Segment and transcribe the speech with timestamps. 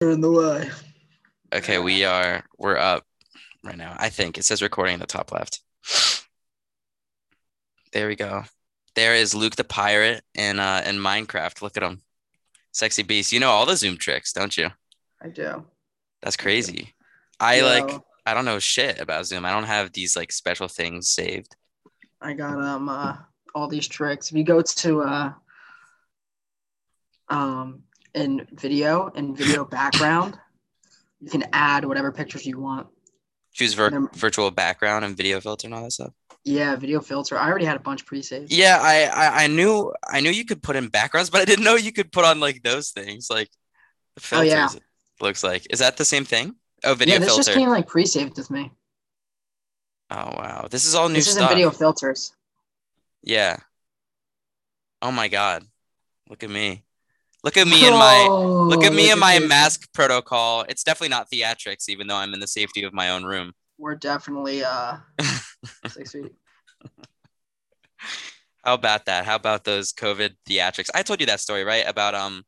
[0.00, 0.70] in the way.
[1.54, 3.04] Okay, we are we're up
[3.64, 3.94] right now.
[3.98, 5.60] I think it says recording in the top left.
[7.92, 8.44] There we go.
[8.94, 11.62] There is Luke the pirate in uh in Minecraft.
[11.62, 12.02] Look at him.
[12.72, 13.32] Sexy beast.
[13.32, 14.70] You know all the zoom tricks, don't you?
[15.22, 15.64] I do.
[16.22, 16.94] That's crazy.
[17.40, 19.44] I Yo, like I don't know shit about Zoom.
[19.44, 21.54] I don't have these like special things saved.
[22.20, 23.16] I got um uh,
[23.54, 24.30] all these tricks.
[24.30, 25.32] If you go to uh
[27.28, 27.82] um
[28.16, 30.36] in video and video background,
[31.20, 32.88] you can add whatever pictures you want.
[33.52, 36.12] Choose vir- virtual background and video filter and all that stuff.
[36.44, 37.38] Yeah, video filter.
[37.38, 38.52] I already had a bunch pre-saved.
[38.52, 41.64] Yeah, I, I I knew I knew you could put in backgrounds, but I didn't
[41.64, 43.48] know you could put on like those things like
[44.16, 44.68] the Oh, yeah.
[45.20, 46.54] looks like is that the same thing?
[46.84, 47.42] Oh, video yeah, this filter.
[47.44, 48.70] just came like pre-saved with me.
[50.10, 51.50] oh wow, this is all new This is in stuff.
[51.50, 52.32] video filters.
[53.22, 53.56] Yeah.
[55.02, 55.64] Oh my god,
[56.30, 56.84] look at me,
[57.46, 59.48] look at me in my look at me in my this.
[59.48, 60.64] mask protocol.
[60.68, 63.52] It's definitely not theatrics, even though I'm in the safety of my own room.
[63.78, 64.96] We're definitely uh
[65.86, 66.34] six feet.
[68.64, 69.24] How about that?
[69.24, 70.90] How about those COVID theatrics?
[70.92, 71.84] I told you that story, right?
[71.86, 72.42] About um,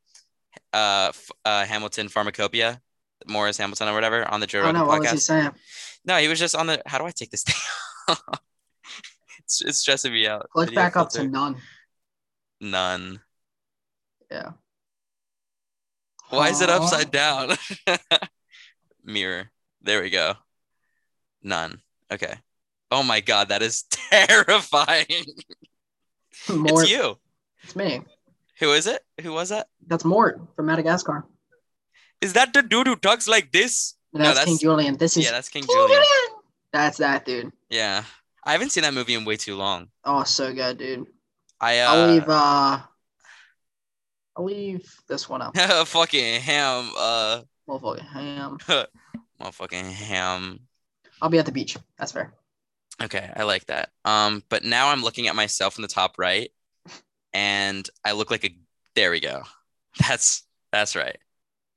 [0.72, 1.12] uh,
[1.44, 2.80] uh Hamilton Pharmacopoeia,
[3.28, 5.20] Morris Hamilton or whatever on the Joe Oh Rogan no, what was he podcast.
[5.20, 5.50] saying?
[6.04, 6.82] No, he was just on the.
[6.86, 8.16] How do I take this down?
[9.38, 10.48] it's, it's stressing me out.
[10.50, 11.56] Click Video back up to none.
[12.60, 13.20] none.
[14.28, 14.50] Yeah.
[16.30, 17.56] Why is it upside down?
[19.04, 19.50] Mirror.
[19.82, 20.34] There we go.
[21.42, 21.80] None.
[22.12, 22.34] Okay.
[22.90, 25.06] Oh my god, that is terrifying.
[26.48, 26.82] Mort.
[26.84, 27.18] It's you.
[27.62, 28.02] It's me.
[28.60, 29.02] Who is it?
[29.22, 29.68] Who was that?
[29.86, 31.24] That's Mort from Madagascar.
[32.20, 33.94] Is that the dude who talks like this?
[34.12, 34.96] That's, No, King that's- Julien.
[34.96, 35.88] This is Yeah, that's King King Julien.
[36.02, 36.40] Julien.
[36.72, 37.52] That's that dude.
[37.70, 38.04] Yeah.
[38.44, 39.88] I haven't seen that movie in way too long.
[40.04, 41.06] Oh, so good, dude.
[41.60, 42.24] I I'll uh leave.
[42.28, 42.78] Uh,
[44.38, 45.56] I'll leave this one up.
[45.88, 48.58] fucking ham uh Motherfucking ham.
[49.40, 50.60] motherfucking ham.
[51.20, 51.76] I'll be at the beach.
[51.98, 52.32] That's fair.
[53.02, 53.90] Okay, I like that.
[54.04, 56.50] Um, but now I'm looking at myself in the top right,
[57.32, 58.56] and I look like a.
[58.94, 59.42] There we go.
[60.08, 61.16] That's that's right.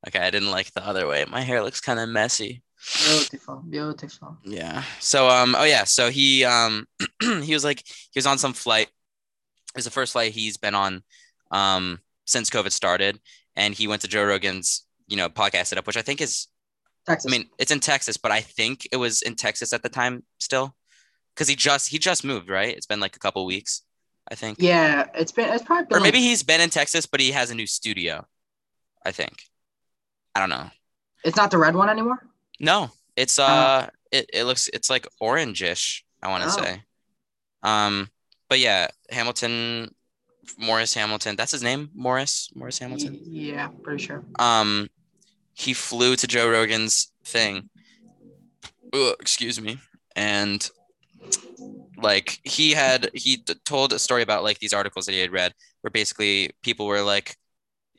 [0.08, 1.26] Okay, I didn't like the other way.
[1.28, 2.62] My hair looks kind of messy.
[3.06, 4.38] Beautiful, beautiful.
[4.44, 4.84] Yeah.
[5.00, 5.56] So um.
[5.58, 5.84] Oh yeah.
[5.84, 6.88] So he um
[7.22, 8.88] he was like he was on some flight.
[8.88, 11.04] It was the first flight he's been on
[11.52, 12.00] um
[12.32, 13.20] since COVID started,
[13.56, 16.48] and he went to Joe Rogan's you know podcast setup, which I think is
[17.08, 17.32] Texas.
[17.32, 20.24] I mean, it's in Texas, but I think it was in Texas at the time
[20.40, 20.76] still,
[21.36, 22.76] because he just he just moved, right?
[22.76, 23.82] It's been like a couple weeks,
[24.30, 24.58] I think.
[24.60, 25.50] yeah, it's been.
[25.54, 25.98] It's probably been.
[25.98, 28.26] Or maybe he's been in Texas, but he has a new studio.
[29.06, 29.44] I think.
[30.36, 30.70] I don't know.
[31.26, 32.20] it's not the red one anymore.
[32.60, 36.04] No, it's uh, it, it looks it's like orangish.
[36.24, 36.64] I want to Oh.
[36.64, 36.84] say.
[37.64, 38.10] Um,
[38.50, 39.94] but yeah, Hamilton,
[40.58, 41.36] Morris Hamilton.
[41.36, 43.20] That's his name, Morris Morris Hamilton.
[43.24, 44.24] Yeah, pretty sure.
[44.40, 44.90] um
[45.54, 47.70] he flew to Joe Rogan's thing.
[48.94, 49.78] Ugh, excuse me.
[50.16, 50.68] And
[51.98, 55.32] like he had he t- told a story about like these articles that he had
[55.32, 57.36] read where basically people were like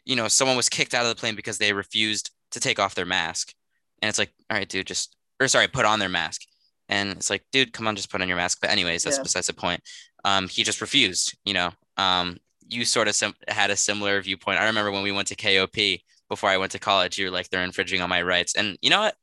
[0.05, 2.95] you know someone was kicked out of the plane because they refused to take off
[2.95, 3.53] their mask
[4.01, 6.43] and it's like all right dude just or sorry put on their mask
[6.89, 9.23] and it's like dude come on just put on your mask but anyways that's Yeah.
[9.23, 9.81] besides the point
[10.25, 12.39] um he just refused you know um
[12.69, 14.59] you sort of sim- had a similar viewpoint.
[14.59, 17.51] I remember when we went to kop before i went to college you were like
[17.51, 18.55] they're infringing on my rights.
[18.57, 19.15] And you know what?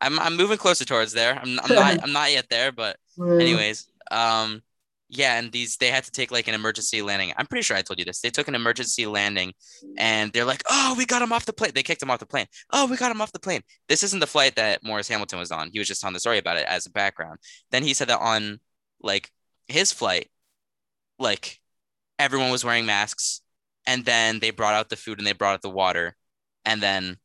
[0.00, 1.38] I'm, I'm moving closer towards there.
[1.38, 4.62] I'm, I'm not i'm not yet there but anyways um
[5.10, 7.32] yeah and these they had to take like an emergency landing.
[7.36, 8.20] I'm pretty sure i told you this.
[8.20, 9.52] They took an emergency landing
[9.98, 11.72] and they're like oh we got him off the plane.
[11.74, 12.46] They kicked him off the plane.
[12.72, 13.60] Oh we got him off the plane.
[13.88, 15.70] This isn't the flight that morris hamilton was on.
[15.70, 17.38] He was just telling the story about it as a background.
[17.70, 18.58] Then he said that on
[19.02, 19.30] like
[19.68, 20.30] his flight
[21.18, 21.60] like
[22.18, 23.40] everyone was wearing masks
[23.86, 26.14] and then they brought out the food and they brought out the water
[26.64, 27.16] and then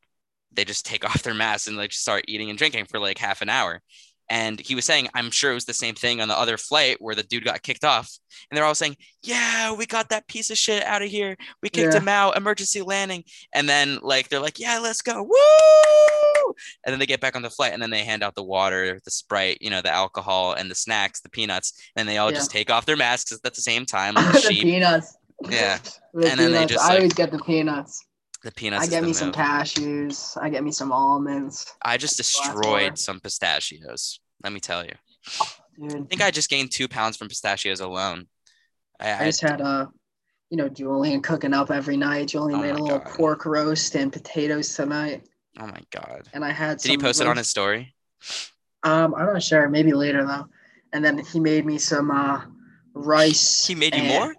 [0.51, 3.41] they just take off their masks and like start eating and drinking for like half
[3.41, 3.81] an hour
[4.29, 6.97] and he was saying, I'm sure it was the same thing on the other flight
[6.99, 8.15] where the dude got kicked off.
[8.49, 11.35] And they're all saying, Yeah, we got that piece of shit out of here.
[11.63, 11.99] We kicked Yeah.
[11.99, 13.23] him out, emergency landing.
[13.55, 15.23] And then like they're like, Yeah, let's go.
[15.23, 16.38] Woo!
[16.85, 18.99] And then they get back on the flight and then they hand out the water,
[19.05, 21.73] the sprite, you know, the alcohol and the snacks, the peanuts.
[21.95, 22.37] And they all Yeah.
[22.37, 24.63] just take off their masks at the same time, like the sheep.
[24.63, 25.17] peanuts.
[25.49, 25.79] Yeah.
[26.13, 26.73] The And then they peanuts.
[26.73, 28.03] just, I always get the peanuts.
[28.43, 28.87] The peanuts.
[28.87, 30.35] I get me some cashews.
[30.41, 31.65] I get me some almonds.
[31.85, 34.19] I just destroyed some pistachios.
[34.43, 34.93] Let me tell you.
[35.79, 38.27] Dude, I think I just gained two pounds from pistachios alone.
[38.99, 39.89] I, I I just had a
[40.49, 42.29] you know, Julian cooking up every night.
[42.29, 43.13] Julian Oh made a little God.
[43.13, 46.27] pork roast and potatoes tonight, oh my god.
[46.33, 46.79] and I had.
[46.79, 47.95] Did he post it on his story?
[48.83, 49.67] Um, I'm not sure.
[49.69, 50.47] Maybe later though.
[50.93, 52.41] And then he made me some uh
[52.93, 53.65] rice.
[53.65, 54.35] He made you and- more?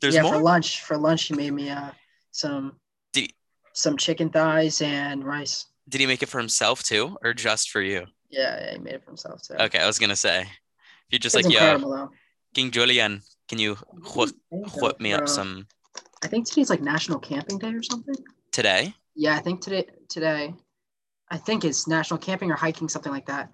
[0.00, 0.34] There's yeah, more?
[0.34, 0.82] for lunch.
[0.82, 1.90] For lunch, he made me uh
[2.30, 2.76] some
[3.12, 3.32] Did-
[3.72, 5.66] some chicken thighs and rice.
[5.88, 8.06] Did he make it for himself too, or just for you?
[8.30, 9.54] Yeah, yeah he made it for himself too.
[9.54, 10.48] Okay, I was gonna say, if
[11.10, 12.06] you're just It's like, yeah.
[12.54, 13.76] King Julian, can you
[14.14, 15.66] whip, whip me up some
[16.22, 18.14] I think today's like National Camping Day or something.
[18.52, 18.94] today?
[19.14, 20.54] Yeah, I think today today,
[21.30, 23.50] I think it's National Camping or Hiking, something like that.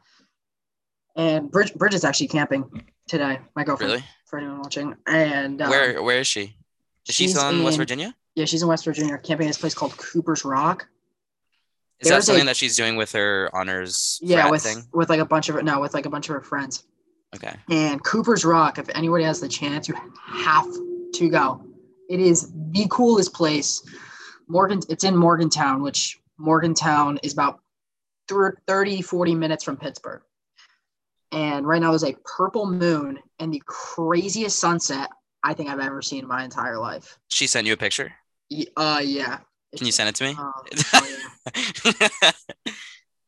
[1.17, 3.39] And Bridge Bridge is actually camping today.
[3.55, 4.05] My girlfriend, Really?
[4.27, 4.95] for anyone watching.
[5.07, 6.57] And um, where Where is she?
[7.09, 8.15] Is she she's still in West Virginia?
[8.35, 10.87] Yeah, she's in West Virginia, camping at this place called Cooper's Rock.
[12.01, 14.83] Is that There's a- something that she's doing with her honors Yeah, with thing?
[14.93, 16.85] with like a bunch of no, with like a bunch of her friends.
[17.35, 17.55] Okay.
[17.71, 19.95] And Cooper's Rock, if anybody has the chance, you
[20.27, 20.67] have
[21.15, 21.65] to go.
[22.11, 23.83] It is the coolest place.
[24.49, 27.61] Morgan, it's in Morgantown, which Morgantown is about
[28.29, 30.23] thir- 30, 40 minutes from Pittsburgh.
[31.33, 35.09] And right now there's a purple moon and the craziest sunset
[35.43, 37.19] I think I've ever seen in my entire life.
[37.29, 38.13] She sent you a picture.
[38.77, 39.39] Uh, yeah.
[39.77, 40.35] Can you send it to me?
[40.39, 40.53] Uh,
[40.95, 41.19] oh,
[42.23, 42.31] yeah.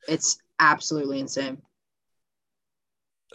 [0.08, 1.58] It's absolutely insane.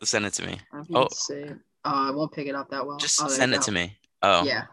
[0.04, 0.58] send it to me.
[0.72, 0.86] I Oh.
[0.96, 1.08] oh.
[1.12, 1.44] see.
[1.44, 1.54] Uh,
[1.84, 2.98] I won't pick it up that well.
[2.98, 3.64] Just Oh, send it go.
[3.64, 3.98] to me.
[4.22, 4.64] Oh, Yeah.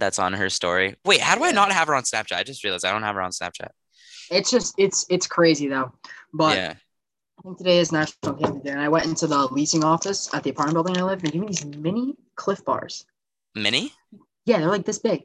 [0.00, 0.96] That's on her story.
[1.04, 2.36] Wait, how do I not have her on Snapchat?
[2.36, 3.68] I just realized I don't have her on Snapchat.
[4.30, 5.92] It's just it's it's crazy though.
[6.32, 6.74] But yeah.
[7.38, 10.42] I think today is National Camping Day, and I went into the leasing office at
[10.42, 13.04] the apartment building I live, and they give me these mini Clif Bars.
[13.54, 13.92] Mini?
[14.46, 15.24] Yeah, they're like this big.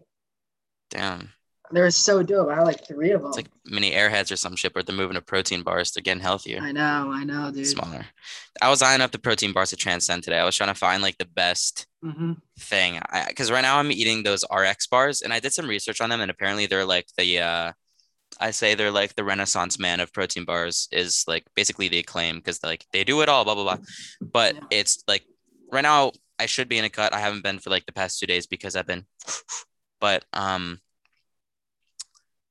[0.89, 1.29] Damn.
[1.71, 2.49] They're so dope.
[2.49, 3.29] I like three of them.
[3.29, 5.91] It's like mini airheads or some shit, but they're moving to protein bars.
[5.91, 6.59] They're getting healthier.
[6.61, 7.67] I know, I know, dude.
[7.67, 8.05] smaller.
[8.61, 10.39] I was eyeing up the protein bars to Transcend today.
[10.39, 14.23] I was trying to find like the best hmm thing because right now I'm eating
[14.23, 17.39] those RX bars, and I did some research on them, and apparently they're like the
[17.39, 17.71] uh,
[18.39, 22.37] I say they're like the Renaissance man of protein bars is like basically the acclaim
[22.37, 23.77] because like they do it all, blah blah blah.
[24.21, 24.61] But Yeah.
[24.71, 25.23] it's like
[25.71, 27.13] right now I should be in a cut.
[27.13, 29.05] I haven't been for like the past two days because I've been,
[29.99, 30.79] but um.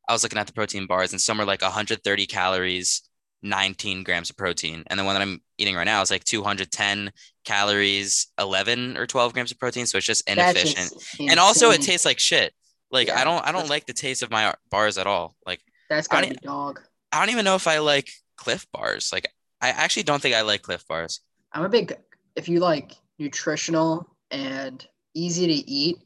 [0.09, 3.03] I was looking at the protein bars and some are like 130 calories,
[3.43, 4.85] 19 grams of protein.
[4.89, 7.12] And the one that I'm eating right now is like 210
[7.45, 9.87] calories, 11 or 12 grams of protein.
[9.87, 10.93] So it's just inefficient.
[10.93, 12.53] just and also it tastes like shit.
[12.91, 15.37] Like I don't I don't like the taste of my bars at all.
[15.47, 16.81] Like That's gotta be dog.
[17.12, 19.11] I don't even know if I like Clif bars.
[19.12, 19.29] Like
[19.61, 21.21] I actually don't think I like Clif bars.
[21.53, 21.97] I'm a big
[22.37, 25.99] if you like nutritional and easy to eat,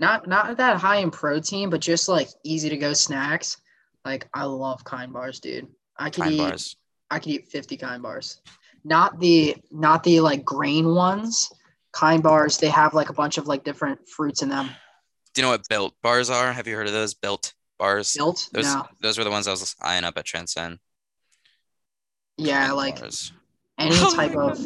[0.00, 3.58] not not that high in protein, but just like easy to go snacks.
[4.04, 5.68] Like I love kind bars, dude.
[5.98, 6.76] I could Kind eat bars.
[7.10, 8.40] I could eat 50 kind bars.
[8.82, 11.50] Not the not the like grain ones.
[11.92, 14.70] Kind bars, they have like a bunch of like different fruits in them.
[15.34, 16.52] Do you know what built bars are?
[16.52, 18.14] Have you heard of those built bars?
[18.16, 18.48] Built?
[18.52, 18.86] Those no.
[19.02, 20.78] those were the ones I was eyeing up at Transcend.
[22.38, 23.32] Yeah, Kind like bars.
[23.78, 24.58] any type of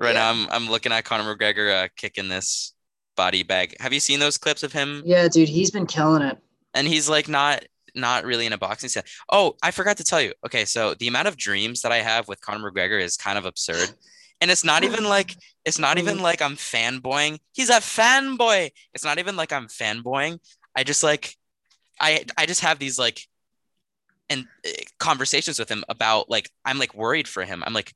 [0.00, 0.20] Right Yeah.
[0.20, 2.74] now, I'm I'm looking at Conor McGregor uh, kicking this
[3.18, 3.74] body bag.
[3.80, 5.02] Have you seen those clips of him?
[5.04, 6.38] Yeah, dude, he's been killing it.
[6.72, 9.06] And he's like not not really in a boxing set.
[9.28, 10.32] Oh, I forgot to tell you.
[10.46, 13.44] Okay, so the amount of dreams that I have with Conor McGregor is kind of
[13.44, 13.90] absurd.
[14.40, 15.34] And it's not even like
[15.64, 17.40] it's not even like I'm fanboying.
[17.52, 18.70] He's a fanboy.
[18.94, 20.38] It's not even like I'm fanboying.
[20.76, 21.34] I just like
[22.00, 23.20] I I just have these like
[24.30, 24.70] and uh,
[25.00, 27.64] conversations with him about like I'm like worried for him.
[27.66, 27.92] I'm like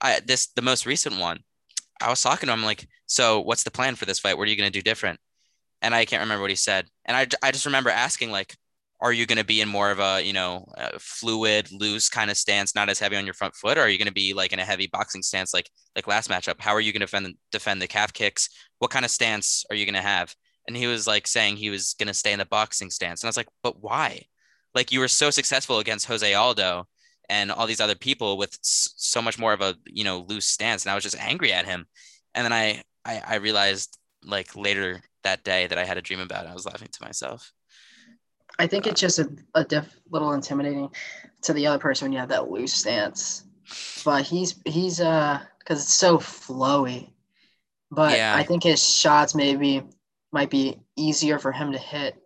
[0.00, 1.40] I this the most recent one.
[2.00, 4.36] I was talking to him like, so what's the plan for this fight?
[4.36, 5.20] What are you gonna do different?
[5.82, 6.86] And I can't remember what he said.
[7.04, 8.56] And I, I just remember asking like,
[9.00, 12.36] are you gonna be in more of a you know a fluid, loose kind of
[12.36, 14.60] stance, not as heavy on your front foot, or are you gonna be like in
[14.60, 16.60] a heavy boxing stance like like last matchup?
[16.60, 18.48] How are you gonna defend defend the calf kicks?
[18.78, 20.34] What kind of stance are you gonna have?
[20.68, 23.30] And he was like saying he was gonna stay in the boxing stance, and I
[23.30, 24.22] was like, but why?
[24.74, 26.86] Like you were so successful against Jose Aldo
[27.32, 30.84] and all these other people with so much more of a you know loose stance,
[30.84, 31.86] and I was just angry at him.
[32.34, 36.20] And then I I, I realized like later that day that I had a dream
[36.20, 36.50] about it.
[36.50, 37.52] I was laughing to myself.
[38.58, 40.90] I think it's just a, a diff, little intimidating
[41.42, 43.44] to the other person when you have that loose stance.
[44.04, 47.10] But he's he's uh because it's so flowy.
[47.90, 48.32] But Yeah.
[48.32, 49.84] I think his shots maybe
[50.32, 52.16] might be easier for him to hit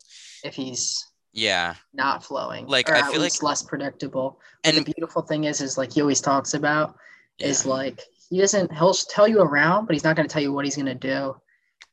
[0.42, 2.66] if he's Yeah, not flowing.
[2.66, 4.40] Like, or I feel least less predictable.
[4.64, 6.96] And and the beautiful thing is is like he always talks about
[7.38, 7.48] yeah.
[7.48, 8.00] is like
[8.30, 10.94] he doesn't he'll tell you around, but he's not gonna tell you what he's gonna
[10.94, 11.36] do.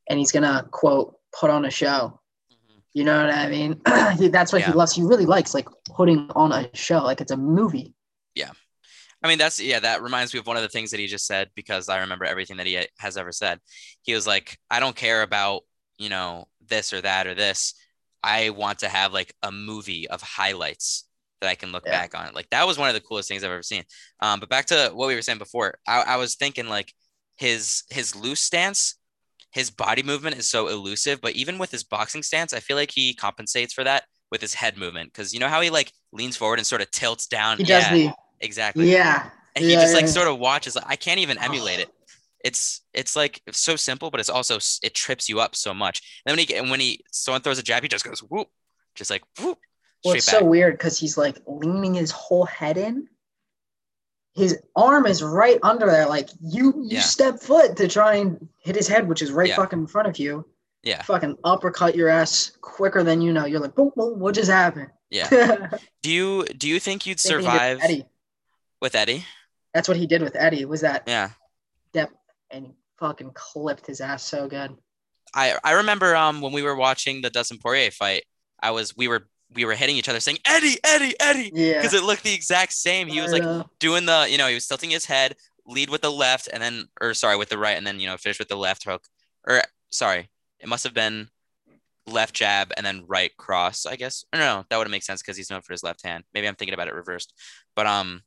[0.10, 2.22] And he's gonna quote put on a show.
[2.52, 2.82] Mhm.
[2.94, 3.82] You know what I mean?
[4.18, 4.68] He- That's what Yeah.
[4.72, 4.96] he loves.
[4.96, 7.94] He really likes like putting on a show, like it's a movie.
[8.36, 8.52] Yeah
[9.24, 11.26] I mean, that's yeah, that reminds me of one of the things that he just
[11.26, 13.60] said because I remember everything that he has ever said.
[14.02, 15.62] He was like, I don't care about,
[15.98, 17.74] you know, this or that or this.
[18.24, 21.06] I want to have like a movie of highlights
[21.42, 21.92] that I can look Yeah.
[21.92, 22.34] back on.
[22.34, 23.84] Like that was one of the coolest things I've ever seen.
[24.22, 26.94] Um, but back to what we were saying before, I, I was thinking like
[27.36, 28.96] his his loose stance,
[29.52, 32.92] his body movement is so elusive, but even with his boxing stance, I feel like
[32.92, 36.38] he compensates for that with his head movement because you know how he like leans
[36.38, 37.58] forward and sort of tilts down.
[37.58, 38.92] He does yeah, the exactly.
[38.92, 39.30] yeah.
[39.56, 40.78] and he yeah, just like sort of watches.
[40.78, 41.82] I can't even emulate Oh.
[41.84, 41.90] it.
[42.44, 46.02] It's it's like it's so simple, but it's also it trips you up so much.
[46.26, 48.50] And then when he and when he someone throws a jab, he just goes whoop,
[48.96, 49.58] just like whoop,
[50.04, 50.40] Well, it's back.
[50.40, 53.08] so weird because he's like leaning his whole head in.
[54.36, 56.08] His arm is right under there.
[56.08, 57.02] Like you, you Yeah.
[57.02, 59.56] step foot to try and hit his head, which is right Yeah.
[59.56, 60.46] fucking in front of you.
[60.82, 61.02] Yeah.
[61.04, 63.46] Fucking uppercut your ass quicker than you know.
[63.46, 64.90] You're like, boom, boom, what just happened?
[65.12, 65.30] Yeah.
[66.02, 68.06] Do you do you think you'd with survive Eddie.
[68.82, 69.24] with Eddie?
[69.74, 70.66] That's what he did with Eddie.
[70.66, 71.30] Was that Yeah.
[71.94, 72.14] depth
[72.54, 74.76] and fucking clipped his ass so good.
[75.34, 78.24] I I remember um when we were watching the Dustin Poirier fight,
[78.62, 81.74] I was we were we were hitting each other saying Eddie, Eddie, Eddie, Yeah.
[81.78, 83.08] because it looked the exact same.
[83.08, 83.44] He was like
[83.80, 86.86] doing the you know he was tilting his head, lead with the left, and then
[87.02, 89.04] or sorry with the right, and then you know finish with the left hook.
[89.48, 90.30] Or sorry,
[90.60, 91.30] it must have been
[92.06, 93.86] left jab and then right cross.
[93.86, 94.26] I guess.
[94.34, 96.24] Or no, that would make sense because he's known for his left hand.
[96.34, 97.34] Maybe I'm thinking about it reversed,
[97.76, 98.22] but um.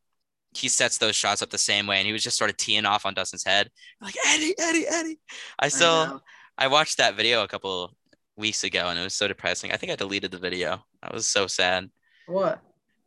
[0.56, 2.84] He sets those shots up the same way, and he was just sort of teeing
[2.86, 3.70] off on Dustin's head,
[4.00, 5.18] like Eddie, Eddie, Eddie.
[5.58, 6.20] I I still, know.
[6.58, 7.94] I watched that video a couple
[8.36, 9.72] weeks ago and it was so depressing.
[9.72, 10.84] I think I deleted the video.
[11.02, 11.90] I was so sad.
[12.26, 12.60] what?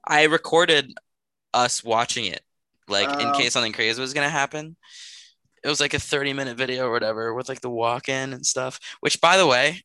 [0.05, 0.93] I recorded
[1.53, 2.41] us watching it,
[2.87, 3.33] like in Oh.
[3.37, 4.75] case something crazy was gonna happen.
[5.63, 8.45] It was like a 30 minute video or whatever with like the walk in and
[8.45, 8.79] stuff.
[9.01, 9.83] Which by the way,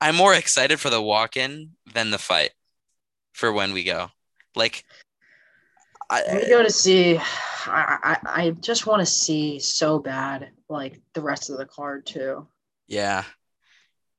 [0.00, 2.52] I'm more excited for the walk in than the fight
[3.32, 4.08] for when we go.
[4.56, 4.84] Like
[6.10, 7.18] I, go to see.
[7.18, 12.06] I I, I just want to see so bad like the rest of the card
[12.06, 12.46] too.
[12.86, 13.24] yeah.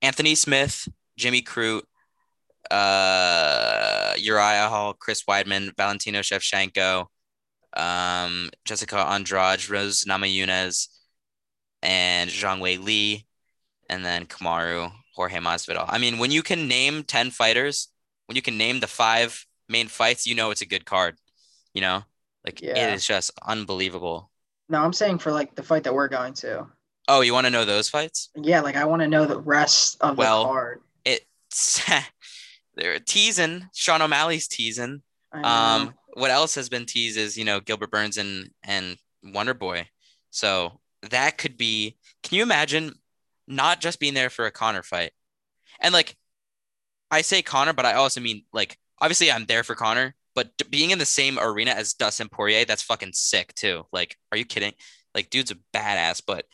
[0.01, 0.87] Anthony Smith,
[1.17, 1.83] Jimmy Crute,
[2.69, 7.07] uh, Uriah Hall, Chris Weidman, Valentino Shevchenko,
[7.75, 10.89] um, Jessica Andrade, Rose Namajunas,
[11.81, 13.25] and Zhang Wei Li,
[13.89, 15.85] and then Kamaru, Jorge Masvidal.
[15.87, 17.89] I mean, when you can name 10 fighters,
[18.27, 21.17] when you can name the five main fights, you know it's a good card.
[21.75, 22.03] You know,
[22.43, 22.87] like Yeah.
[22.89, 24.31] it is just unbelievable.
[24.69, 26.65] No, I'm saying for like the fight that we're going to.
[27.07, 28.29] Oh, you want to know those fights?
[28.35, 30.81] Yeah, like I want to know the rest of Well, the card.
[31.05, 31.83] It's
[32.75, 33.67] they're teasing.
[33.75, 35.03] Sean O'Malley's teasing.
[35.31, 39.89] Um, what else has been teased is you know Gilbert Burns and and Wonder Boy.
[40.31, 40.79] So
[41.11, 41.97] that could be.
[42.23, 42.93] Can you imagine
[43.47, 45.11] not just being there for a Conor fight,
[45.81, 46.15] and like
[47.11, 50.91] I say Conor, but I also mean like obviously I'm there for Conor, but being
[50.91, 53.85] in the same arena as Dustin Poirier, that's fucking sick too.
[53.91, 54.73] Like, are you kidding?
[55.15, 56.45] Like, dude's a badass, but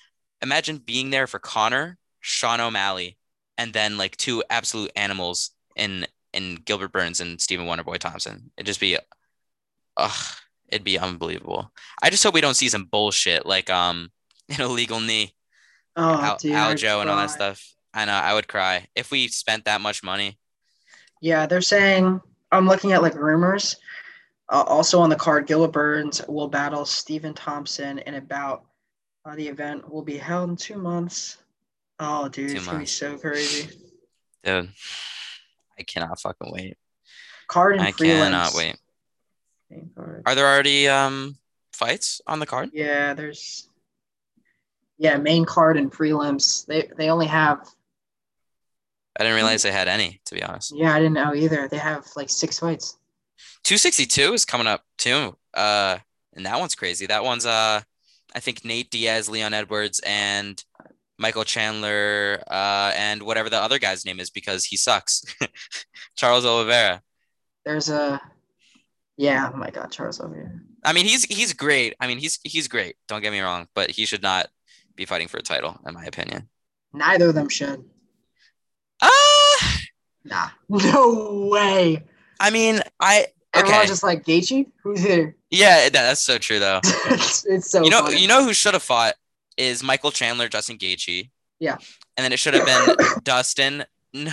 [0.41, 3.17] imagine being there for Conor, Sean O'Malley,
[3.57, 8.51] and then like two absolute animals in in Gilbert Burns and Stephen Wonderboy Thompson.
[8.55, 8.97] It'd just be,
[9.97, 10.25] ugh,
[10.69, 11.71] it'd be unbelievable.
[12.01, 14.11] I just hope we don't see some bullshit like um
[14.49, 15.33] an illegal knee,
[15.95, 17.73] oh, Al- dude, Aljo, and all that stuff.
[17.93, 20.37] I know I would cry if we spent that much money.
[21.19, 22.21] Yeah, they're saying
[22.51, 23.77] I'm looking at like rumors.
[24.49, 28.65] Uh, also on the card, Gilbert Burns will battle Stephen Thompson in about.
[29.23, 31.37] Uh, the event will be held in two months.
[31.99, 33.69] Oh, dude, Two it's gonna be so crazy.
[34.43, 34.69] Dude,
[35.77, 36.77] I cannot fucking wait.
[37.47, 37.87] Card and prelims.
[37.87, 38.23] I freelance.
[38.23, 38.77] cannot wait.
[39.69, 40.23] Main card.
[40.25, 41.37] Are there already um
[41.71, 42.71] fights on the card?
[42.73, 43.69] Yeah, there's.
[44.97, 46.65] Yeah, main card and prelims.
[46.65, 47.69] They they only have.
[49.21, 50.73] I didn't realize they had any, to be honest.
[50.75, 51.67] Yeah, I didn't know either.
[51.67, 52.97] They have like six fights.
[53.63, 55.37] 262 is coming up too.
[55.53, 55.99] Uh,
[56.33, 57.05] and that one's crazy.
[57.05, 57.81] That one's uh,
[58.33, 60.63] I think Nate Diaz, Leon Edwards, and
[61.19, 65.23] Michael Chandler, uh, and whatever the other guy's name is because he sucks.
[66.15, 67.03] Charles Oliveira.
[67.63, 68.19] There's a.
[69.17, 70.63] Yeah, oh my God, Charles here.
[70.83, 71.93] I mean, he's he's great.
[71.99, 72.95] I mean, he's he's great.
[73.07, 74.47] Don't get me wrong, but he should not
[74.95, 76.49] be fighting for a title, in my opinion.
[76.91, 77.83] Neither of them should.
[80.31, 82.03] Ah, Nah, no way.
[82.39, 83.87] I mean, I Everyone's okay.
[83.87, 84.67] just like Gaethje.
[84.83, 85.35] Who's here?
[85.49, 86.79] Yeah, that's so true though.
[86.83, 88.21] it's, it's so you know, funny.
[88.21, 89.15] you know who should have fought
[89.57, 91.29] is Michael Chandler, Justin Gaethje.
[91.59, 91.77] Yeah.
[92.17, 93.83] and then it should have been Dustin.
[94.13, 94.31] No,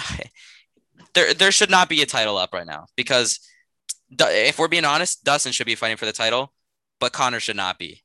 [1.15, 3.41] there, there should not be a title up right now because
[4.19, 6.53] if we're being honest, Dustin should be fighting for the title,
[7.01, 8.03] but Conor should not be.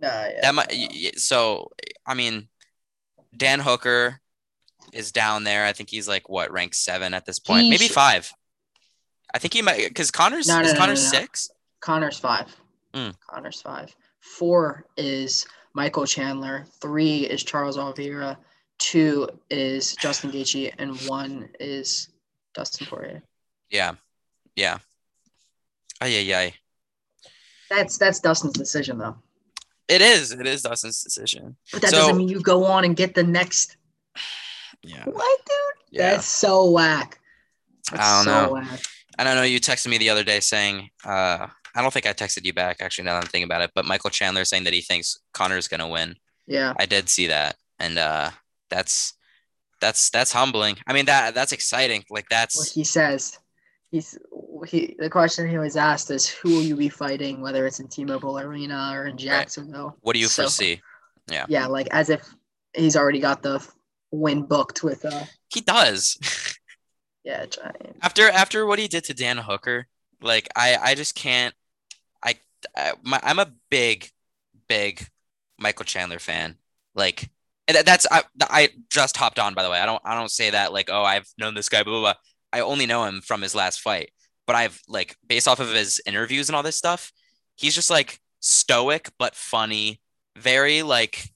[0.00, 0.40] Nah, yeah.
[0.42, 0.68] That might.
[0.72, 1.70] y- So,
[2.06, 2.48] I mean,
[3.36, 4.20] Dan Hooker
[4.92, 5.64] is down there.
[5.64, 8.32] I think he's like what rank seven at this point, He maybe five.
[9.32, 11.06] I think he might because Conor's No, no, is no, Conor no, no.
[11.08, 11.50] six.
[11.80, 12.54] Conor's five.
[12.94, 13.14] Mm.
[13.28, 13.94] Conor's five.
[14.20, 16.66] Four is Michael Chandler.
[16.80, 18.36] Three is Charles Oliveira.
[18.78, 22.08] Two is Justin Gaethje, and one is
[22.54, 23.22] Dustin Poirier.
[23.70, 23.92] Yeah,
[24.56, 24.78] yeah.
[26.00, 26.50] Oh yeah, yeah.
[27.68, 29.16] That's that's Dustin's decision though.
[29.88, 30.32] It is.
[30.32, 31.56] It is Dustin's decision.
[31.72, 33.76] But that So- doesn't mean you go on and get the next.
[34.82, 35.04] Yeah.
[35.04, 35.56] What, dude?
[35.90, 36.10] Yeah.
[36.12, 37.18] That's so whack.
[37.90, 38.52] That's I don't so know.
[38.54, 38.80] whack.
[39.18, 39.42] I don't know.
[39.42, 42.78] You texted me the other day saying, uh, I don't think I texted you back
[42.80, 43.04] actually.
[43.04, 45.88] Now that I'm thinking about it, but Michael Chandler saying that he thinks Conor's gonna
[45.88, 46.16] win.
[46.46, 46.72] Yeah.
[46.78, 48.30] I did see that, and uh,
[48.70, 49.14] that's
[49.80, 50.78] that's that's humbling.
[50.86, 52.04] I mean that that's exciting.
[52.10, 53.38] Like What that's he says.
[53.90, 54.16] He's
[54.66, 57.88] he the question he was asked is who will you be fighting, whether it's in
[57.88, 59.96] T-Mobile Arena or in Jacksonville.
[60.00, 60.80] what do you So- foresee?
[61.30, 61.46] Yeah.
[61.48, 62.22] Yeah, like as if
[62.74, 63.64] he's already got the
[64.10, 66.18] win booked with uh He does.
[67.24, 67.96] yeah, Giant.
[68.02, 69.86] after after what he did to Dan Hooker,
[70.20, 71.54] like I I just can't.
[72.22, 72.36] I,
[72.76, 74.10] I my, I'm a big
[74.68, 75.06] big
[75.58, 76.56] Michael Chandler fan.
[76.94, 77.30] Like
[77.68, 79.78] and that's I I just hopped on by the way.
[79.78, 82.14] I don't I don't say that like oh I've known this guy blah blah blah.
[82.52, 84.10] I only know him from his last fight,
[84.46, 87.12] but I've like based off of his interviews and all this stuff,
[87.56, 90.00] he's just like stoic but funny,
[90.36, 91.30] very like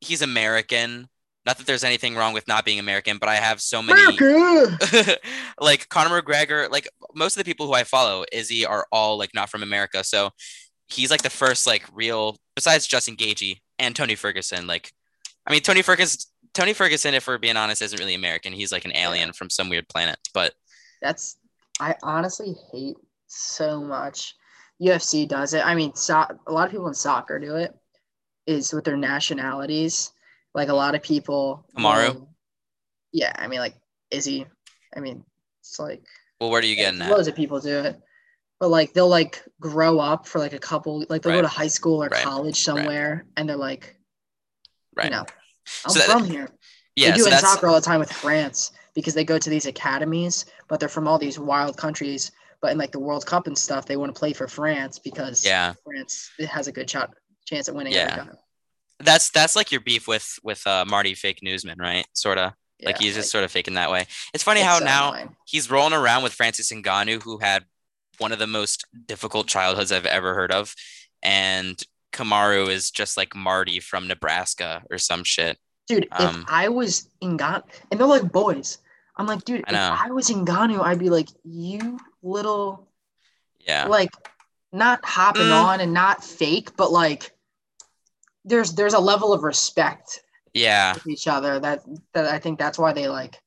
[0.00, 1.08] he's American.
[1.46, 4.02] Not that there's anything wrong with not being American, but I have so many
[5.60, 9.32] like Conor McGregor, like most of the people who I follow, Izzy are all like
[9.32, 10.02] not from America.
[10.02, 10.30] So
[10.88, 14.66] he's like the first like real besides Justin Gaethje and Tony Ferguson.
[14.66, 14.92] Like
[15.46, 16.18] I mean Tony Ferguson
[16.52, 18.52] Tony Ferguson, if we're being honest, isn't really American.
[18.52, 20.16] He's like an alien from some weird planet.
[20.32, 20.54] But
[21.02, 21.36] That's
[21.78, 24.34] I honestly hate so much.
[24.80, 25.64] UFC does it.
[25.64, 27.74] I mean, so, a lot of people in soccer do it.
[28.46, 30.12] Is with their nationalities.
[30.56, 31.66] Like a lot of people.
[31.76, 32.14] Kamaru?
[32.14, 32.30] will-
[33.12, 33.76] yeah, I mean, like
[34.10, 34.46] Izzy.
[34.96, 35.22] I mean,
[35.60, 36.02] it's like
[36.40, 37.10] well, where do you get getting at?
[37.10, 38.00] loads of people do it.
[38.58, 41.38] But like they'll like grow up for like a couple, like they'll Right.
[41.38, 42.24] go to high school or Right.
[42.24, 43.96] college somewhere, and they're like,
[44.96, 45.04] Right.
[45.04, 45.26] you know,
[45.84, 46.48] I'm So that- from here.
[46.96, 47.10] Yeah.
[47.10, 49.38] they do So it in that's soccer all the time with France because they go
[49.38, 52.32] to these academies, but they're from all these wild countries.
[52.62, 55.44] But in like the World Cup and stuff, they want to play for France because
[55.44, 55.74] yeah.
[55.84, 57.12] France it has a good shot
[57.44, 57.92] chance at winning.
[57.92, 58.24] Yeah.
[58.98, 62.06] That's that's like your beef with with uh, Marty Fake Newsman, right?
[62.14, 62.52] Sort of.
[62.84, 64.06] like Yeah, he's just sort of faking that way.
[64.32, 65.36] It's funny it's how so now annoying.
[65.46, 67.64] he's rolling around with Francis Ngannou, who had
[68.18, 70.74] one of the most difficult childhoods I've ever heard of,
[71.22, 71.80] and
[72.12, 75.58] Kamaru is just like Marty from Nebraska or some shit.
[75.86, 76.08] dude.
[76.12, 78.78] um, if I was in Ghana, and they're like boys,
[79.18, 80.08] I'm like, dude, I if.
[80.08, 82.88] I was in Ghana, I'd be like, you little
[83.60, 84.10] Yeah, like
[84.72, 85.64] not hopping Mm.
[85.64, 87.32] on and not fake, but like
[88.46, 90.22] there's there's a level of respect
[90.54, 91.82] yeah, each other that
[92.14, 93.38] that I think that's why they like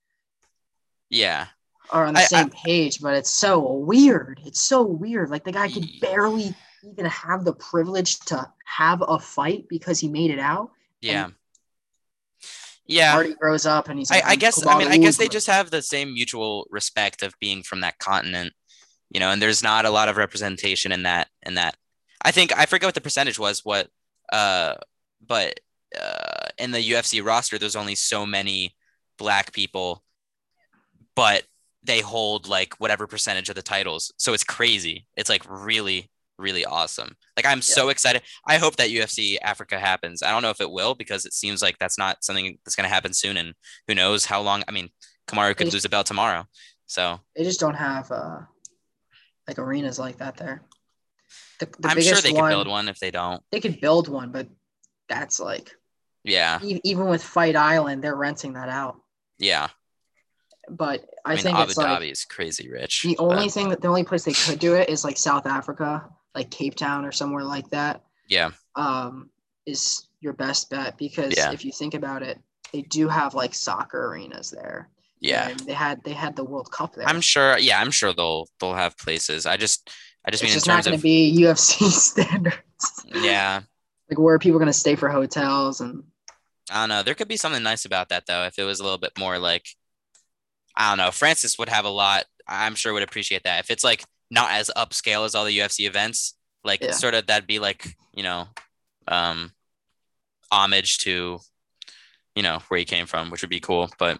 [1.09, 1.47] yeah.
[1.89, 4.41] are on the I- same page, but it's so weird.
[4.45, 5.31] It's so weird.
[5.31, 10.07] Like the guy could barely even have the privilege to have a fight because he
[10.07, 10.71] made it out.
[11.01, 11.29] Yeah.
[12.85, 13.13] Yeah.
[13.13, 15.27] Marty grows up and he's I, like, I "I'm guess I mean I guess they
[15.27, 18.53] just have the same mutual respect of being from that continent,
[19.09, 21.75] you know, and there's not a lot of representation in that in that.
[22.21, 23.89] I think I forget what the percentage was, what
[24.31, 24.75] uh
[25.25, 25.59] but
[25.99, 28.75] uh in the UFC roster there's only so many
[29.17, 30.03] black people,
[31.15, 31.43] but
[31.83, 34.13] they hold like whatever percentage of the titles.
[34.17, 35.07] So it's crazy.
[35.17, 37.15] It's like really really awesome.
[37.35, 38.21] Like I'm so excited.
[38.47, 40.23] I hope that UFC Africa happens.
[40.23, 42.87] I don't know if it will because it seems like that's not something that's going
[42.87, 43.53] to happen soon and
[43.89, 44.63] who knows how long.
[44.65, 44.89] I mean,
[45.27, 46.45] Kamaru could They- lose a belt tomorrow.
[46.85, 48.39] So They just don't have uh
[49.49, 50.61] like arenas like that there.
[51.59, 53.41] The, the I'm sure they could build one if they don't.
[53.51, 54.47] They could build one, but
[55.07, 55.71] that's like
[56.23, 56.59] Yeah.
[56.63, 59.01] e- even with Fight Island, they're renting that out.
[59.37, 59.67] Yeah.
[60.69, 63.01] But I, I, mean, think Abu it's like Dhabi is crazy rich.
[63.03, 65.45] the but- only thing that the only place they could do it is like South
[65.45, 68.03] Africa, like Cape Town or somewhere like that.
[68.27, 68.51] yeah.
[68.75, 69.29] Um,
[69.65, 71.51] is your best bet because Yeah.
[71.51, 72.39] if you think about it,
[72.71, 74.89] they do have like soccer arenas there.
[75.21, 75.49] Yeah.
[75.49, 77.05] and they had they had the World Cup there.
[77.07, 77.57] I'm sure.
[77.57, 77.81] Yeah.
[77.81, 79.45] I'm sure they'll, they'll have places.
[79.45, 79.89] I just,
[80.25, 82.57] I just it's mean not going of, to be UFC standards.
[83.05, 83.61] yeah.
[84.09, 86.03] like where people are going to stay for hotels and
[86.71, 87.01] I don't know.
[87.03, 88.43] There could be something nice about that though.
[88.45, 89.65] If it was a little bit more like,
[90.75, 92.25] I don't know, Francis would have a lot.
[92.47, 93.59] I'm sure would appreciate that.
[93.61, 96.91] If it's like not as upscale as all the UFC events, like Yeah.
[96.91, 98.47] sort of that'd be like, you know,
[99.07, 99.51] um,
[100.51, 101.39] homage to,
[102.35, 103.89] you know, where he came from, which would be cool.
[103.97, 104.19] But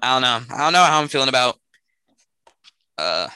[0.00, 0.54] I don't know.
[0.54, 1.58] I don't know how I'm feeling about
[2.98, 3.28] uh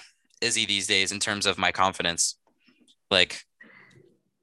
[0.47, 2.39] Izzy these days in terms of my confidence.
[3.11, 3.43] Like,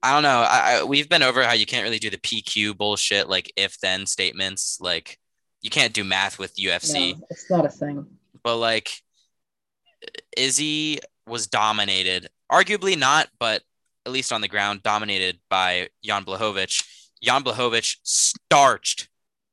[0.01, 0.45] I don't know.
[0.47, 3.79] I, I we've been over how you can't really do the PQ bullshit, like if
[3.79, 4.77] then statements.
[4.81, 5.17] Like,
[5.61, 7.17] you can't do math with UFC.
[7.17, 8.05] no, it's not a thing.
[8.43, 8.91] But like,
[10.35, 13.63] Izzy was dominated, arguably not, but
[14.05, 16.83] at least on the ground, dominated by Jan Blachowicz.
[17.21, 19.07] Jan Blachowicz starched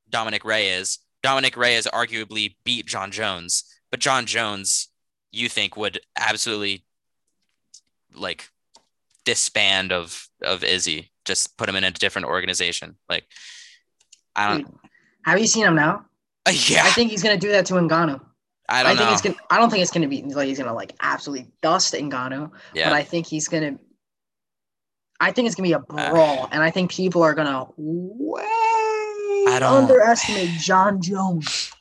[0.09, 0.99] Dominick Reyes.
[1.23, 4.89] Dominick Reyes arguably beat Jon Jones, but Jon Jones,
[5.33, 6.85] you think would absolutely
[8.15, 8.49] like
[9.25, 12.97] disband of of Izzy, just put him in a different organization.
[13.09, 13.25] Like,
[14.35, 14.79] I don't.
[15.25, 16.07] Have you seen him now?
[16.69, 18.21] yeah, I think he's to do that to Ngannou.
[18.69, 19.13] I don't I think know.
[19.13, 19.37] it's gonna.
[19.51, 22.89] I don't think it's gonna be like he's gonna like absolutely dust Ngannou, yeah.
[22.89, 23.79] but I think he's gonna.
[25.21, 28.43] I think it's gonna be a brawl, and I think people are gonna way
[29.59, 31.73] don't- underestimate Jon Jones.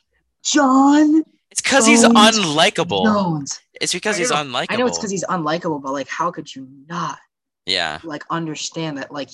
[0.42, 1.22] John
[1.60, 3.42] it's because he's unlikable.
[3.80, 4.66] It's because he's unlikable.
[4.70, 7.18] I know it's because he's unlikable, but like, how could you not
[7.66, 7.98] yeah.
[8.02, 9.12] like understand that?
[9.12, 9.28] Like,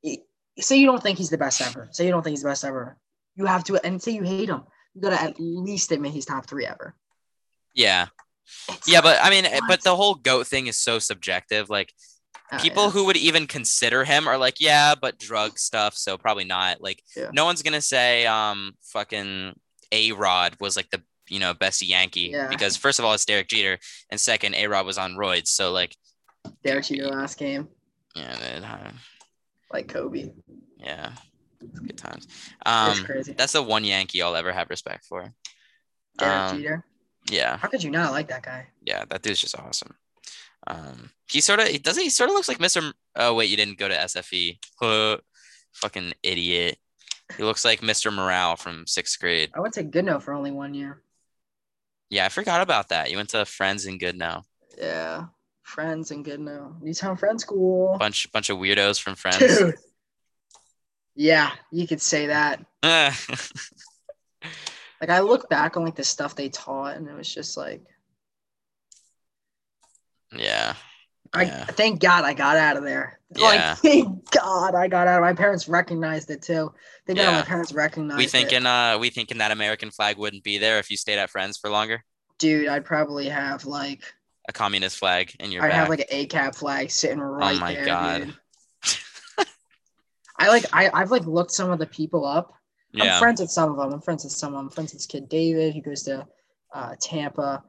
[0.00, 0.24] he-
[0.58, 1.88] say you don't think he's the best ever.
[1.92, 2.96] Say you don't think he's the best ever.
[3.36, 4.62] You have to, and say you hate him.
[4.94, 6.94] You gotta at least admit he's top three ever.
[7.72, 8.08] Yeah.
[8.68, 9.62] It's Yeah, but I mean, what?
[9.68, 11.70] but the whole goat thing is so subjective.
[11.70, 11.92] Like
[12.52, 12.90] oh, people yeah.
[12.90, 16.82] who would even consider him are like, yeah, but drug stuff, so probably not.
[16.82, 17.30] Like Yeah.
[17.32, 19.54] no one's gonna say um fucking
[19.92, 22.48] A Rod was like the you know best Yankee Yeah.
[22.48, 23.78] because first of all it's Derek Jeter
[24.10, 25.96] and second A Rod was on roids, so like
[26.62, 27.68] Derek Jeter last game,
[28.14, 28.90] yeah, it, uh,
[29.72, 30.32] like Kobe.
[30.78, 31.12] yeah,
[31.86, 32.26] good times.
[32.66, 33.32] Um, crazy.
[33.32, 35.32] that's the one Yankee I'll ever have respect for.
[36.18, 36.84] Derek um, Jeter.
[37.30, 38.66] Yeah, How could you not like that guy?
[38.84, 39.94] yeah, that dude's just awesome.
[40.66, 42.82] Um, he sort of he doesn't he sort of looks like Mr.
[42.82, 44.58] M- Oh wait, you didn't go to SFE.
[44.80, 45.16] Huh.
[45.74, 46.76] Fucking idiot.
[47.36, 48.12] He looks like Mr.
[48.12, 49.50] Morale from sixth grade.
[49.54, 51.00] I went to Goodnoe for only one year.
[52.12, 53.10] Yeah, I forgot about that.
[53.10, 54.42] You went to Friends and Goodnoe.
[54.76, 55.28] Yeah,
[55.62, 56.82] friends and Good Goodnoe.
[56.82, 57.96] Newtown Friend School.
[57.98, 59.38] Bunch bunch of weirdos from Friends.
[59.38, 59.74] Dude.
[61.14, 62.64] Yeah, you could say that.
[65.00, 67.82] Like I look back on like the stuff they taught, and it was just like,
[70.32, 70.74] yeah.
[71.34, 71.64] I Yeah.
[71.66, 73.18] thank God I got out of there.
[73.34, 73.44] Yeah.
[73.44, 75.20] Like thank God I got out.
[75.22, 76.72] My parents recognized it too.
[77.08, 77.30] God Yeah.
[77.32, 78.30] my parents recognized We it.
[78.30, 81.56] thinking uh we thinking that American flag wouldn't be there if you stayed at Friends
[81.56, 82.04] for longer?
[82.38, 84.02] Dude, I'd probably have like
[84.48, 85.74] A communist flag in your I'd back.
[85.76, 87.56] have like an ACAB flag sitting right there.
[87.56, 87.84] oh my there.
[87.86, 88.34] god.
[90.38, 92.52] I like I I've like looked some of the people up.
[92.92, 93.14] Yeah.
[93.14, 93.92] I'm friends with some of them.
[93.92, 94.66] I'm friends with some of them.
[94.66, 95.72] I'm friends with this kid David.
[95.72, 96.26] He goes to
[96.74, 97.62] uh, Tampa.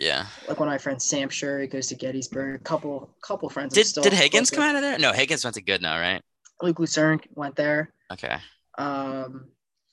[0.00, 0.26] Yeah.
[0.48, 2.64] Like one of my friends, Sam Sure, goes to Gettysburg.
[2.64, 3.74] Couple couple friends.
[3.74, 4.98] Did still did Higgins come out of there?
[4.98, 6.22] No, Higgins went to Goodnoe, right?
[6.62, 7.92] Luke Lucerne went there.
[8.10, 8.38] Okay.
[8.78, 9.48] Um,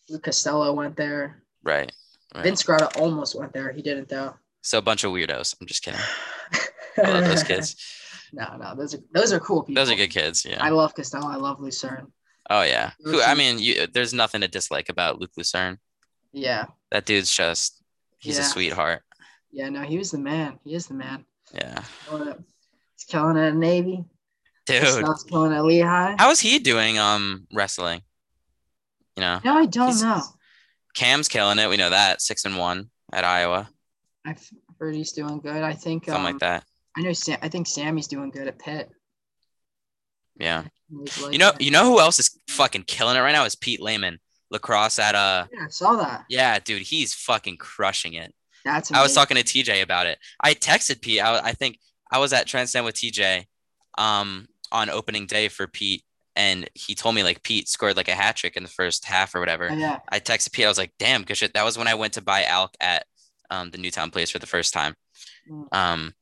[0.10, 1.44] Luke Costello went there.
[1.62, 1.92] Right.
[2.34, 2.44] right.
[2.44, 3.72] Vince Grata almost went there.
[3.74, 4.34] He didn't though.
[4.62, 5.56] So a bunch of weirdos.
[5.60, 6.00] I'm just kidding.
[7.04, 7.76] I love those kids.
[8.32, 9.82] no, no, those are those are cool people.
[9.82, 10.46] Those are good kids.
[10.46, 10.64] Yeah.
[10.64, 11.28] I love Costello.
[11.28, 12.08] I love Lucerne.
[12.50, 12.92] oh yeah.
[13.04, 15.80] Who I mean, you, there's nothing to dislike about Luke Lucerne.
[16.32, 17.82] Yeah, That dude's just
[18.20, 19.02] he's a sweetheart.
[19.52, 19.70] Yeah.
[19.70, 20.60] No, he was the man.
[20.64, 21.26] He is the man.
[21.54, 21.82] Yeah.
[22.12, 24.04] He's killing it at Navy.
[24.66, 24.82] Dude.
[24.84, 26.16] Costello's killing it at Lehigh.
[26.18, 28.02] How is he doing um wrestling?
[29.16, 30.22] You know, No, I don't He's- know.
[30.96, 31.70] Cam's killing it.
[31.70, 32.22] We know that.
[32.22, 33.70] Six and one at Iowa.
[34.26, 34.44] I've
[34.80, 35.62] heard he's doing good.
[35.64, 36.06] I think.
[36.06, 36.64] Something um, like that.
[36.98, 37.14] I know.
[37.14, 38.90] Sam, I think Sammy's doing good at Pitt.
[40.40, 40.64] Yeah.
[40.92, 41.62] Like You know, that.
[41.62, 44.20] you know who else is fucking killing it right now is Pete Lehman.
[44.50, 46.24] Lacrosse at uh Yeah, I saw that.
[46.30, 48.34] yeah, dude, he's fucking crushing it.
[48.68, 48.92] That's.
[48.92, 50.20] I was talking to TJ about it.
[50.40, 51.22] I texted Pete.
[51.22, 51.80] I, I think
[52.12, 53.46] I was at Transcend with TJ
[53.98, 56.04] um on opening day for Pete
[56.36, 59.34] and he told me like Pete scored like a hat trick in the first half
[59.34, 59.70] or whatever.
[59.72, 60.00] Oh, yeah.
[60.10, 60.66] I texted Pete.
[60.66, 63.06] I was like, "Damn, good shit." That was when I went to buy Alk at
[63.50, 64.94] um, the Newtown place for the first time.
[65.50, 65.68] Mm.
[65.74, 66.14] Um,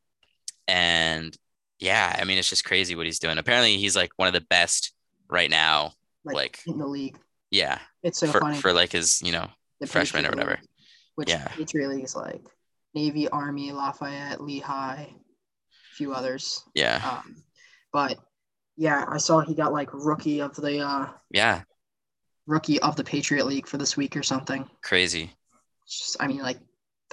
[0.68, 1.36] and
[1.80, 3.38] yeah, I mean, it's just crazy what he's doing.
[3.38, 4.94] Apparently, he's like one of the best
[5.30, 5.94] right now.
[6.24, 7.18] Like, Like- in the league.
[7.52, 8.58] Yeah, It's so for funny.
[8.58, 9.48] for like his, you know,
[9.80, 10.58] the freshman or whatever.
[10.60, 10.70] League,
[11.16, 11.48] Which Yeah.
[11.50, 12.44] Patriot League is like
[12.94, 16.64] Navy, Army, Lafayette, Lehigh, a few others.
[16.74, 17.36] yeah, Um,
[17.92, 18.18] but
[18.78, 21.62] yeah, I saw he got like rookie of the uh, yeah,
[22.46, 24.70] rookie of the Patriot League for this week or something.
[24.82, 25.32] crazy.
[25.88, 26.60] Just, I mean, like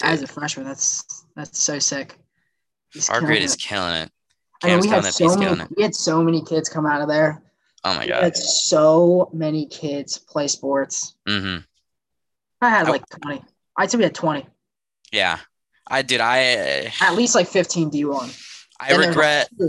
[0.03, 2.19] as a freshman, that's that's so sick.
[2.93, 3.45] He's Our grade it.
[3.45, 4.11] is killing it.
[4.65, 5.63] I mean, we had so many.
[5.77, 7.43] We had so many kids come out of there.
[7.85, 8.23] Oh my god.
[8.23, 11.17] had so many kids play sports.
[11.29, 11.63] Mm-hmm.
[12.61, 13.43] I had like twenty.
[13.83, 14.47] I'd say we had twenty.
[15.11, 15.39] Yeah,
[15.89, 16.21] I did.
[16.21, 18.31] I At least like fifteen D one.
[18.79, 19.49] I regret.
[19.61, 19.69] A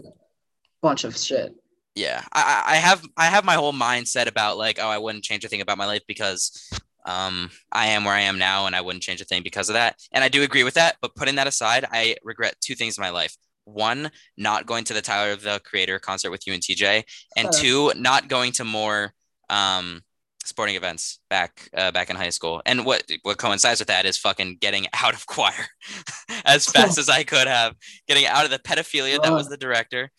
[0.84, 1.54] bunch of shit.
[1.96, 5.46] yeah I, I have i have my whole mindset about like oh i wouldn't change
[5.46, 6.70] a thing about my life because
[7.06, 9.74] um i am where i am now and i wouldn't change a thing because of
[9.76, 12.98] that and i do agree with that but putting that aside i regret two things
[12.98, 16.62] in my life one not going to the tyler the creator concert with you and
[16.62, 17.04] tj
[17.38, 19.14] and two not going to more
[19.50, 20.02] um
[20.46, 24.18] sporting events back uh, back in high school and what what coincides with that is
[24.18, 25.68] fucking getting out of choir
[26.46, 27.76] as fast as i could have
[28.08, 30.10] getting out of the pedophilia that was the director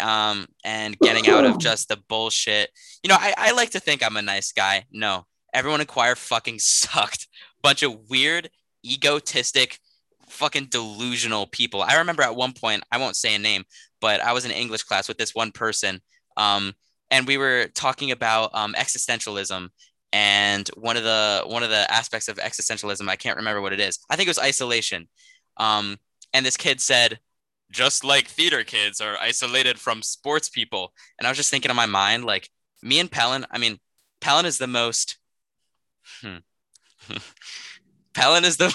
[0.00, 2.70] um, and getting out of just the bullshit.
[3.02, 4.84] You know, I, I like to think I'm a nice guy.
[4.90, 7.28] No, everyone in choir fucking sucked.
[7.62, 8.50] Bunch of weird,
[8.84, 9.78] egotistic,
[10.28, 11.82] fucking delusional people.
[11.82, 13.64] I remember at one point, I won't say a name,
[14.00, 16.00] but I was in English class with this one person.
[16.36, 16.72] Um,
[17.12, 19.68] and we were talking about um, existentialism
[20.12, 23.80] and one of the one of the aspects of existentialism i can't remember what it
[23.80, 25.08] is i think it was isolation
[25.58, 25.96] um,
[26.32, 27.20] and this kid said
[27.70, 31.76] just like theater kids are isolated from sports people and i was just thinking in
[31.76, 32.50] my mind like
[32.82, 33.78] me and palin i mean
[34.20, 35.18] palin is the most
[36.20, 36.38] hmm.
[38.14, 38.66] Pellin is the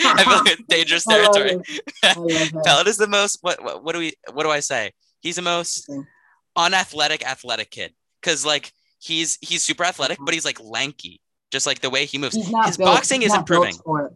[0.00, 1.58] I feel like dangerous territory.
[2.02, 4.92] Pellin is the most what, what what do we what do I say?
[5.20, 5.88] He's the most
[6.56, 11.80] unathletic athletic kid because like he's he's super athletic, but he's like lanky, just like
[11.80, 12.34] the way he moves.
[12.36, 13.74] His built, boxing is improving.
[13.86, 14.10] No,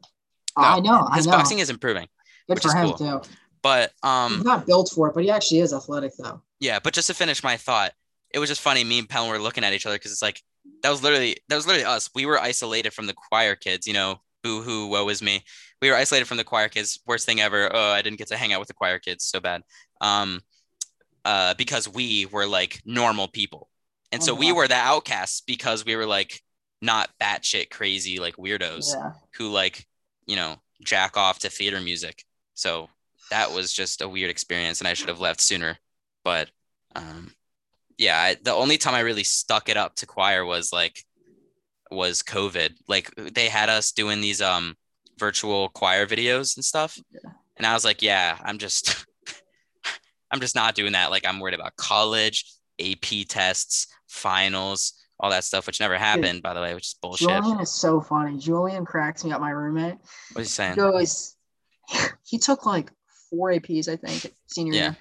[0.57, 1.07] I know.
[1.15, 1.37] His I know.
[1.37, 2.09] boxing is improving.
[2.49, 2.95] Good for him cool.
[2.99, 3.21] too.
[3.63, 6.43] But um, He's not built for it, but he actually is athletic though.
[6.61, 6.79] yeah.
[6.83, 7.93] But just to finish my thought,
[8.33, 8.85] it was just funny.
[8.85, 10.43] Me and Pellin were looking at each other because it's like
[10.83, 12.09] that was literally that was literally us.
[12.15, 13.87] We were isolated from the choir kids.
[13.87, 15.45] You know, boo hoo, woe is me.
[15.83, 17.01] We were isolated from the choir kids.
[17.07, 17.69] Worst thing ever.
[17.75, 19.25] Oh, I didn't get to hang out with the choir kids.
[19.25, 19.63] So bad.
[20.01, 20.41] Um,
[21.25, 23.69] uh, because we were like normal people,
[24.13, 26.43] and Oh so my we were the outcasts because we were like
[26.81, 29.13] not batshit crazy like weirdos Yeah.
[29.37, 29.87] who like
[30.27, 32.25] you know jack off to theater music.
[32.55, 32.89] So
[33.31, 35.77] that was just a weird experience, and I should have left sooner.
[36.25, 36.51] But
[36.97, 37.33] um,
[37.99, 41.05] yeah, I, the only time I really stuck it up to choir was like
[41.91, 42.75] was COVID.
[42.87, 44.77] Like they had us doing these um
[45.19, 47.31] virtual choir videos and stuff, Yeah.
[47.57, 49.05] and I was like, yeah, I'm just
[50.31, 51.11] I'm just not doing that.
[51.11, 52.45] Like I'm worried about college,
[52.81, 57.29] AP tests, finals, all that stuff, which never happened, by the way, which is bullshit.
[57.29, 58.39] Julian is so funny.
[58.39, 59.41] Julian cracks me up.
[59.41, 59.97] My roommate
[60.33, 60.77] What are you saying?
[60.77, 61.35] goes.
[62.25, 62.93] He took like
[63.31, 64.83] four APs, I think, senior Yeah.
[64.91, 64.97] year.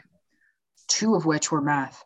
[0.88, 2.04] Two of which were math,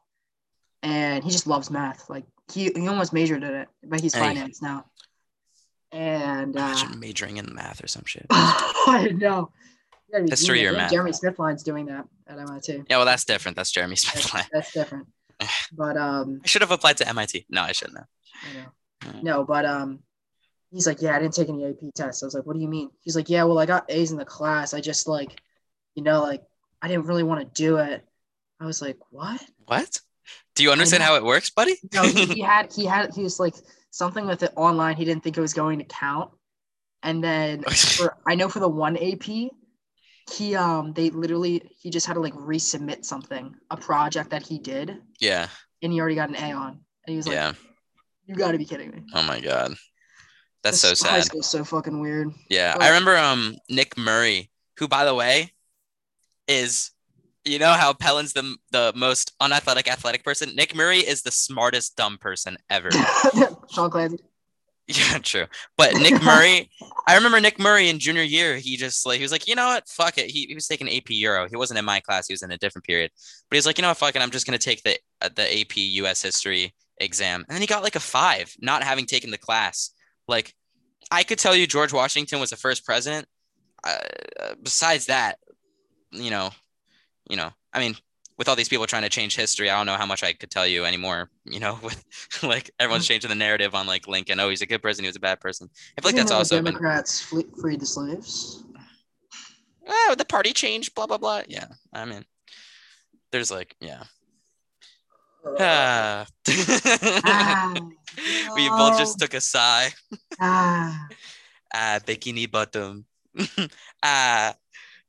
[0.81, 2.09] and he just loves math.
[2.09, 4.21] Like he, he almost majored in it, but he's Hey.
[4.21, 4.85] finance now.
[5.91, 8.25] And uh, Imagine majoring in math or some shit.
[8.31, 9.51] I know.
[10.11, 10.91] Be History or math?
[10.91, 12.83] Jeremy Smithline's doing that at MIT.
[12.89, 13.55] Yeah, well, that's different.
[13.57, 14.31] That's Jeremy Smith.
[14.31, 15.07] That's, that's different.
[15.73, 17.47] But um, I should have applied to MIT.
[17.49, 18.07] No, I shouldn't have.
[18.43, 19.21] I know.
[19.23, 19.99] No, but um,
[20.71, 22.21] he's like, yeah, I didn't take any AP tests.
[22.21, 22.89] I was like, what do you mean?
[23.01, 24.73] He's like, yeah, well, I got A's in the class.
[24.73, 25.41] I just like,
[25.95, 26.43] you know, like
[26.81, 28.05] I didn't really want to do it.
[28.59, 29.43] I was like, what?
[29.65, 29.99] What?
[30.55, 31.75] Do you understand how it works, buddy?
[31.93, 33.55] No, he, he had he had he was like
[33.91, 34.95] something with it online.
[34.95, 36.31] He didn't think it was going to count.
[37.03, 39.51] And then for I know for the one AP,
[40.31, 44.57] he um they literally he just had to like resubmit something, a project that he
[44.59, 45.47] did, yeah,
[45.81, 46.69] and he already got an A on.
[46.71, 47.53] And he was like, yeah.
[48.27, 49.73] "You got to be kidding me." Oh my god,
[50.63, 51.25] that's so This High sad.
[51.25, 52.29] school's so fucking weird.
[52.49, 55.51] Yeah, But- I remember um Nick Murray, who by the way
[56.47, 56.91] is
[57.43, 60.55] you know how Pellin's the the most unathletic athletic person.
[60.55, 62.89] Nick Murray is the smartest dumb person ever.
[63.73, 64.19] Sean Clancy.
[64.93, 65.45] Yeah, true.
[65.77, 66.69] But Nick Murray,
[67.07, 68.57] I remember Nick Murray in junior year.
[68.57, 70.29] He just like he was like, you know what, fuck it.
[70.29, 71.47] He, he was taking AP Euro.
[71.49, 72.27] He wasn't in my class.
[72.27, 73.11] He was in a different period.
[73.49, 74.21] But he's like, you know what, fuck it.
[74.21, 76.21] I'm just gonna take the uh, the AP U.S.
[76.21, 79.91] History exam, and then he got like a five, not having taken the class.
[80.27, 80.53] Like,
[81.09, 83.27] I could tell you George Washington was the first president.
[83.83, 83.97] Uh,
[84.39, 85.39] uh, besides that,
[86.11, 86.51] you know,
[87.29, 87.95] you know, I mean,
[88.41, 90.49] with all these people trying to change history, I don't know how much I could
[90.49, 91.29] tell you anymore.
[91.45, 92.03] You know, with
[92.41, 94.39] like everyone's changing the narrative on like Lincoln.
[94.39, 95.03] Oh, he's a good person.
[95.03, 95.69] He was a bad person.
[95.95, 98.63] I feel like that's also the been Democrats freed the slaves.
[99.87, 100.95] oh, the party changed.
[100.95, 101.43] Blah blah blah.
[101.47, 102.25] Yeah, I mean,
[103.31, 104.05] there's like yeah.
[105.59, 106.25] Ah.
[106.49, 107.73] ah,
[108.55, 109.91] we both just took a sigh.
[110.39, 111.07] ah.
[111.73, 113.05] Ah, bikini bottom.
[114.03, 114.55] ah,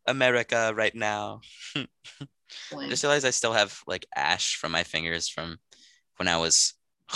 [0.06, 1.40] America right now.
[2.76, 5.58] I just realized I still have like ash from my fingers from
[6.16, 6.74] when I was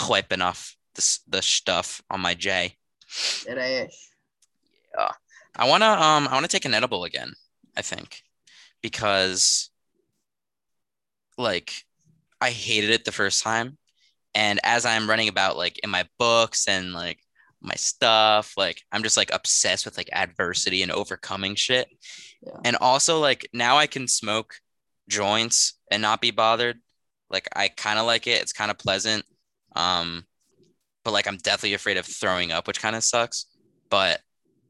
[0.09, 2.75] wiping off the, the stuff on my J.
[3.45, 4.09] Dead ash.
[5.55, 7.33] I wanna um I wanna take an edible again,
[7.75, 8.21] I think.
[8.81, 9.69] Because
[11.37, 11.71] like
[12.41, 13.77] I hated it the first time.
[14.35, 17.19] And as I'm running about like in my books and like
[17.61, 21.87] my stuff, like I'm just like obsessed with like adversity and overcoming shit.
[22.45, 22.59] Yeah.
[22.63, 24.55] And also like now I can smoke
[25.07, 26.79] joints and not be bothered.
[27.29, 28.41] Like I kind of like it.
[28.41, 29.25] It's kind of pleasant.
[29.75, 30.25] Um
[31.03, 33.45] but like I'm definitely afraid of throwing up, which kind of sucks.
[33.89, 34.21] But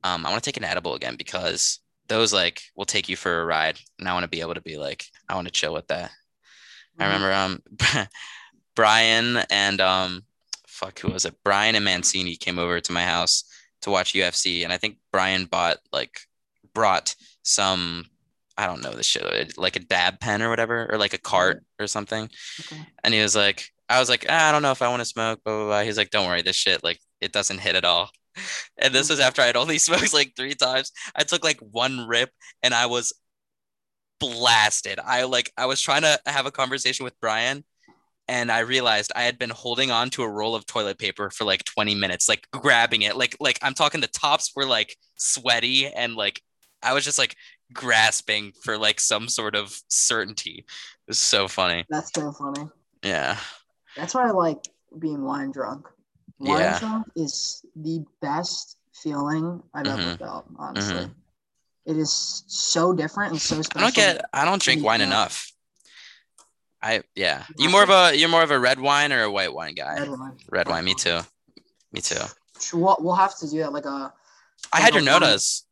[0.03, 3.41] um I want to take an edible again because those like will take you for
[3.41, 5.73] a ride and I want to be able to be like I want to chill
[5.73, 6.11] with that.
[6.99, 7.61] I remember um
[8.75, 10.23] Brian and um
[10.67, 11.35] fuck who was it?
[11.43, 13.43] Brian and Mancini came over to my house
[13.81, 16.21] to watch UFC and I think Brian bought like
[16.73, 18.05] brought some
[18.57, 21.17] I don't know the shit uh, like a dab pen or whatever or like a
[21.17, 21.29] mm-hmm.
[21.29, 22.29] cart or something.
[22.59, 22.81] Okay.
[23.03, 25.05] and he was like I was like ah, I don't know if I want to
[25.05, 25.81] smoke blah blah blah.
[25.83, 28.09] He's like don't worry this shit like it doesn't hit at all.
[28.79, 29.27] And this was mm-hmm.
[29.27, 30.91] after I'd only smoked like three times.
[31.15, 32.29] I took like one rip
[32.61, 33.13] and I was
[34.19, 34.99] blasted.
[35.03, 37.63] I like I was trying to have a conversation with Brian
[38.27, 41.45] and I realized I had been holding on to a roll of toilet paper for
[41.45, 43.15] like 20 minutes, like grabbing it.
[43.15, 46.41] Like like I'm talking the tops were like sweaty and like
[46.83, 47.35] I was just like
[47.73, 50.65] grasping for like some sort of certainty.
[51.07, 51.85] It's so funny.
[51.89, 52.69] That's so funny.
[53.03, 53.37] Yeah.
[53.95, 54.59] That's why I like
[54.99, 55.87] being wine drunk.
[56.39, 56.79] Wine Yeah.
[56.79, 60.19] drunk is the best feeling I've ever Mhm.
[60.19, 61.05] felt, honestly.
[61.05, 61.15] Mhm.
[61.85, 65.07] It is so different and so I don't get I don't drink wine Yeah.
[65.07, 65.51] enough.
[66.81, 67.45] I yeah.
[67.57, 69.95] You more of a you're more of a red wine or a white wine guy?
[69.99, 70.37] red wine.
[70.49, 71.21] Red wine, me too.
[71.91, 72.21] Me too.
[72.73, 74.13] We'll, we'll have to do that like a
[74.73, 75.63] I had your Like a wine- notas.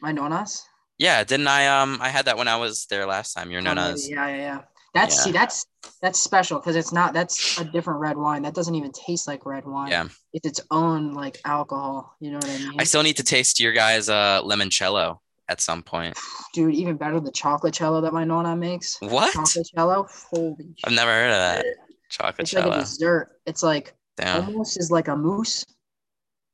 [0.00, 0.64] my nonas.
[0.98, 1.66] Yeah, didn't I?
[1.66, 3.50] Um, I had that when I was there last time.
[3.50, 4.08] Your Oh, nonas.
[4.08, 4.60] Yeah, yeah, yeah.
[4.94, 5.22] That's Yeah.
[5.22, 5.66] see, that's
[6.00, 8.42] that's special because it's not that's a different red wine.
[8.42, 9.90] That doesn't even taste like red wine.
[9.90, 10.08] Yeah.
[10.32, 12.14] It's its own like alcohol.
[12.20, 12.76] You know what I mean?
[12.80, 16.16] I still need to taste your guys' uh limoncello at some point.
[16.54, 18.96] Dude, even better the chocolate cello that my nonna makes.
[19.00, 19.32] What?
[19.34, 20.06] Chocolate cello.
[20.30, 21.66] Holy I've never heard of that.
[22.08, 23.32] Chocolate It's like a dessert.
[23.46, 24.44] It's like Damn.
[24.44, 25.64] almost is like a mousse.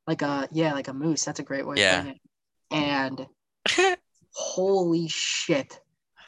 [0.07, 1.23] Like a yeah, like a mousse.
[1.25, 2.11] That's a great way Yeah.
[2.71, 3.27] And
[4.31, 5.79] holy shit.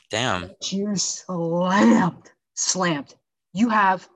[0.09, 0.51] Damn.
[0.71, 2.31] You slammed.
[2.55, 3.15] Slammed.
[3.53, 4.07] You have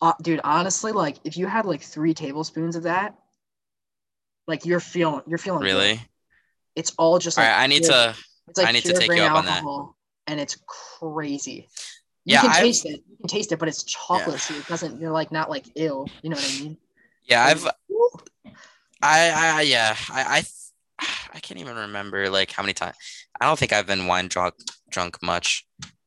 [0.00, 3.16] uh, dude, honestly, like if you had like three tablespoons of that,
[4.46, 5.66] like you're feeling you're feeling good.
[5.66, 6.00] Really?
[6.76, 7.62] It's all just All like right.
[7.62, 8.14] I need pure- to.
[8.48, 9.64] it's like I need to take you up on that.
[10.28, 11.68] And it's crazy.
[12.24, 13.02] You Yeah, can I've- taste it.
[13.08, 15.00] You can taste it, but it's chocolate, so it doesn't.
[15.00, 16.06] You're like not like ill.
[16.22, 16.76] You know what I mean?
[17.26, 17.66] Yeah, I've.
[19.02, 19.30] I.
[19.58, 19.62] I.
[19.62, 19.96] Yeah.
[20.10, 20.22] I.
[20.38, 20.42] I.
[21.38, 22.96] I can't even remember like how many times.
[23.40, 24.54] I don't think I've been wine drunk
[24.90, 25.64] drunk much.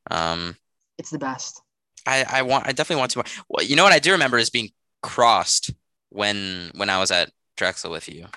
[0.10, 0.58] Um.
[0.98, 1.62] It's the best.
[2.06, 2.26] I.
[2.30, 2.67] I want.
[2.67, 3.24] I definitely want to.
[3.48, 5.72] Well, you know what I do remember is being crossed
[6.10, 8.28] when when I was at Drexel with you.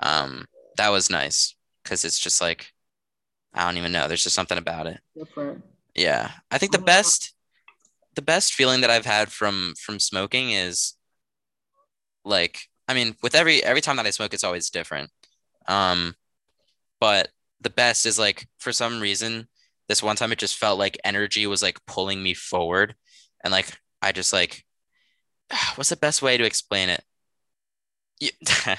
[0.00, 0.44] Um.
[0.76, 2.72] That was nice because it's just like.
[3.54, 4.06] I don't even know.
[4.06, 5.00] There's just something about it.
[5.16, 5.64] Different.
[5.94, 6.30] Yeah.
[6.50, 7.34] I think the best
[8.16, 10.92] the best feeling that I've had from from smoking is
[12.22, 15.10] like I mean, with every every time that I smoke it's always different.
[15.68, 16.14] Um
[17.00, 17.28] but
[17.60, 19.48] the best is like for some reason
[19.88, 22.94] this one time it just felt like energy was like pulling me forward
[23.42, 23.70] and like
[24.02, 24.64] I just like
[25.76, 27.02] what's the best way to explain it?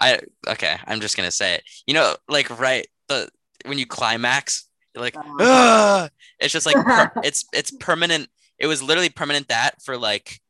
[0.00, 1.62] I okay, I'm just gonna say it.
[1.86, 3.28] You know, like right the
[3.64, 6.08] when you climax, you're like, Uh-huh.
[6.40, 8.28] It's just like per- it's it's permanent.
[8.58, 10.40] It was literally permanent that for like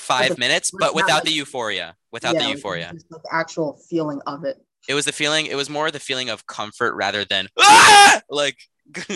[0.00, 1.96] five minutes, but but it's not without like- the euphoria.
[2.12, 4.56] Without Yeah, the like, euphoria, just the actual feeling of it.
[4.88, 5.46] it was the feeling.
[5.46, 8.58] It was more the feeling of comfort rather than "Ah!" like.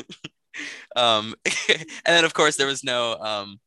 [0.96, 1.34] um,
[1.68, 3.58] and then of course there was no um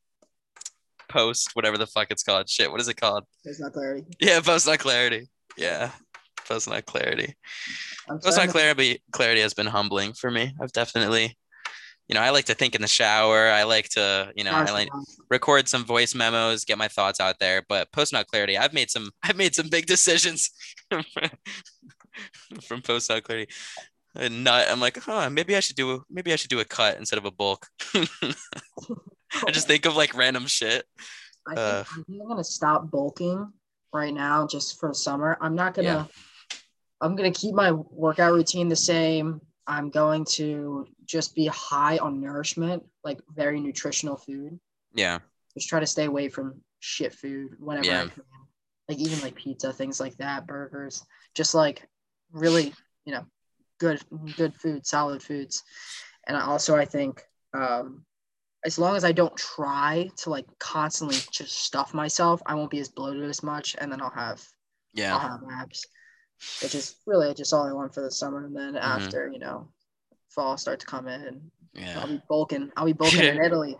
[1.08, 2.48] post whatever the fuck it's called.
[2.48, 3.24] Shit, what is it called?
[3.44, 4.04] There's not clarity.
[4.20, 5.28] Yeah, post not clarity.
[5.56, 5.90] Yeah,
[6.46, 7.34] post not clarity.
[8.08, 10.54] Post not clarity clarity has been humbling for me.
[10.60, 11.36] I've definitely,
[12.08, 13.48] you know, I like to think in the shower.
[13.48, 14.88] I like to, you know, I like
[15.30, 17.64] record some voice memos, get my thoughts out there.
[17.68, 20.50] But post not clarity, I've made some, I've made some big decisions
[22.62, 23.52] from post not clarity.
[24.16, 26.64] And not, I'm like, huh, maybe I should do, a, maybe I should do a
[26.64, 27.68] cut instead of a bulk.
[27.94, 30.86] I just think of like random shit.
[31.46, 31.84] I think uh,
[32.22, 33.52] I'm gonna stop bulking
[33.92, 35.36] right now just for summer.
[35.40, 35.88] I'm not gonna.
[35.88, 36.04] Yeah.
[37.00, 39.40] I'm gonna keep my workout routine the same.
[39.68, 44.58] I'm going to just be high on nourishment, like very nutritional food.
[44.94, 45.18] Yeah,
[45.54, 48.02] Just try to stay away from shit food whenever Yeah.
[48.02, 48.22] I can.
[48.88, 51.04] Like even like pizza, things like that, burgers.
[51.34, 51.86] Just like
[52.32, 52.72] really,
[53.04, 53.26] you know,
[53.78, 54.02] good
[54.34, 55.62] good food, solid foods.
[56.26, 58.06] And I also I think um
[58.64, 62.80] as long as I don't try to like constantly just stuff myself, I won't be
[62.80, 64.42] as bloated as much, and then I'll have
[64.94, 65.86] yeah I'll have abs,
[66.60, 68.44] which is really just all I want for the summer.
[68.46, 68.74] And Mm-hmm.
[68.74, 69.68] then after you know,
[70.30, 72.02] fall start to come in, and yeah.
[72.02, 72.70] I'll be bulking.
[72.76, 73.78] I'll be bulking in Italy.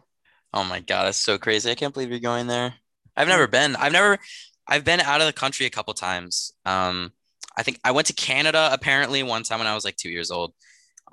[0.54, 1.70] Oh my god, that's so crazy.
[1.70, 2.74] I can't believe you're going there.
[3.16, 3.76] I've never been.
[3.76, 4.18] I've never
[4.66, 6.52] I've been out of the country a couple times.
[6.64, 7.12] Um
[7.56, 10.30] I think I went to Canada apparently one time when I was like 2 years
[10.30, 10.54] old.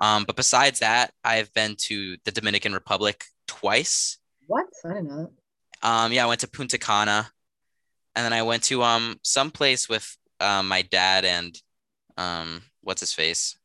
[0.00, 4.18] Um but besides that, I've been to the Dominican Republic twice.
[4.46, 4.66] What?
[4.84, 5.32] I don't know.
[5.82, 7.30] Um yeah, I went to Punta Cana
[8.16, 11.60] and then I went to um some place with um my dad and
[12.16, 13.56] um what's his face?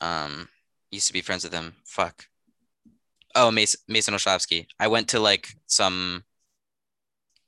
[0.00, 0.48] Um
[0.90, 1.74] used to be friends with him.
[1.84, 2.26] Fuck.
[3.34, 4.16] Oh, Mason Mason.
[4.78, 6.24] I went to like some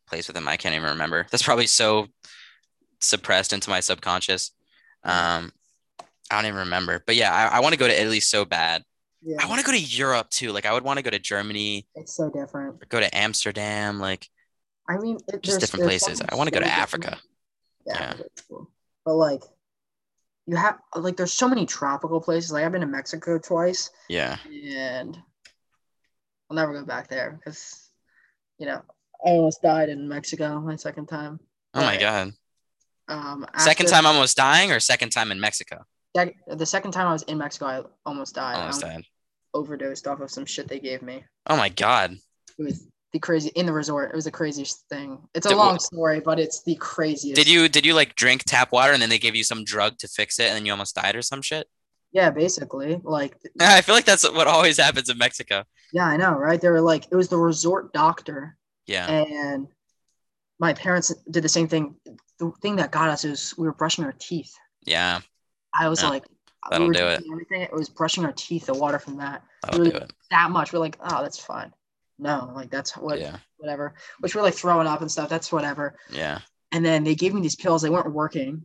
[0.07, 0.47] place with him.
[0.47, 1.27] I can't even remember.
[1.31, 2.09] That's probably so
[3.01, 4.53] suppressed into my subconscious.
[5.05, 5.53] Um,
[6.31, 7.03] I don't even remember.
[7.05, 8.85] But yeah, I, I want to go to Italy so bad.
[9.23, 10.53] Yeah, I want to go to Europe too.
[10.53, 12.89] Like I would want to go to Germany, it's so different.
[12.89, 14.29] go to Amsterdam, like
[14.89, 16.21] I mean, it, just different places.
[16.29, 16.67] I want to go to.
[16.67, 17.19] Africa.
[17.87, 18.23] Yeah, Yeah.
[18.49, 18.71] cool.
[19.05, 19.43] but like,
[20.47, 22.53] you have like, there's so many tropical places.
[22.53, 24.37] Like I've been to Mexico twice, Yeah.
[24.51, 25.17] and
[26.51, 27.91] I'll never go back there because,
[28.59, 28.83] you know,
[29.25, 31.41] I almost died in Mexico my second time.
[31.75, 32.33] Oh my god.
[33.09, 35.85] Um, Second after- time almost dying or second time in Mexico?
[36.17, 38.57] sec- the second time I was in Mexico, I almost died.
[38.57, 39.05] Almost I died.
[39.55, 41.25] overdosed off of some shit they gave me.
[41.47, 42.13] Oh my god.
[42.59, 44.11] It was the crazy in the resort.
[44.11, 45.19] It was the craziest thing.
[45.35, 47.37] It's a Did- long story, but it's the craziest.
[47.37, 49.99] Did you did you like drink tap water and then they gave you some drug
[49.99, 51.69] to fix it and then you almost died or some shit?
[52.13, 53.01] Yeah, basically.
[53.03, 55.65] Like, I feel like that's what always happens in Mexico.
[55.93, 56.61] yeah, I know, right?
[56.61, 58.57] They were like, it was the resort doctor,
[58.87, 59.09] Yeah.
[59.09, 59.67] and
[60.59, 61.97] my parents did the same thing.
[62.39, 64.55] The thing that got us is we were brushing our teeth.
[64.85, 65.21] Yeah.
[65.75, 66.25] I was Yeah, like,
[66.71, 67.25] that'll we do it.
[67.31, 67.63] Everything.
[67.63, 68.67] It was brushing our teeth.
[68.67, 69.93] The water from that That'll Really?
[69.93, 70.13] do it.
[70.31, 70.73] that much.
[70.73, 71.73] We're like, oh, that's fine.
[72.23, 73.37] No, like that's what Yeah.
[73.57, 73.95] whatever.
[74.21, 75.29] Which we're like throwing up and stuff.
[75.29, 75.99] That's whatever.
[76.11, 76.39] Yeah.
[76.71, 77.83] And then they gave me these pills.
[77.83, 78.65] They weren't working.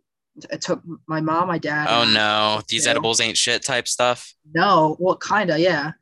[0.51, 1.87] It took my mom, my dad.
[1.89, 2.61] Oh no.
[2.69, 4.33] These edibles ain't shit type stuff.
[4.53, 5.93] No, well, kinda, yeah.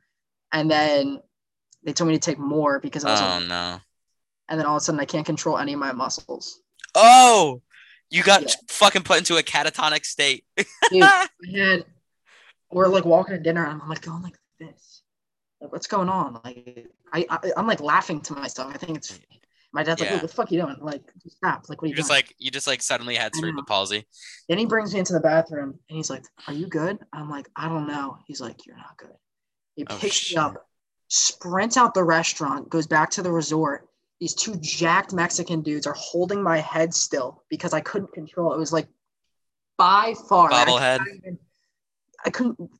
[0.52, 1.20] And then
[1.82, 3.20] they told me to take more because I was.
[3.20, 3.80] Oh no.
[4.48, 6.60] And then all of a sudden, I can't control any of my muscles.
[6.94, 7.62] Oh,
[8.10, 8.54] you got Yeah.
[8.68, 10.44] fucking put into a catatonic state.
[10.90, 11.26] Dude, I
[11.56, 11.84] had.
[12.70, 14.95] We're like walking to dinner, and I'm like going like this.
[15.60, 16.40] Like, what's going on?
[16.44, 18.72] Like, I, I I'm like laughing to myself.
[18.74, 19.12] I think it's.
[19.12, 19.20] Mm.
[19.72, 20.16] My dad's like, Yeah.
[20.16, 20.76] "What the fuck you doing?
[20.80, 21.68] Like, stop!
[21.68, 24.06] Like, what are you, just doing?" like you just like suddenly had cerebral palsy.
[24.48, 27.48] Then he brings me into the bathroom, and he's like, "Are you good?" I'm like,
[27.56, 29.12] "I don't know." He's like, "You're not good."
[29.74, 30.36] He Oh, picks shit.
[30.38, 30.66] me up,
[31.08, 33.88] sprints out the restaurant, goes back to the resort.
[34.18, 38.56] These two jacked Mexican dudes are holding my head still because I couldn't control it.
[38.56, 38.88] It was like
[39.76, 40.48] by far.
[40.50, 40.98] Bobblehead.
[41.00, 41.40] couldn't
[42.24, 42.70] I couldn't.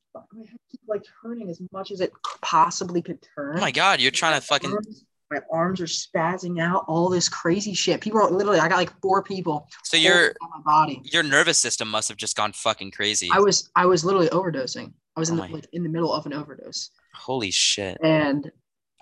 [0.88, 2.12] My head keep like turning as much as it
[2.42, 3.58] possibly could turn.
[3.58, 6.84] Oh my god, you're trying to fucking arms- my arms are spazzing out.
[6.86, 8.00] All this crazy shit.
[8.00, 8.60] People are literally.
[8.60, 9.68] I got like four people.
[9.82, 11.02] so your my body.
[11.04, 13.28] your nervous system must have just gone fucking crazy.
[13.32, 14.92] I was I was literally overdosing.
[15.16, 17.98] I was in Oh the, like in the middle of an overdose, Holy shit.
[18.02, 18.50] and,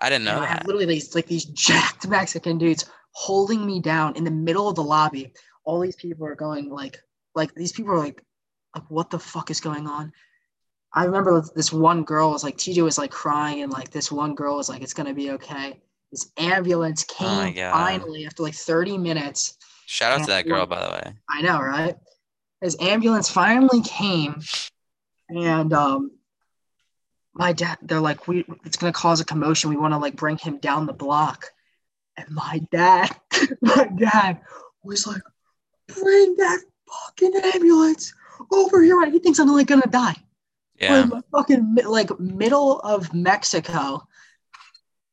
[0.01, 4.15] I didn't know I had literally these like these jacked Mexican dudes holding me down
[4.15, 5.33] in the middle of the lobby.
[5.63, 6.99] All these people are going like
[7.35, 8.21] like these people are like
[8.75, 10.11] like what the fuck is going on?
[10.95, 14.33] I remember this one girl was like TJ was like crying and like this one
[14.33, 15.77] girl was like it's gonna be okay.
[16.11, 17.71] This ambulance Oh came God.
[17.71, 19.57] finally after like 30 minutes.
[19.85, 21.13] Shout out to that girl, by the way.
[21.29, 21.95] I know, right?
[22.61, 24.41] His ambulance finally came,
[25.29, 26.11] and um,
[27.33, 29.69] my dad, they're like, "We, it's gonna cause a commotion.
[29.69, 31.47] We want to like bring him down the block."
[32.17, 33.15] And my dad,
[33.61, 34.39] my dad
[34.83, 35.21] was like,
[35.87, 38.13] "Bring that fucking ambulance
[38.51, 40.15] over here!" He thinks I'm like gonna die.
[40.81, 44.07] We're in the fucking like middle of Mexico,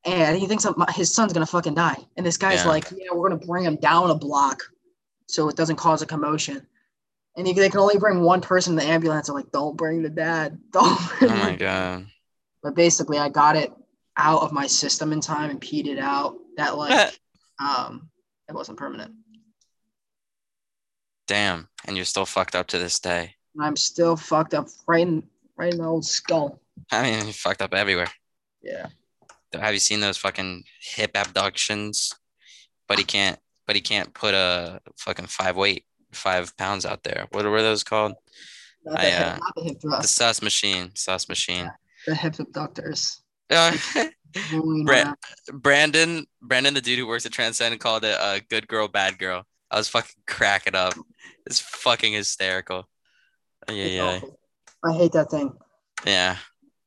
[0.05, 1.97] and he thinks his son's gonna fucking die.
[2.17, 2.69] And this guy's Yeah.
[2.69, 4.63] like, "Yeah, we're gonna bring him down a block,
[5.29, 6.67] so it doesn't cause a commotion."
[7.37, 9.29] And he, they can only bring one person in the ambulance.
[9.29, 10.59] I'm like, "Don't bring the dad.
[10.73, 12.07] Don't." Bring Oh my the-" god.
[12.63, 13.73] But basically, I got it
[14.17, 16.37] out of my system in time and peed it out.
[16.57, 17.19] That like,
[17.59, 18.11] um,
[18.49, 19.15] it wasn't permanent.
[21.27, 21.69] Damn.
[21.87, 23.37] And you're still fucked up to this day.
[23.61, 25.23] I'm still fucked up right in
[25.57, 26.61] right in the old skull.
[26.91, 28.09] I mean, you fucked up everywhere.
[28.63, 28.87] Yeah.
[29.55, 32.15] Have you seen those fucking hip abductions?
[32.89, 33.39] But he can't.
[33.67, 37.27] But he can't put a fucking five weight, five pounds out there.
[37.31, 38.15] What were those called?
[38.85, 40.91] Not the, I, hip, uh, not the hip The sus machine.
[40.95, 41.71] Sus machine.
[42.07, 43.21] The hip abductors.
[43.55, 45.15] Uh,
[45.53, 49.45] Brandon, Brandon, the dude who works at Transcend, called it a good girl, bad girl.
[49.71, 50.95] I was fucking cracking up.
[51.45, 52.89] It's fucking hysterical.
[53.69, 54.39] Yeah, It's yeah, awful.
[54.85, 55.53] I hate that thing.
[56.07, 56.37] yeah,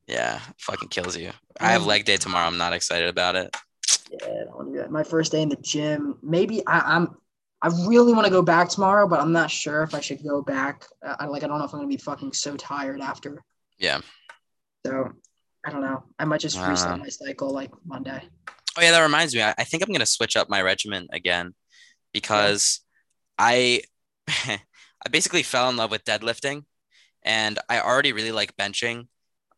[0.06, 0.40] yeah.
[0.58, 1.30] Fucking kills you.
[1.60, 2.46] I have Um, leg day tomorrow.
[2.46, 3.56] I'm not excited about it.
[4.10, 4.90] Yeah, I don't want to do that.
[4.90, 6.18] My first day in the gym.
[6.22, 7.16] Maybe I, I'm.
[7.62, 10.42] I really want to go back tomorrow, but I'm not sure if I should go
[10.42, 10.84] back.
[11.02, 11.42] I, I like.
[11.42, 13.42] I don't know if I'm gonna be fucking so tired after.
[13.78, 14.00] Yeah.
[14.84, 15.10] So,
[15.66, 16.04] I don't know.
[16.18, 17.02] I might just reset know.
[17.02, 18.22] my cycle like Monday.
[18.78, 19.42] Oh yeah, that reminds me.
[19.42, 21.54] I, I think I'm gonna switch up my regimen again
[22.12, 22.80] because
[23.38, 23.82] I
[24.28, 24.60] I
[25.10, 26.64] basically fell in love with deadlifting,
[27.26, 29.08] and I already really like benching.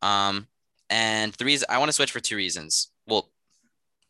[0.02, 0.48] Um,
[0.90, 2.90] and the reason I want to switch for two reasons.
[3.06, 3.30] Well,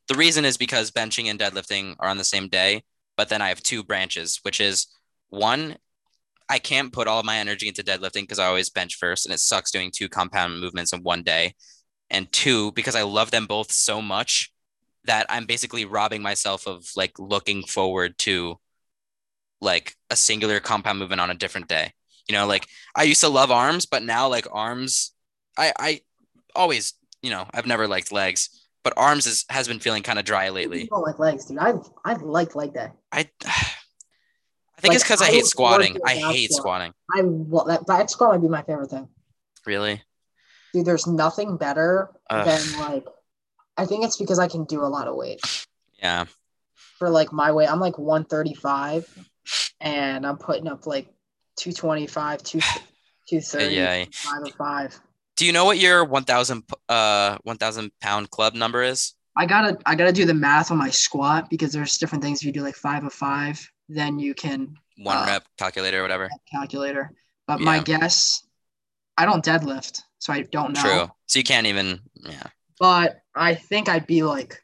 [0.07, 2.85] the reason is because benching and deadlifting are on the same day,
[3.17, 4.87] but then I have two branches, which is
[5.29, 5.77] one,
[6.49, 9.35] I can't put all of my energy into deadlifting because I always bench first, and
[9.35, 11.55] it sucks doing two compound movements in one day.
[12.11, 14.51] And two, because I love them both so much
[15.05, 18.59] that I'm basically robbing myself of like looking forward to
[19.61, 21.93] like a singular compound movement on a different day.
[22.29, 25.13] You know, like I used to love arms, but now like arms,
[25.57, 26.01] I I
[26.55, 30.25] always, you know, I've never liked legs, but arms is, has been feeling kind of
[30.25, 30.83] dry lately.
[30.83, 31.59] I don't like legs, dude.
[31.59, 31.75] I
[32.05, 32.89] I like leg day.
[33.13, 33.29] I
[34.79, 35.97] I think it's because I I hate squatting.
[36.07, 36.93] I back hate squatting.
[37.15, 39.09] I lo- that that squat might be my favorite thing.
[39.67, 40.03] Really?
[40.73, 42.47] Dude, there's nothing better Ugh.
[42.47, 43.05] than like
[43.77, 45.41] I think it's because I can do a lot of weight.
[46.01, 46.27] Yeah.
[46.99, 49.29] For like my weight, I'm like 135
[49.81, 51.09] and I'm putting up like
[51.59, 52.61] 225, 2,
[53.29, 54.05] 230, Yeah.
[54.13, 55.01] 5 of 5.
[55.37, 59.15] Do you know what your 1000 uh 1000 pound club number is?
[59.37, 62.41] I gotta I gotta do the math on my squat because there's different things.
[62.41, 66.03] If you do like five of five, then you can One Uh, rep calculator or
[66.03, 66.29] whatever.
[66.51, 67.13] calculator.
[67.47, 68.43] But my guess,
[69.17, 70.81] I don't deadlift, so I don't know.
[70.83, 71.11] True.
[71.27, 72.49] So you can't even yeah.
[72.81, 74.61] But I think I'd be like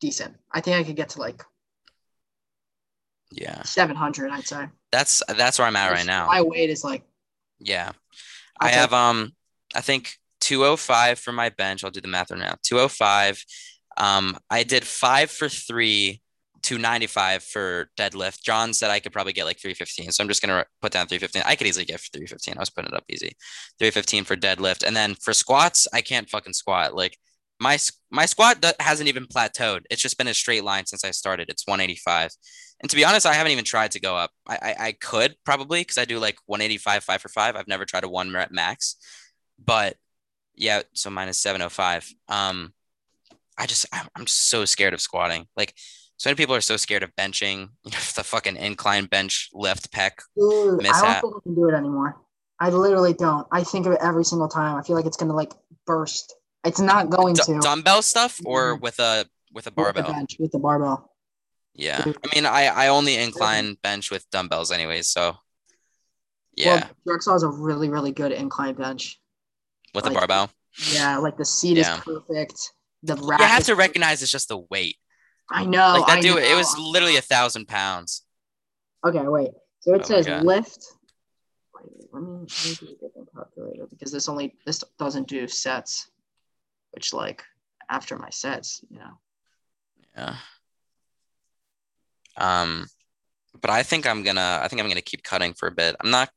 [0.00, 0.34] decent.
[0.50, 1.42] I think I could get to like
[3.32, 3.62] Yeah.
[3.62, 4.30] 700.
[4.30, 4.66] I'd say.
[4.90, 6.26] That's that's where I'm at right now.
[6.26, 7.02] My weight is like.
[7.58, 7.92] Yeah.
[8.60, 9.32] I'll I take- have um
[9.74, 11.84] I think 205 for my bench.
[11.84, 12.56] I'll do the math right now.
[12.62, 13.42] 205.
[13.96, 16.20] Um I did 5 for 3
[16.62, 18.42] 295 for deadlift.
[18.42, 20.12] John said I could probably get like 315.
[20.12, 21.42] So I'm just going to put down 315.
[21.44, 22.54] I could easily get 315.
[22.56, 23.32] I was putting it up easy.
[23.80, 24.84] 315 for deadlift.
[24.86, 26.94] And then for squats, I can't fucking squat.
[26.94, 27.18] Like
[27.58, 27.78] my
[28.10, 29.80] my squat hasn't even plateaued.
[29.90, 31.48] It's just been a straight line since I started.
[31.48, 32.30] It's 185.
[32.82, 34.30] And to be honest, I haven't even tried to go up.
[34.46, 37.56] I I, I could probably because I do like 185 five for five.
[37.56, 38.96] I've never tried a one rep max,
[39.64, 39.96] but
[40.54, 42.12] yeah, so minus 705.
[42.28, 42.72] Um,
[43.58, 45.46] I just I'm, so scared of squatting.
[45.56, 45.74] Like
[46.16, 47.68] so many people are so scared of benching.
[47.84, 50.12] You know, the fucking incline bench lift pec.
[50.36, 52.16] Dude, I don't think I can do it anymore.
[52.60, 53.46] I literally don't.
[53.50, 54.76] I think of it every single time.
[54.76, 55.52] I feel like it's gonna like
[55.86, 56.34] burst.
[56.64, 57.58] It's not going D- to.
[57.60, 60.12] dumbbell stuff or with a with a with barbell.
[60.12, 61.11] bench with the barbell.
[61.74, 62.10] Yeah, mm-hmm.
[62.24, 65.08] I mean, I I only incline bench with dumbbells anyways.
[65.08, 65.36] So
[66.54, 69.18] yeah, Well, Drexel has a really really good incline bench.
[69.94, 70.50] with the like- barbell.
[70.92, 71.96] Yeah, like the seat Yeah.
[71.98, 72.72] is perfect.
[73.02, 73.40] The You rack.
[73.42, 74.96] have to recognize it's just the weight.
[75.50, 75.92] I know.
[75.98, 78.22] Like that I dude, it was literally a thousand pounds.
[79.04, 79.50] Okay, wait.
[79.80, 80.78] So it Oh says lift.
[81.74, 85.46] Wait, let me, let me do a different calculator because this only this doesn't do
[85.48, 86.08] sets,
[86.92, 87.42] which like
[87.90, 89.18] after my sets, you know.
[90.16, 90.36] Yeah.
[92.36, 92.86] Um,
[93.60, 95.96] but I think I'm gonna I think I'm gonna keep cutting for a bit.
[96.00, 96.30] I'm not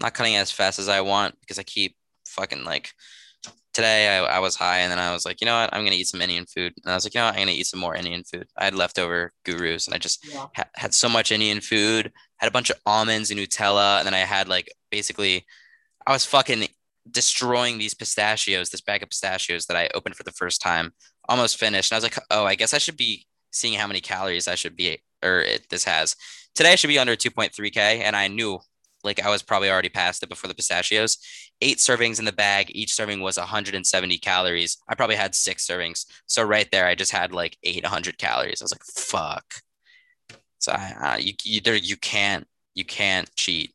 [0.00, 2.90] not cutting as fast as I want because I keep fucking like
[3.74, 5.96] today I, I was high and then I was like, you know what, I'm gonna
[5.96, 6.72] eat some Indian food.
[6.84, 8.46] And I was like, you know what, I'm gonna eat some more Indian food.
[8.56, 10.46] I had leftover gurus and I just Yeah.
[10.56, 14.14] ha- had so much Indian food, had a bunch of almonds and Nutella, and then
[14.14, 15.44] I had like basically
[16.06, 16.68] I was fucking
[17.10, 20.92] destroying these pistachios, this bag of pistachios that I opened for the first time,
[21.28, 21.90] almost finished.
[21.90, 24.54] And I was like, oh, I guess I should be seeing how many calories I
[24.54, 26.16] should be or it, this has.
[26.54, 28.60] Today should be under 2.3K, and I knew
[29.04, 31.18] like I was probably already past it before the pistachios.
[31.60, 34.78] Eight servings in the bag, each serving was 170 calories.
[34.88, 36.06] I probably had six servings.
[36.26, 38.60] So right there, I just had like 800 calories.
[38.60, 39.54] I was like, fuck.
[40.58, 43.74] So I, uh, you, you, there, you can't, you can't cheat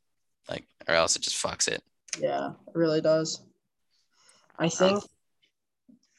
[0.50, 1.84] like, or else it just fucks it.
[2.20, 3.41] Yeah, it really does.
[4.58, 5.04] I think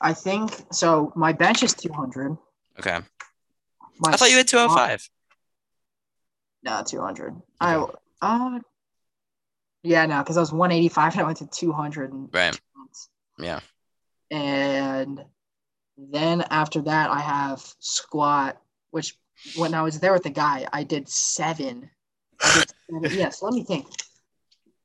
[0.00, 2.36] I think so my bench is 200.
[2.78, 2.98] Okay.
[3.98, 5.10] My I thought you had squat- 205.
[6.62, 7.40] No, 200.
[7.60, 7.86] I
[8.20, 8.58] uh
[9.82, 12.58] yeah, no, because I was 185 and I went to 200 in Right.
[13.38, 13.60] Yeah.
[14.30, 15.24] And
[15.96, 19.16] then after that, I have squat, which
[19.56, 21.88] when I was there with the guy, I did seven.
[22.42, 23.18] I did seven.
[23.18, 23.86] yes, let me think.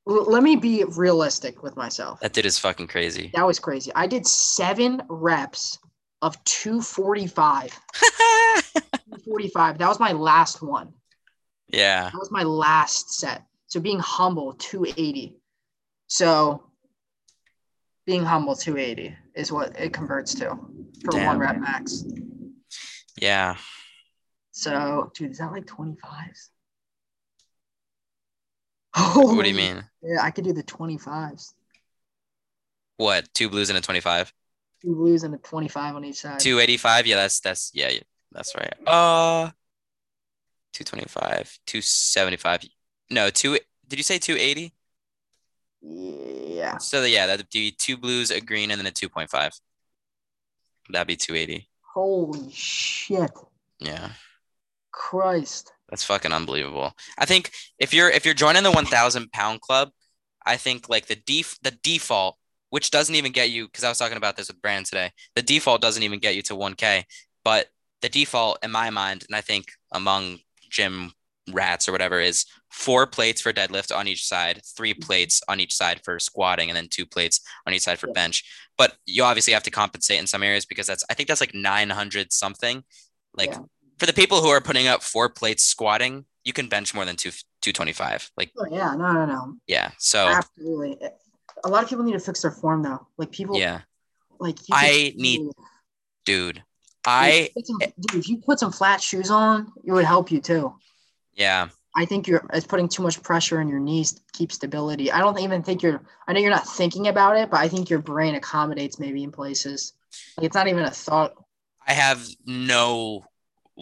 [0.08, 2.20] L- let me be realistic with myself.
[2.20, 3.32] That dude is fucking crazy.
[3.34, 3.92] That was crazy.
[3.96, 5.80] I did seven reps
[6.22, 7.80] of 245.
[7.94, 9.78] 245.
[9.80, 10.94] That was my last one.
[11.74, 12.04] Yeah.
[12.04, 13.44] That was my last set.
[13.68, 15.36] So being humble, 280.
[16.08, 16.64] So
[18.06, 20.58] being humble, 280 is what it converts to
[21.04, 21.26] for Damn.
[21.26, 22.04] one rep max.
[23.20, 23.56] Yeah.
[24.52, 26.50] So, dude, is that like 25s?
[28.96, 29.84] What do you mean?
[30.04, 31.54] Yeah, I could do the 25s.
[32.98, 33.28] What?
[33.34, 34.32] Two blues and a 25?
[34.84, 36.40] Two blues and a 25 on each side.
[36.40, 37.08] 285?
[37.08, 38.02] Yeah, that's, that's, yeah, yeah,
[38.32, 38.74] that's right.
[38.86, 39.50] Uh,
[40.74, 42.66] 225, 275.
[43.10, 43.58] No, two,
[43.88, 44.74] did you say 280?
[45.82, 46.78] Yeah.
[46.78, 49.52] So yeah, that'd be two blues, a green, and then a 2.5.
[50.90, 51.70] That'd be 280.
[51.94, 53.32] Holy shit.
[53.80, 54.10] Yeah.
[54.92, 55.74] Christ.
[55.90, 56.94] That's fucking unbelievable.
[57.18, 59.92] I think if you're if you're joining the 1000 pound club,
[60.46, 62.38] I think like the def the default,
[62.70, 65.12] which doesn't even get you because I was talking about this with Brand today.
[65.36, 67.04] The default doesn't even get you to 1K,
[67.44, 67.68] but
[68.02, 70.40] the default in my mind, and I think among
[70.74, 71.12] gym
[71.52, 75.06] rats or whatever, is four plates for deadlift on each side, three mm-hmm.
[75.06, 78.44] plates on each side for squatting, and then two plates on each side for bench.
[78.78, 81.54] But you obviously have to compensate in some areas because that's I think that's like
[81.54, 82.84] 900 something.
[83.34, 83.60] Like Yeah.
[84.00, 87.16] for the people who are putting up four plates squatting, you can bench more than
[87.16, 88.32] two 225.
[88.36, 89.56] Like Oh, yeah, no, no, no.
[89.68, 90.98] yeah, so Absolutely.
[91.64, 93.08] A lot of people need to fix their form though.
[93.18, 93.82] Like people, yeah,
[94.40, 95.52] like I need-
[96.26, 96.64] dude.
[97.06, 99.91] I If you put some- eh, dude, if you put some flat shoes on, it
[99.91, 100.76] would help you too.
[101.34, 101.70] yeah.
[101.95, 105.12] I think you're it's putting too much pressure on your knees to keep stability.
[105.12, 107.88] I don't even think you're I know you're not thinking about it, but I think
[107.88, 109.93] your brain accommodates maybe in places.
[110.36, 111.36] Like it's not even a thought.
[111.88, 113.26] I have no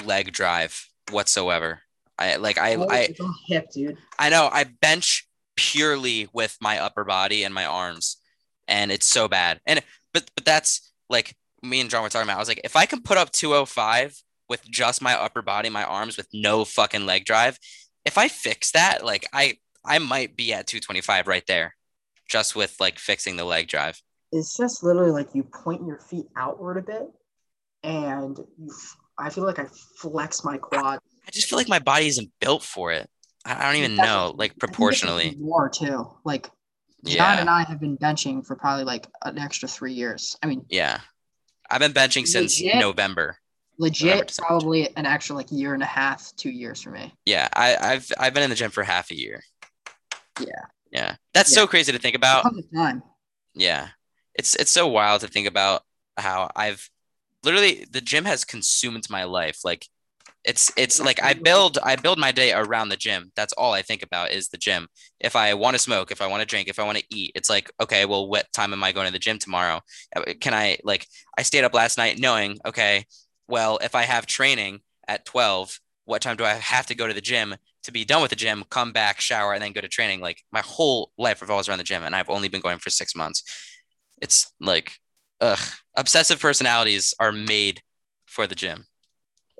[0.03, 1.79] leg drive whatsoever.
[2.19, 3.15] I like I Oh, I
[3.47, 3.97] hip, dude.
[4.19, 8.17] I know I bench purely with my upper body and my arms,
[8.67, 9.61] and it's so bad.
[9.65, 9.81] And
[10.13, 12.37] but but that's like me and John were talking about.
[12.37, 14.15] I was like, if I can put up 205
[14.49, 17.57] with just my upper body, my arms, with no fucking leg drive,
[18.05, 21.75] if I fix that, like I I might be at 225 right there,
[22.29, 24.01] just with like fixing the leg drive.
[24.31, 27.07] It's just literally like you point your feet outward a bit,
[27.83, 28.69] and you.
[28.71, 30.99] f- I feel like I flex my quad.
[31.27, 33.07] I just feel like my body isn't built for it.
[33.45, 35.35] I don't even That's- know, like I think it's proportionally.
[35.39, 36.07] more too.
[36.23, 36.47] Like
[37.05, 37.39] John Yeah.
[37.41, 40.35] and I have been benching for probably like an extra three years.
[40.41, 41.01] I mean, Yeah.
[41.71, 42.79] I've been benching since Legit?
[42.79, 43.37] November.
[43.79, 47.13] legit, November, probably an extra like year and a half, two years for me.
[47.25, 49.41] Yeah, I, I've I've been in the gym for half a year.
[50.39, 50.45] Yeah.
[50.91, 51.15] Yeah.
[51.33, 51.61] That's Yeah.
[51.61, 52.45] so crazy to think about.
[53.53, 53.87] Yeah.
[54.35, 55.83] It's it's so wild to think about
[56.17, 56.89] how I've
[57.43, 59.59] literally the gym has consumed my life.
[59.63, 59.87] Like
[60.43, 63.31] it's it's like I build I build my day around the gym.
[63.35, 64.87] That's all I think about is the gym.
[65.19, 67.31] If I want to smoke, if I want to drink, if I want to eat,
[67.35, 69.81] it's like, okay, well, what time am I going to the gym tomorrow?
[70.15, 73.05] Uh, Can I like I stayed up last night knowing, okay,
[73.47, 77.13] well, if I have training at 12, what time do I have to go to
[77.13, 79.87] the gym to be done with the gym, come back, shower, and then go to
[79.87, 80.21] training?
[80.21, 83.15] Like my whole life revolves around the gym, and I've only been going for six
[83.15, 83.43] months.
[84.21, 84.93] It's like,
[85.41, 85.59] ugh,
[85.97, 87.81] obsessive personalities are made
[88.25, 88.85] for the gym.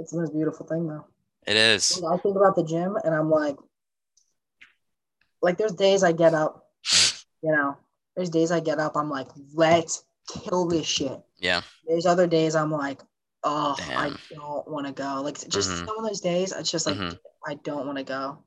[0.01, 1.05] It's the most beautiful thing though.
[1.45, 2.01] It is.
[2.03, 3.55] I think about the gym and I'm like,
[5.41, 6.67] like there's days I get up,
[7.43, 7.77] you know,
[8.15, 11.19] there's days I get up, I'm like, let's kill this shit.
[11.37, 11.61] Yeah.
[11.87, 13.01] There's other days I'm like,
[13.43, 15.21] oh, I don't want to go.
[15.21, 15.85] Like just Mhm.
[15.85, 17.19] some of those days, it's just like Mhm.
[17.45, 18.43] I don't want to go.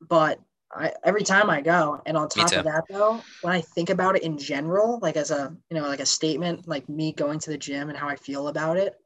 [0.00, 0.38] But
[0.70, 4.16] I every time I go, and on top of that though, when I think about
[4.16, 7.50] it in general, like as a you know, like a statement, like me going to
[7.50, 8.98] the gym and how I feel about it,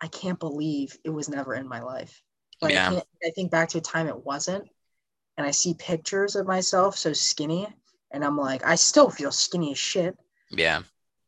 [0.00, 2.22] I can't believe it was never in my life.
[2.60, 2.90] Like Yeah.
[2.90, 4.68] I, I think back to a time it wasn't,
[5.36, 7.68] and I see pictures of myself so skinny,
[8.10, 10.16] and I'm like, I still feel skinny as shit
[10.50, 10.82] Yeah.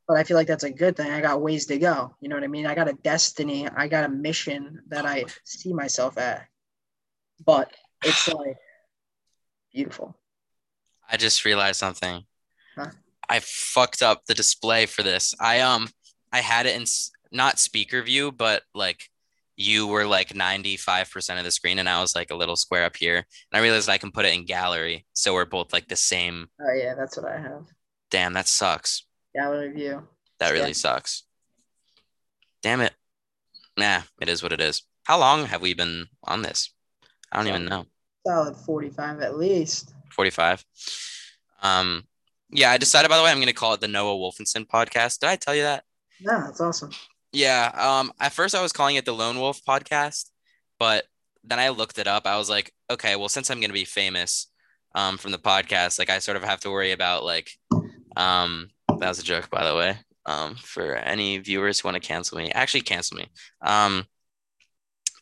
[0.08, 1.10] but I feel like that's a good thing.
[1.10, 2.14] I got ways to go.
[2.20, 2.66] You know what I mean?
[2.66, 3.68] I got a destiny.
[3.68, 6.46] I got a mission that I see myself at.
[7.44, 7.72] But
[8.04, 8.56] it's like
[9.72, 10.16] beautiful.
[11.08, 12.24] I just realized something.
[12.76, 12.90] Huh?
[13.28, 15.34] I fucked up the display for this.
[15.38, 15.88] I um
[16.32, 16.84] I had it in
[17.32, 19.02] not speaker view, but like
[19.56, 22.96] you were like 95% of the screen and I was like a little square up
[22.96, 23.16] here.
[23.16, 25.06] And I realized I can put it in gallery.
[25.12, 26.48] So we're both like the same.
[26.60, 27.66] Oh yeah, that's what I have.
[28.10, 29.04] Damn, that sucks.
[29.34, 30.08] Gallery view.
[30.38, 30.72] That really Yeah.
[30.74, 31.24] sucks.
[32.62, 32.94] Damn it.
[33.76, 34.82] Nah, it is what it is.
[35.04, 36.70] How long have we been on this?
[37.32, 37.86] I don't even know.
[38.26, 39.92] Solid 45 at least.
[40.10, 40.64] 45.
[41.62, 42.04] Um,
[42.50, 45.20] yeah, I decided, by the way, I'm going to call it the Noah Wolfenson podcast.
[45.20, 45.84] Did I tell you that?
[46.18, 46.90] Yeah, that's awesome.
[47.32, 47.70] Yeah.
[47.74, 50.30] Um, at first I was calling it the Lone Wolf podcast,
[50.78, 51.04] but
[51.44, 52.26] then I looked it up.
[52.26, 54.48] I was like, okay, well, since I'm going to be famous,
[54.94, 57.50] um, from the podcast, like I sort of have to worry about like,
[58.16, 59.96] um, that was a joke, by the way.
[60.26, 63.28] Um, for any viewers who want to cancel me, actually cancel me.
[63.62, 64.04] Um,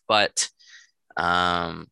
[0.08, 0.48] but,
[1.16, 1.88] um,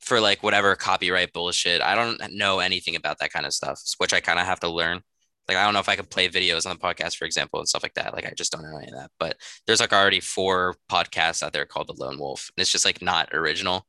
[0.00, 4.12] for like whatever copyright bullshit, I don't know anything about that kind of stuff, which
[4.12, 5.02] I kind of have to learn.
[5.50, 7.68] Like I don't know if I could play videos on the podcast, for example, and
[7.68, 8.14] stuff like that.
[8.14, 9.10] Like I just don't know any of that.
[9.18, 9.36] But
[9.66, 13.02] there's like already four podcasts out there called The Lone Wolf, and it's just like
[13.02, 13.84] not original.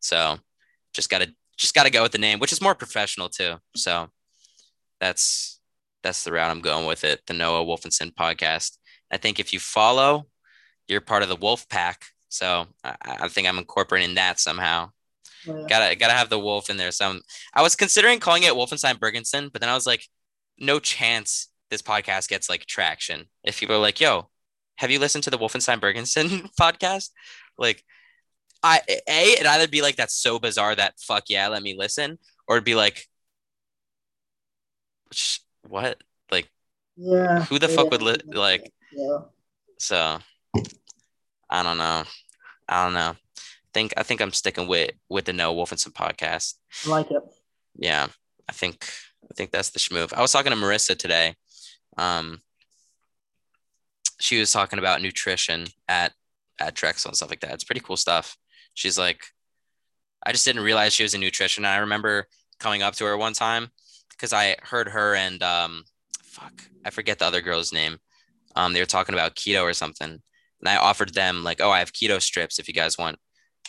[0.00, 0.38] So
[0.92, 3.54] just gotta just gotta go with the name, which is more professional too.
[3.74, 4.10] So
[5.00, 5.58] that's
[6.02, 7.22] that's the route I'm going with it.
[7.26, 8.76] The Noah Wolfenson podcast.
[9.10, 10.26] I think if you follow,
[10.86, 12.04] you're part of the Wolf Pack.
[12.28, 14.90] So I, I think I'm incorporating that somehow.
[15.46, 15.64] Yeah.
[15.66, 16.90] Gotta gotta have the wolf in there.
[16.90, 17.22] Some
[17.54, 20.06] I was considering calling it Wolfenstein Bergensen, but then I was like,
[20.60, 23.26] no chance this podcast gets like traction.
[23.44, 24.28] If people are like, yo,
[24.76, 27.10] have you listened to the Wolfenstein Bergensen podcast?
[27.58, 27.84] Like,
[28.62, 32.18] I a it'd either be like that's so bizarre that fuck yeah, let me listen,
[32.46, 33.06] or it'd be like,
[35.68, 36.02] what?
[36.30, 36.50] Like,
[36.96, 37.44] Yeah.
[37.44, 38.70] who the yeah, fuck would li- like?
[38.92, 39.18] Yeah.
[39.78, 40.18] So
[41.48, 42.04] I don't know.
[42.68, 43.16] I don't know.
[43.72, 46.54] think I think I'm sticking with with the Noah Wolfenson podcast.
[46.86, 47.22] I like it.
[47.76, 48.08] Yeah,
[48.48, 48.86] I think
[49.24, 50.12] I think that's the schmove.
[50.12, 51.34] I was talking to Marissa today.
[51.96, 52.40] Um,
[54.18, 56.12] she was talking about nutrition at
[56.58, 57.54] at Drexel and stuff like that.
[57.54, 58.36] It's pretty cool stuff.
[58.74, 59.24] She's like,
[60.24, 61.64] I just didn't realize she was a nutrition.
[61.64, 62.26] I remember
[62.58, 63.70] coming up to her one time
[64.10, 65.84] because I heard her and um,
[66.22, 66.52] fuck,
[66.84, 67.98] I forget the other girl's name.
[68.54, 70.10] Um, they were talking about keto or something,
[70.60, 73.18] and I offered them like, oh, I have keto strips if you guys want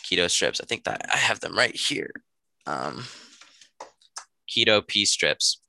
[0.04, 0.60] keto strips.
[0.60, 2.12] I think that I have them right here.
[2.66, 3.04] Um,
[4.52, 5.60] keto pee strips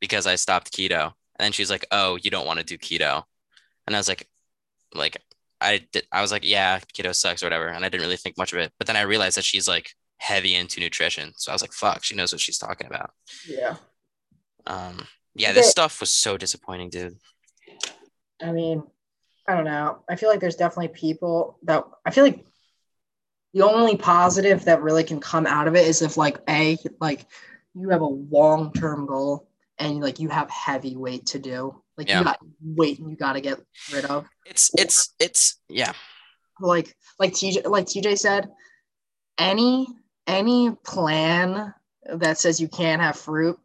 [0.00, 1.12] because I stopped keto.
[1.38, 3.24] And then she's like, "Oh, you don't want to do keto,"
[3.86, 4.28] and I was like,
[4.94, 5.22] "Like,
[5.60, 8.36] I did." I was like, "Yeah, keto sucks or whatever," and I didn't really think
[8.36, 8.72] much of it.
[8.78, 12.04] But then I realized that she's like heavy into nutrition, so I was like, "Fuck,
[12.04, 13.12] she knows what she's talking about."
[13.48, 13.76] Yeah.
[14.66, 17.16] Um, yeah, this stuff was so disappointing, dude.
[18.42, 18.82] I mean,
[19.48, 20.02] I don't know.
[20.08, 22.44] I feel like there's definitely people that I feel like
[23.54, 27.26] the only positive that really can come out of it is if like a like
[27.74, 29.48] you have a long term goal
[29.78, 31.82] and like you have heavy weight to do.
[31.96, 32.18] Like Yeah.
[32.18, 33.60] you got weight and you got to get
[33.92, 34.26] rid of.
[34.46, 35.92] It's it's it's yeah,
[36.58, 38.50] Like like TJ like TJ said,
[39.38, 39.86] any
[40.26, 41.74] any plan
[42.06, 43.58] that says you can't have fruit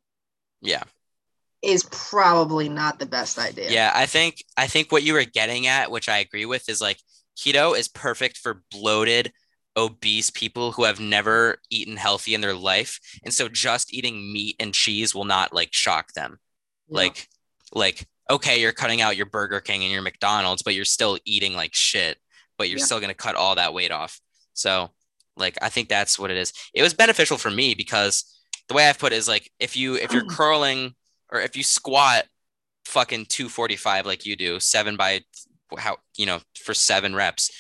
[0.62, 0.84] yeah.
[1.62, 3.72] is probably not the best idea.
[3.72, 6.82] Yeah, I think I think what you were getting at, which I agree with, is
[6.82, 7.00] like
[7.38, 9.34] keto is perfect for bloated,
[9.78, 14.56] obese people who have never eaten healthy in their life, and so just eating meat
[14.60, 16.40] and cheese will not like shock them.
[16.88, 16.98] Yeah.
[16.98, 17.28] Like,
[17.74, 21.54] like okay, you're cutting out your Burger King and your McDonald's, but you're still eating
[21.56, 22.18] like shit,
[22.58, 22.86] but you're Yeah.
[22.86, 24.20] still gonna cut all that weight off.
[24.54, 24.92] So,
[25.38, 26.54] like, I think that's what it is.
[26.74, 28.24] It was beneficial for me because
[28.68, 30.96] the way I've put it is like if you if you're curling
[31.32, 32.26] or if you squat
[32.86, 35.22] fucking 245 like you do, seven by
[35.78, 37.52] how you know for seven reps,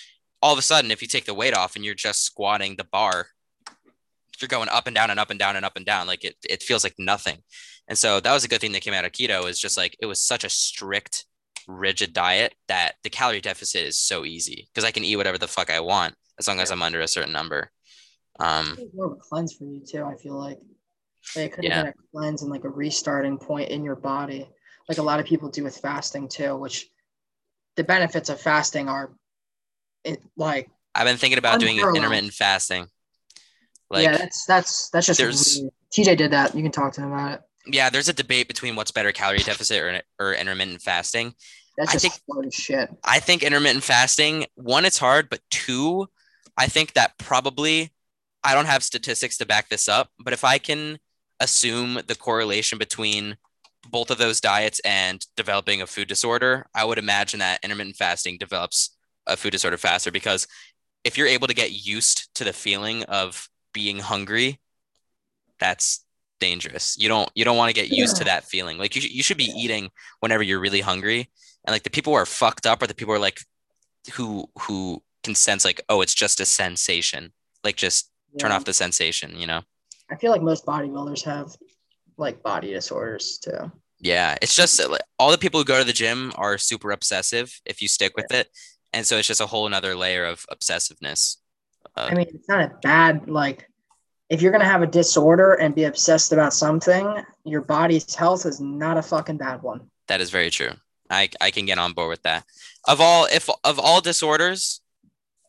[0.46, 2.84] all of a sudden if you take the weight off and you're just squatting the
[2.84, 3.26] bar,
[4.39, 6.06] you're going up and down and up and down and up and down.
[6.06, 7.39] Like it it feels like nothing.
[7.88, 9.98] And so that was a good thing that came out of keto is just like
[10.00, 11.26] it was such a strict,
[11.68, 15.48] rigid diet that the calorie deficit is so easy because I can eat whatever the
[15.48, 17.72] fuck I want as long as I'm under a certain number.
[18.39, 20.04] Um, more of a cleanse for you too.
[20.04, 20.60] I feel like,
[21.36, 21.84] like it could have Yeah.
[21.86, 24.48] been a cleanse and like a restarting point in your body,
[24.88, 26.56] like a lot of people do with fasting too.
[26.56, 26.88] Which
[27.78, 29.16] the benefits of fasting are,
[30.06, 32.88] it like I've been thinking about doing intermittent fasting.
[33.89, 35.72] Like, yeah, that's that's that's just there's- weird.
[35.93, 36.53] TJ did that.
[36.56, 37.41] You can talk to him about it.
[37.68, 41.34] Yeah, there's a debate between what's better, calorie deficit or, or intermittent fasting.
[41.78, 42.89] That's I just think- hard as shit.
[43.03, 46.08] I think intermittent fasting, one, it's hard, but two,
[46.58, 47.93] I think that probably,
[48.43, 50.99] I don't have statistics to back this up, but if I can
[51.39, 53.38] assume the correlation between
[53.89, 58.38] both of those diets and developing a food disorder, I would imagine that intermittent fasting
[58.38, 58.95] develops
[59.28, 60.47] a food disorder faster because
[61.03, 64.59] if you're able to get used to the feeling of being hungry,
[65.59, 66.03] that's
[66.39, 66.97] dangerous.
[66.97, 68.78] You don't you don't want to get used to that feeling.
[68.78, 71.30] Like you sh- you should be eating whenever you're really hungry.
[71.65, 73.39] And like the people who are fucked up are the people who are like
[74.13, 77.32] who who can sense like oh it's just a sensation.
[77.63, 79.61] Like just turn off the sensation, you know.
[80.11, 81.55] I feel like most bodybuilders have
[82.17, 83.71] like body disorders too.
[83.99, 84.82] Yeah, it's just
[85.17, 88.32] all the people who go to the gym are super obsessive if you stick with
[88.32, 88.49] it.
[88.96, 91.36] And so it's just a whole another layer of obsessiveness.
[91.98, 93.70] Uh, I mean, it's not a bad like.
[94.30, 98.60] If you're gonna have a disorder and be obsessed about something, your body's health is
[98.60, 99.82] not a fucking bad one.
[100.08, 100.72] That is very true.
[101.10, 102.46] I I can get on board with that.
[102.88, 104.82] Of all if of all disorders,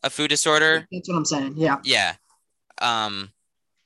[0.03, 1.53] a food disorder, That's what I'm saying.
[1.55, 2.15] Yeah, yeah.
[2.81, 3.31] Um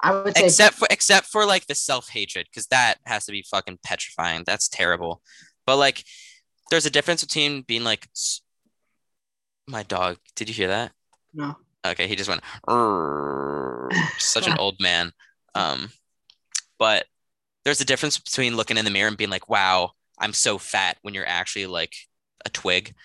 [0.01, 3.43] I would say except for except for like the self-hatred cuz that has to be
[3.43, 4.43] fucking petrifying.
[4.43, 5.21] That's terrible.
[5.67, 6.03] But like
[6.71, 8.07] there's a difference between being like
[9.71, 10.17] my dog.
[10.35, 10.93] Did you hear that?
[11.33, 11.57] no.
[11.85, 12.43] Okay, he just went
[14.17, 15.11] such an old man.
[15.55, 15.89] Um,
[16.79, 17.05] but
[17.65, 20.97] there's a difference between looking in the mirror and being like, "Wow, I'm so fat,"
[21.01, 21.95] when you're actually like
[22.45, 22.95] a twig,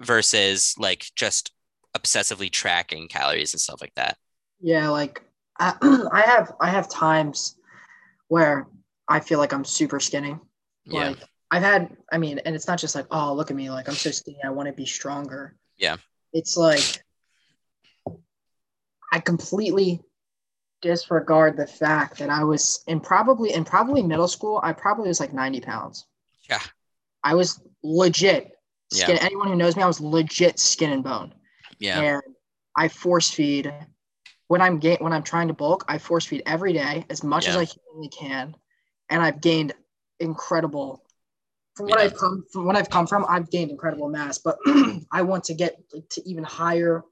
[0.00, 1.52] versus like just
[1.96, 4.18] obsessively tracking calories and stuff like that.
[4.60, 5.22] Yeah, like
[5.58, 5.74] I,
[6.12, 7.56] I have I have times
[8.28, 8.68] where
[9.08, 10.36] I feel like I'm super skinny.
[10.84, 11.18] Yeah, Like
[11.50, 13.94] I've had, I mean, and it's not just like, oh, look at me, like I'm
[13.94, 15.54] so skinny, I want to be stronger.
[15.76, 15.96] Yeah.
[16.32, 17.04] It's like
[19.12, 20.00] I completely
[20.80, 25.20] disregard the fact that I was in probably in probably middle school, I probably was
[25.20, 26.06] like 90 pounds.
[26.48, 26.60] Yeah.
[27.22, 28.52] I was legit
[28.90, 29.04] Yeah.
[29.06, 29.18] skin.
[29.18, 31.34] Anyone who knows me, I was legit skin and bone.
[31.78, 32.22] yeah, And
[32.76, 33.72] I force feed
[34.48, 37.46] when I'm ga- when I'm trying to bulk, I force feed every day as much
[37.48, 38.56] as I humanly can,
[39.08, 39.72] and I've gained
[40.20, 41.04] incredible.
[41.74, 42.04] From what Yeah.
[42.06, 44.38] I've come from, what I've come from, I've gained incredible mass.
[44.38, 44.58] But
[45.12, 47.02] I want to get like, to even higher,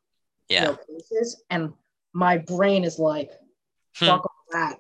[0.48, 1.72] you know, places, and
[2.12, 3.30] my brain is like,
[3.98, 4.06] Hmm.
[4.06, 4.78] fuck all that.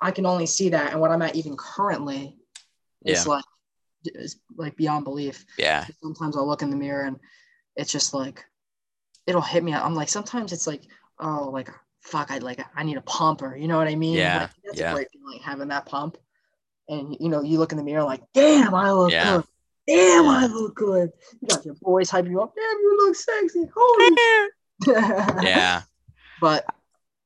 [0.00, 2.38] I can only see that, and what I'm at even currently
[3.04, 3.32] is Yeah.
[3.32, 3.44] like,
[4.04, 7.18] is like beyond belief yeah, sometimes I'll look in the mirror and
[7.76, 8.42] it's just like
[9.26, 9.74] it'll hit me.
[9.74, 10.84] I'm like sometimes it's like
[11.18, 11.68] oh like
[12.00, 13.54] fuck I like I need a pumper.
[13.54, 14.14] You know what I mean?
[14.16, 14.92] Yeah, Like, that's yeah.
[14.92, 16.16] a great feeling having that pump.
[16.90, 19.36] And you know you look in the mirror like damn I look Yeah.
[19.36, 19.44] good.
[19.86, 21.10] Damn, I look good.
[21.40, 22.52] You got your boys hyping you up.
[22.54, 23.64] Damn, you look sexy.
[23.74, 24.16] Holy.
[25.46, 25.82] yeah.
[26.40, 26.64] But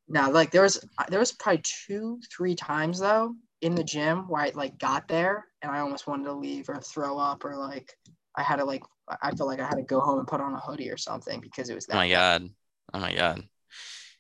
[0.09, 4.43] now, like there was there was probably two, three times though in the gym where
[4.43, 7.93] I like got there and I almost wanted to leave or throw up or like
[8.37, 8.83] I had to like
[9.23, 11.41] I felt like I had to go home and put on a hoodie or something
[11.41, 11.95] because it was that.
[11.95, 12.51] Oh my god.
[12.93, 13.45] Oh my god.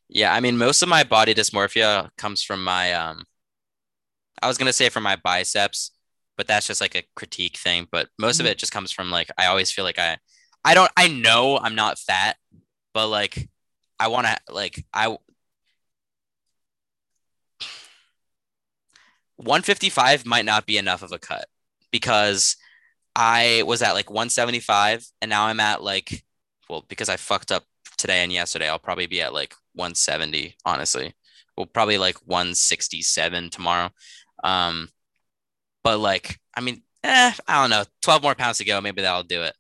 [0.08, 3.24] Yeah, I mean most of my body dysmorphia comes from my um
[4.42, 5.92] I was gonna say from my biceps,
[6.36, 7.86] but that's just like a critique thing.
[7.90, 8.40] But most Mhm.
[8.40, 10.18] of it just comes from like I always feel like I
[10.64, 12.36] I don't I know I'm not fat,
[12.94, 13.48] but like
[14.00, 15.16] I wanna like I
[19.36, 21.46] 155 might not be enough of a cut
[21.90, 22.56] because
[23.16, 26.24] I was at like 175 and now I'm at like
[26.68, 27.64] well because I fucked up
[27.98, 31.14] today and yesterday I'll probably be at like 170 honestly.
[31.56, 33.90] Well probably like 167 tomorrow.
[34.44, 34.88] Um
[35.82, 39.24] but like I mean eh I don't know 12 more pounds to go maybe that'll
[39.24, 39.54] do it.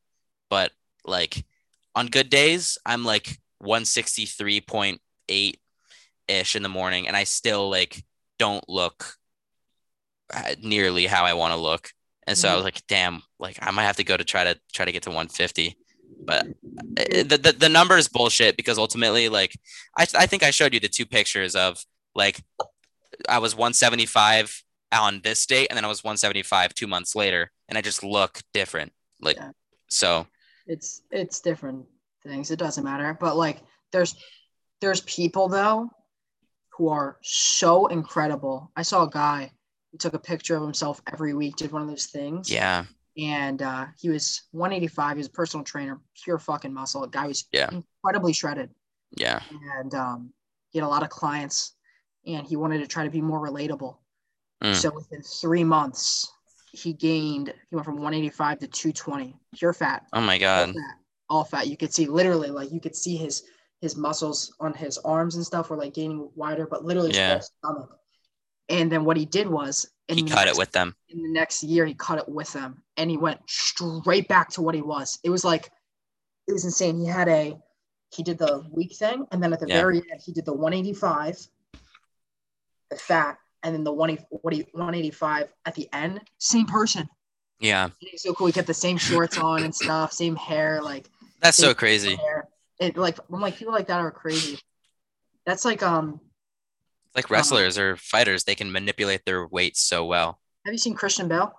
[0.48, 0.70] But
[1.04, 1.44] like
[1.96, 5.54] on good days I'm like 163.8
[6.28, 8.04] ish in the morning and I still like
[8.38, 9.16] don't look
[10.32, 11.90] uh, nearly how I want to look.
[12.26, 12.56] And so I Mhm.
[12.56, 15.02] was like, damn, like I might have to go to try to try to get
[15.02, 15.76] to 150.
[16.26, 16.46] But
[16.98, 19.54] uh, the, the, the number is bullshit because ultimately, like,
[19.96, 22.42] I, I think I showed you the two pictures of like
[23.28, 24.63] I was 175
[25.02, 28.40] on this date and then I was 175 two months later, and I just look
[28.52, 28.92] different.
[29.20, 29.50] Like, Yeah.
[29.88, 30.26] so
[30.66, 31.86] it's it's different
[32.22, 32.50] things.
[32.50, 33.16] It doesn't matter.
[33.18, 33.58] But like
[33.92, 34.14] there's
[34.80, 35.90] there's people though
[36.76, 38.70] who are so incredible.
[38.76, 39.52] I saw a guy
[39.92, 42.50] who took a picture of himself every week, did one of those things.
[42.50, 42.84] yeah,
[43.16, 45.16] And uh, he was 185.
[45.16, 47.02] He was a personal trainer, pure fucking muscle.
[47.02, 47.70] The guy was Yeah.
[47.70, 48.70] incredibly shredded.
[49.16, 49.40] yeah,
[49.70, 50.32] And um,
[50.70, 51.76] he had a lot of clients
[52.26, 53.98] and he wanted to try to be more relatable.
[54.64, 54.74] Mm.
[54.74, 56.32] So within three months,
[56.72, 60.94] he gained, he went from 185 to 220, pure fat oh my all god, fat,
[61.28, 61.66] all fat.
[61.68, 63.44] You could see literally like you could see his
[63.80, 67.32] his muscles on his arms and stuff were like gaining wider, but literally Yeah.
[67.34, 67.98] whole stomach.
[68.70, 70.96] And then what he did was he cut next, it with them.
[71.10, 74.62] in the next year he cut it with them and he went straight back to
[74.62, 75.18] what he was.
[75.22, 75.70] It was like
[76.48, 76.98] it was insane.
[76.98, 77.58] He had a
[78.14, 79.74] he did the week thing and then at the Yeah.
[79.82, 81.36] very end he did the 185
[82.90, 87.08] the fat and then the 1 185 at the end same person
[87.58, 91.10] Yeah, so cool he kept the same shorts on and stuff same hair like
[91.44, 92.16] that's so crazy.
[92.16, 92.48] hair.
[92.80, 94.58] It like I'm like people like that are crazy.
[95.44, 96.20] That's like um.
[97.14, 100.40] Like wrestlers or fighters, they can manipulate their weight so well.
[100.64, 101.52] Have you seen Christian Bale?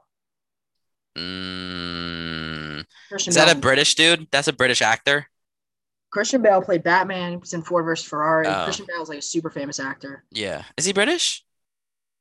[1.17, 4.27] Mm, Christian is that a British dude?
[4.31, 5.27] That's a British actor.
[6.09, 7.31] Christian Bale played Batman.
[7.31, 8.47] He was in Ford vs Ferrari.
[8.47, 8.63] Oh.
[8.63, 10.25] Christian Bale is like a super famous actor.
[10.31, 11.44] Yeah, is he British?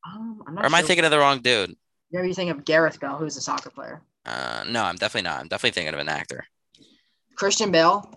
[0.04, 1.76] Um, I'm Or not am I thinking of the wrong dude?
[2.12, 4.02] Maybe you think of Gareth Bale, who's a soccer player.
[4.24, 5.40] Uh, no, I'm definitely not.
[5.40, 6.46] I'm definitely thinking of an actor.
[7.34, 8.10] Christian Bale.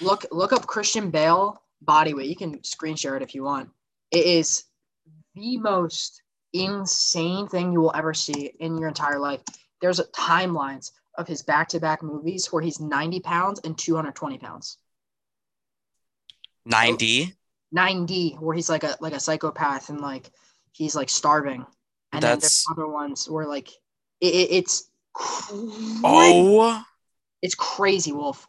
[0.00, 2.28] Look look up Christian Bale body weight.
[2.28, 3.70] You can screen share it if you want.
[4.10, 4.64] It is
[5.34, 9.40] the most insane thing you will ever see in your entire life.
[9.80, 14.78] There's timelines of his back-to-back movies where he's 90 pounds and 220 pounds.
[16.68, 17.34] 9D.
[17.72, 20.30] 90 where he's like a like a psychopath and like
[20.76, 21.64] he's like starving.
[22.12, 23.70] And then there's other ones where like
[24.20, 26.00] it, it- it's crazy.
[26.04, 26.82] Oh,
[27.42, 28.46] it's crazy, Wolf.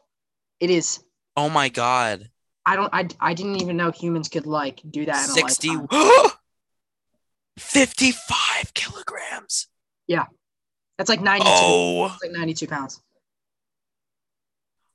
[0.59, 1.03] It is.
[1.35, 2.29] oh my God.
[2.65, 2.93] I don't.
[2.93, 5.23] I, I didn't even know humans could like do that.
[5.29, 6.29] In 60, A
[7.57, 9.67] 55 kilograms.
[10.07, 10.25] Yeah
[10.97, 11.47] that's like 92.
[11.47, 12.99] Oh, It's like 92 pounds.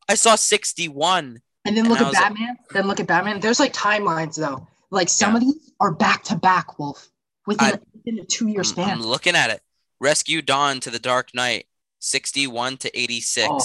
[0.09, 1.41] I saw 61.
[1.64, 2.57] And then look I at was like- Batman.
[2.72, 3.39] Then look at Batman.
[3.39, 4.66] There's like timelines though.
[4.91, 5.37] Like some Yeah.
[5.37, 7.09] of these are back to back, Wolf,
[7.47, 8.90] within, I- within a two year span.
[8.90, 9.61] I'm looking at it.
[10.01, 11.66] Rescue Dawn to the Dark Knight,
[12.01, 13.59] 61 to 86 Oh,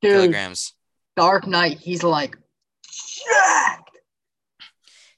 [0.00, 0.74] Dude, kilograms
[1.16, 1.78] Dark Knight.
[1.78, 2.36] He's like
[3.26, 3.90] jacked.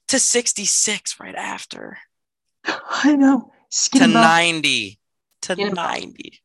[0.09, 1.97] to 66 right after
[2.65, 3.51] I know.
[3.69, 4.99] Skin to 90
[5.43, 6.39] to Skin 90.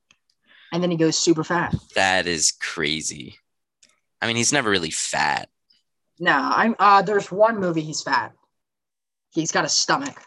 [0.73, 1.75] And then he goes super fat.
[1.95, 3.37] That is crazy.
[4.21, 5.49] I mean, he's never really fat.
[6.21, 6.75] No, I'm.
[6.79, 8.33] Uh, there's one movie he's fat.
[9.31, 10.21] He's got a stomach.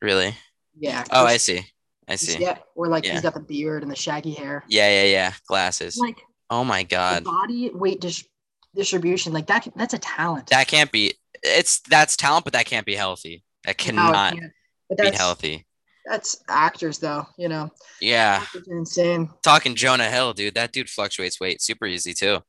[0.00, 0.34] Really?
[0.78, 1.04] Yeah.
[1.10, 1.64] Oh, I see.
[2.08, 2.40] I see.
[2.40, 3.12] Yeah, where like Yeah.
[3.12, 4.64] he's got the beard and the shaggy hair.
[4.68, 5.32] Yeah, yeah, yeah.
[5.46, 5.96] Glasses.
[5.96, 6.20] Like
[6.50, 7.24] Oh my god.
[7.24, 8.26] body weight dis-
[8.74, 9.66] distribution, like that.
[9.76, 10.48] That's a talent.
[10.48, 13.44] That can't be it's that's talent, but that can't be healthy.
[13.64, 14.52] That cannot can't.
[14.98, 15.66] Be healthy.
[16.04, 17.26] That's actors, though.
[17.38, 17.70] You know,
[18.00, 18.44] Yeah.
[18.66, 19.30] insane.
[19.44, 20.54] Talking Jonah Hill, dude.
[20.54, 22.40] That dude fluctuates weight super easy too.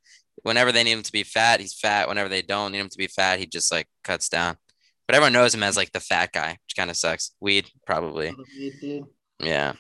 [0.41, 2.07] Whenever they need him to be fat, he's fat.
[2.07, 4.57] Whenever they don't need him to be fat, he just like cuts down.
[5.13, 7.35] But everyone knows him as like the fat guy, which kind of sucks.
[7.39, 8.33] Weed, probably.
[8.81, 9.05] Dude,
[9.39, 9.73] Yeah.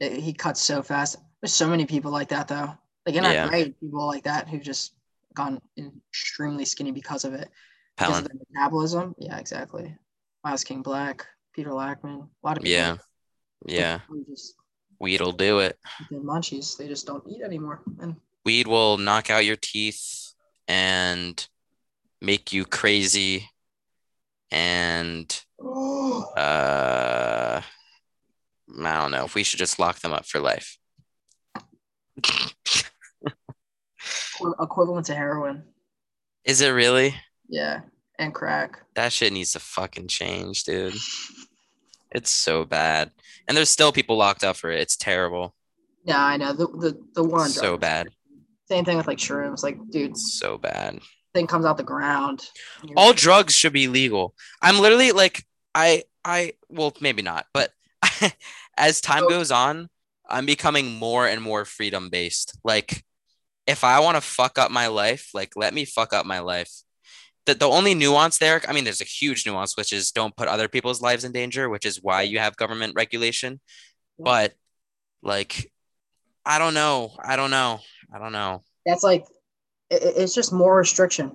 [0.00, 1.16] it- he cuts so fast.
[1.40, 2.78] There's so many people like that, though.
[3.04, 3.48] Like in our Yeah.
[3.48, 4.94] grade, people like that who've just
[5.34, 7.50] gone extremely skinny because of it.
[7.96, 9.16] Because of their metabolism.
[9.18, 9.92] Yeah, exactly.
[10.44, 12.70] Miles King Black, Peter Lackman, a lot of people.
[12.70, 12.96] Yeah.
[13.66, 14.00] Yeah.
[14.30, 14.54] just
[15.00, 15.80] Weed'll do it.
[16.10, 17.82] the munchies, they just don't eat anymore.
[18.00, 20.32] And Weed will knock out your teeth
[20.68, 21.44] and
[22.20, 23.50] make you crazy
[24.50, 25.42] and
[26.36, 27.60] uh
[28.78, 30.78] I don't know if we should just lock them up for life.
[34.60, 35.64] equivalent to heroin.
[36.44, 37.14] Is it really?
[37.48, 37.80] Yeah,
[38.18, 38.80] and crack.
[38.94, 40.94] That shit needs to fucking change, dude.
[42.12, 43.10] It's so bad.
[43.46, 44.80] And there's still people locked up for it.
[44.80, 45.54] It's terrible.
[46.04, 48.08] Yeah, I know the the the war on So bad.
[48.68, 49.62] Same thing with like shrooms.
[49.62, 51.00] Like, dude, So bad.
[51.34, 52.48] Thing comes out the ground.
[52.96, 54.34] All drugs should be legal.
[54.62, 57.70] I'm literally like I I well maybe not, but
[58.76, 59.88] as time So- goes on,
[60.28, 62.58] I'm becoming more and more freedom based.
[62.64, 63.04] Like
[63.66, 66.70] if I want to fuck up my life, like let me fuck up my life.
[67.46, 70.46] The, the only nuance there, I mean, there's a huge nuance, which is don't put
[70.48, 73.60] other people's lives in danger, which is why you have government regulation.
[74.18, 74.52] But
[75.22, 75.72] like,
[76.44, 77.12] I don't know.
[77.22, 77.80] I don't know.
[78.12, 78.62] I don't know.
[78.84, 79.24] that's like
[79.90, 81.32] it's just more restriction.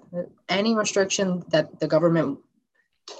[0.49, 2.39] Any restriction that the government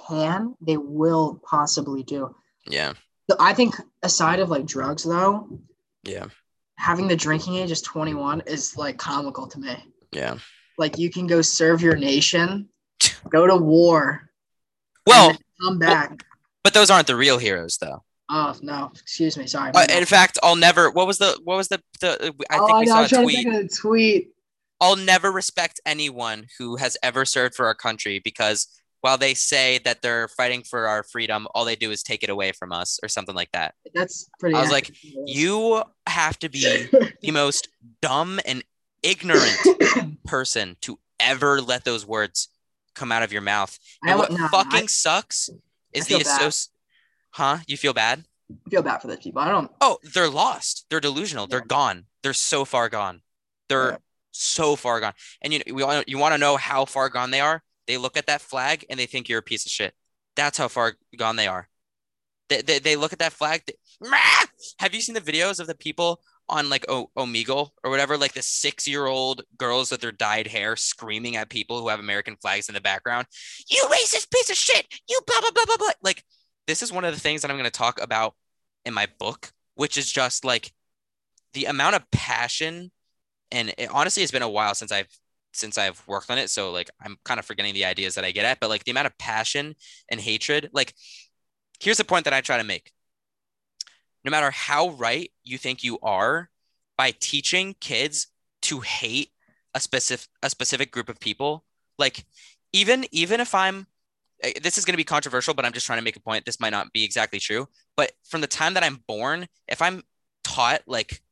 [0.08, 2.34] can, they will possibly do.
[2.66, 2.94] Yeah.
[3.38, 5.48] I think aside of like drugs though,
[6.04, 6.26] Yeah.
[6.76, 9.76] having the drinking age is 21 is like comical to me.
[10.12, 10.36] Yeah.
[10.78, 12.68] Like you can go serve your nation,
[13.28, 14.30] go to war,
[15.06, 16.24] Well, come back.
[16.64, 18.02] but those aren't the real heroes, though.
[18.28, 19.70] Oh no, excuse me, sorry.
[19.72, 20.90] Uh, in fact, I'll never.
[20.90, 21.38] What was the?
[21.44, 21.80] What was the?
[22.00, 23.36] the I think oh, we no, saw I'm a tweet.
[23.36, 24.30] to think of the tweet.
[24.80, 28.66] I'll never respect anyone who has ever served for our country because
[29.00, 32.30] while they say that they're fighting for our freedom, all they do is take it
[32.30, 33.74] away from us or something like that.
[33.94, 34.56] That's pretty.
[34.56, 34.90] I was like.
[35.26, 36.88] You have to be
[37.22, 37.68] the most
[38.02, 38.62] dumb and
[39.02, 39.56] ignorant
[40.26, 42.48] person to ever let those words
[42.94, 43.78] come out of your mouth.
[44.04, 45.50] I And what don't- fucking I- sucks
[45.92, 46.40] is the bad.
[46.40, 46.68] associ-
[47.30, 47.58] Huh?
[47.66, 48.24] You feel bad?
[48.70, 49.40] feel bad for those people.
[49.42, 49.70] I don't.
[49.80, 50.86] Oh, they're lost.
[50.88, 51.46] They're delusional.
[51.46, 52.04] They're gone.
[52.22, 53.20] They're so far gone.
[53.68, 53.96] They're Yeah.
[54.36, 55.14] So far gone.
[55.42, 57.62] And you know, we all, you want to know how far gone they are?
[57.86, 59.94] They look at that flag and they think you're a piece of shit.
[60.34, 61.68] That's how far gone they are.
[62.48, 63.62] They, they, they look at that flag.
[63.66, 64.08] they-
[64.78, 68.32] Have you seen the videos of the people on like o- Omegle or whatever, like
[68.34, 72.36] the six year old girls with their dyed hair screaming at people who have American
[72.36, 73.26] flags in the background?
[73.68, 74.86] You racist piece of shit!
[75.08, 75.90] You blah blah blah blah blah.
[76.02, 76.22] Like
[76.66, 78.34] this is one of the things that I'm going to talk about
[78.84, 80.72] in my book, which is just like
[81.52, 82.92] the amount of passion.
[83.50, 85.08] And it, honestly, it's been a while since I've
[85.52, 88.30] since I've worked on it, so like I'm kind of forgetting the ideas that I
[88.30, 88.60] get at.
[88.60, 89.74] But like the amount of passion
[90.10, 90.94] and hatred, like
[91.80, 92.92] here's the point that I try to make.
[94.24, 96.50] No matter how right you think you are,
[96.96, 98.28] by teaching kids
[98.62, 99.30] to hate
[99.74, 101.64] a specific a specific group of people,
[101.98, 102.24] like
[102.72, 103.86] even even if I'm
[104.42, 106.44] eh, this is going to be controversial, but I'm just trying to make a point.
[106.44, 110.02] This might not be exactly true, but from the time that I'm born, if I'm
[110.44, 111.22] taught like,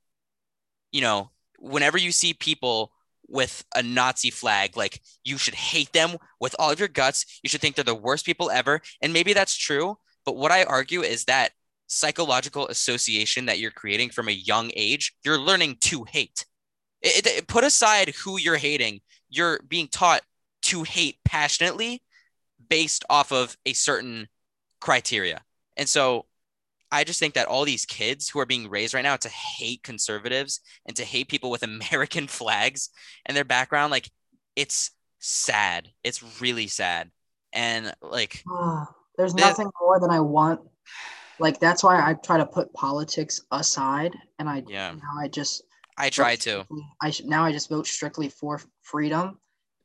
[0.93, 1.31] you know,
[1.65, 2.93] whenever you see people
[3.29, 7.41] with a Nazi flag, like you should hate them with all of your guts.
[7.43, 8.81] You should think they're the worst people ever.
[9.01, 9.97] And maybe that's true.
[10.25, 11.53] But what I argue is that
[11.87, 16.45] psychological association that you're creating from a young age, you're learning to hate.
[17.03, 20.23] It, it- put aside who you're hating, you're being taught
[20.63, 22.03] to hate passionately
[22.69, 24.29] based off of a certain
[24.81, 25.43] criteria.
[25.77, 26.27] And so
[26.93, 29.83] I just think that all these kids who are being raised right now to hate
[29.83, 32.91] conservatives and to hate people with American flags
[33.27, 34.11] and their background, like
[34.57, 35.89] it's sad.
[36.05, 37.11] It's really sad.
[37.53, 38.43] And like,
[39.19, 40.61] there's The- nothing more than I want.
[41.41, 44.93] Like that's why I try to put politics aside, and I Yeah.
[44.93, 45.63] now I just
[45.99, 46.65] I try to.
[47.03, 49.39] I should now I just vote strictly for freedom.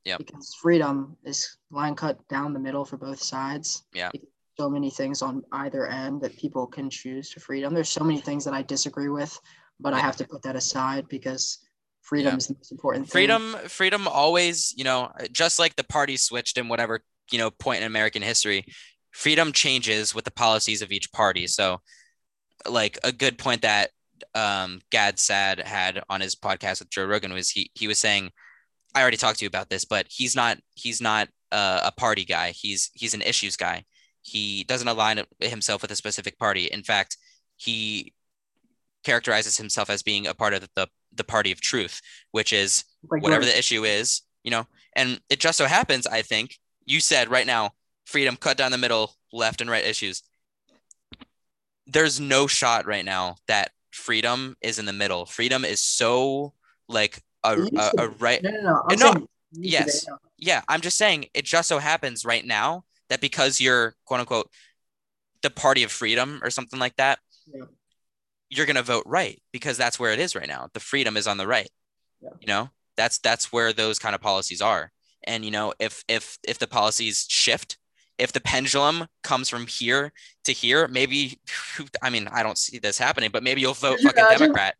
[0.05, 0.17] Yeah.
[0.17, 3.83] Because freedom is line cut down the middle for both sides.
[3.93, 4.11] Yeah.
[4.59, 7.73] So many things on either end that people can choose to freedom.
[7.73, 9.39] There's so many things that I disagree with,
[9.79, 11.59] but I have to put that aside because
[12.01, 12.37] freedom Yeah.
[12.39, 13.11] is the most important thing.
[13.13, 17.01] freedom freedom always you know just like the party switched in whatever
[17.31, 18.65] you know point in american history
[19.11, 21.79] freedom changes with the policies of each party so
[22.67, 23.91] like a good point that
[24.35, 28.31] um Gad Saad had on his podcast with joe rogan was he he was saying
[28.95, 32.25] i already talked to you about this but he's not he's not uh, a party
[32.25, 33.83] guy he's he's an issues guy
[34.33, 35.17] he doesn't align
[35.55, 37.17] himself with a specific party in fact
[37.67, 38.13] he
[39.03, 40.87] characterizes himself as being a part of the
[41.19, 41.95] the party of truth
[42.37, 43.53] which is Like whatever yours.
[43.53, 44.65] the issue is, you know.
[44.95, 46.47] And it just so happens, I think,
[46.85, 47.71] you said right now,
[48.05, 50.23] freedom cut down the middle, left and right issues.
[51.87, 55.25] There's no shot right now that freedom is in the middle.
[55.25, 56.53] Freedom is so
[56.87, 58.83] like a, a, a right No, no, no.
[58.89, 60.05] No, saying it used to be, yes.
[60.37, 64.49] yeah i'm just saying it just so happens right now that because you're quote unquote
[65.41, 67.19] the party of freedom or something like that
[67.53, 67.65] Yeah.
[68.49, 71.27] you're going to vote right because that's where it is right now the freedom is
[71.27, 71.69] on the right
[72.21, 72.29] Yeah.
[72.41, 74.91] you know that's that's where those kind of policies are
[75.25, 77.77] and you know if if if the policies shift
[78.17, 80.11] if the pendulum comes from here
[80.43, 81.39] to here maybe
[82.01, 84.39] i mean i don't see this happening but maybe you'll vote you fucking imagine?
[84.39, 84.75] democrat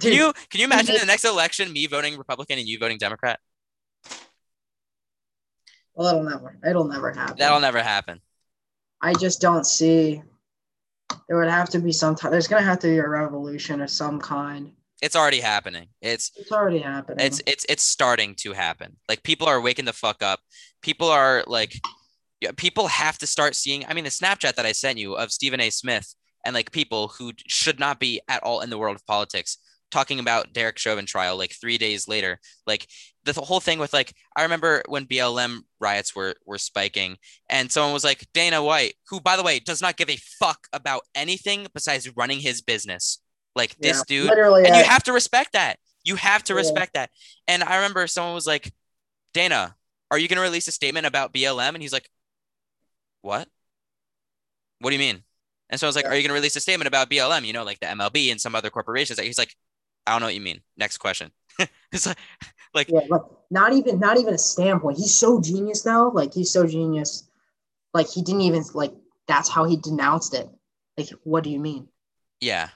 [0.00, 3.38] can you can you imagine the next election me voting republican and you voting democrat
[5.98, 6.56] Well, it'll never.
[6.66, 7.36] It'll never happen.
[7.38, 8.20] that'll never happen
[9.02, 10.22] I just don't see.
[11.28, 12.30] There would have to be some time.
[12.32, 14.72] There's gonna have to be a revolution of some kind.
[15.02, 17.24] it's already happening it's It's already happening.
[17.26, 20.40] it's it's it's starting to happen like people are waking the fuck up
[20.82, 21.72] people are like
[22.40, 25.30] yeah, people have to start seeing i mean the snapchat that i sent you of
[25.30, 28.96] stephen a smith and like people who should not be at all in the world
[28.96, 29.58] of politics
[29.92, 32.86] talking about derek chauvin trial like three days later like
[33.32, 37.16] the, whole thing with like i remember when blm riots were were spiking
[37.48, 40.66] and someone was like dana white who by the way does not give a fuck
[40.72, 43.20] about anything besides running his business
[43.58, 45.78] like this dude and you have to respect that.
[46.04, 46.58] You have to Yeah.
[46.58, 47.10] respect that.
[47.46, 48.72] And I remember someone was like,
[49.34, 49.76] Dana,
[50.10, 51.74] are you going to release a statement about BLM?
[51.74, 52.08] And he's like,
[53.20, 53.48] What?
[54.78, 55.24] What do you mean?
[55.68, 56.12] And so I was like, Yeah.
[56.12, 57.44] Are you going to release a statement about BLM?
[57.44, 59.18] You know, like the MLB and some other corporations.
[59.18, 59.54] He's like,
[60.06, 60.60] I don't know what you mean.
[60.76, 61.32] Next question.
[61.92, 62.16] it's like,
[62.74, 64.98] like yeah, like not even not even a standpoint.
[64.98, 66.08] He's so genius though.
[66.14, 67.28] Like he's so genius.
[67.94, 68.92] Like he didn't even like.
[69.26, 70.48] That's how he denounced it.
[70.96, 71.88] Like, what do you mean?
[72.40, 72.68] yeah.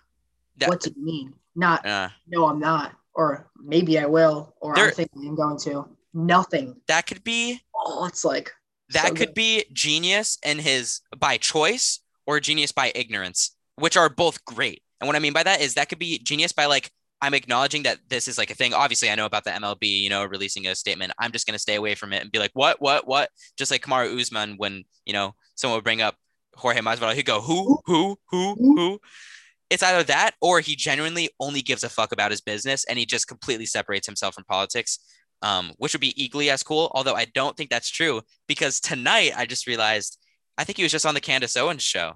[0.58, 1.34] That- what do you mean?
[1.56, 2.92] Not uh, no, I'm not.
[3.14, 4.54] Or maybe I will.
[4.60, 5.88] Or There- I'm thinking I'm going to.
[6.14, 6.76] Nothing.
[6.88, 8.52] that could be Oh, it's like
[8.90, 9.34] that so could good.
[9.34, 14.82] be genius in his by choice or genius by ignorance, which are both great.
[15.00, 16.90] And what I mean by that is that could be genius by like
[17.22, 18.74] I'm acknowledging that this is like a thing.
[18.74, 21.12] Obviously, I know about the MLB, you know, releasing a statement.
[21.20, 23.30] I'm just gonna stay away from it and be like, what, what, what?
[23.56, 26.16] Just like Kamaru Usman, when you know someone would bring up
[26.56, 29.00] Jorge Masvidal, he'd go, who, who, who, who?
[29.70, 33.06] It's either that or he genuinely only gives a fuck about his business and he
[33.06, 34.98] just completely separates himself from politics.
[35.40, 39.32] Um, which would be equally as cool, although I don't think that's true because tonight
[39.36, 40.16] I just realized
[40.56, 42.12] I think he was just on the Candace Owens show.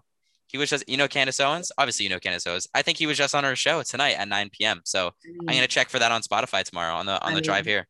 [0.48, 1.72] He was just, you know, Candace Owens.
[1.76, 2.68] Obviously, you know Candace Owens.
[2.74, 4.80] I think he was just on her show tonight at 9 p.m.
[4.84, 7.42] So I'm gonna check for that on Spotify tomorrow on the on I the mean-
[7.44, 7.86] drive here.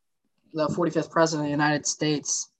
[0.54, 2.50] the 45th president of the United States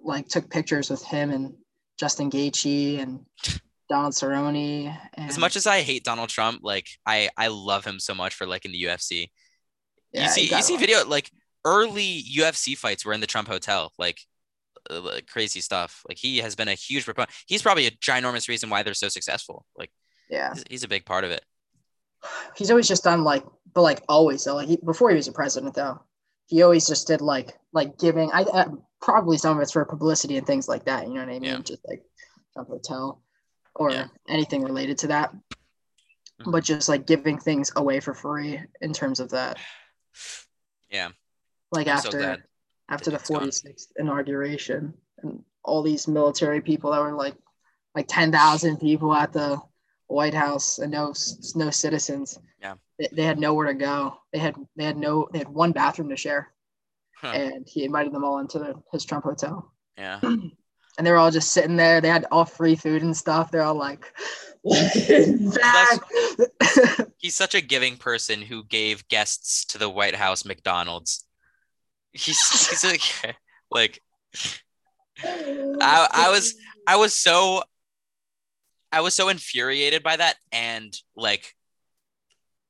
[0.00, 1.54] like took pictures with him and
[1.98, 3.20] Justin Gaethje and
[3.88, 4.96] Donald Cerrone.
[5.14, 8.34] And, As much as I hate Donald Trump, like I I love him so much
[8.34, 9.30] for like in the UFC.
[10.12, 11.30] Yeah, you see you gotta see video like
[11.64, 14.20] early UFC fights were in the Trump Hotel, like,
[14.90, 16.02] uh, crazy stuff.
[16.08, 17.30] Like he has been a huge proponent.
[17.46, 19.64] He's probably a ginormous reason why they're so successful.
[19.76, 19.90] Like
[20.30, 21.44] Yeah, he's, he's a big part of it.
[22.56, 24.56] he's always just done like, but like always though.
[24.56, 26.00] Like he, before he was a president though,
[26.46, 28.30] he always just did like like giving.
[28.32, 28.66] I, I
[29.00, 31.06] probably some of it's for publicity and things like that.
[31.06, 31.44] You know what I mean?
[31.44, 31.58] Yeah.
[31.58, 32.02] Just like
[32.54, 33.22] Trump Hotel
[33.74, 34.06] or Yeah.
[34.28, 35.32] anything related to that.
[36.42, 36.50] Mhm.
[36.52, 39.58] But just like giving things away for free in terms of that.
[40.90, 41.10] Yeah,
[41.70, 42.42] Like I'm after glad
[42.88, 43.48] after the it's gone.
[43.48, 47.34] 46th inauguration and all these military people that were like
[47.94, 49.60] like 10,000 people at the
[50.06, 51.12] White House and no
[51.54, 52.38] no citizens.
[52.60, 52.74] Yeah.
[52.98, 54.16] They, they had nowhere to go.
[54.32, 56.52] They had they had no they had one bathroom to share
[57.16, 57.32] Huh.
[57.34, 59.72] and he invited them all into the, his Trump hotel.
[59.96, 60.20] yeah.
[60.96, 62.00] And they were all just sitting there.
[62.00, 63.52] They had all free food and stuff.
[63.52, 64.04] They're all like.
[67.16, 71.24] He's such a giving person who gave guests to the White House McDonald's.
[72.12, 73.36] He's he's like
[73.70, 74.00] like
[75.24, 76.54] I, I was
[76.86, 77.62] I was so
[78.90, 81.54] I was so infuriated by that and like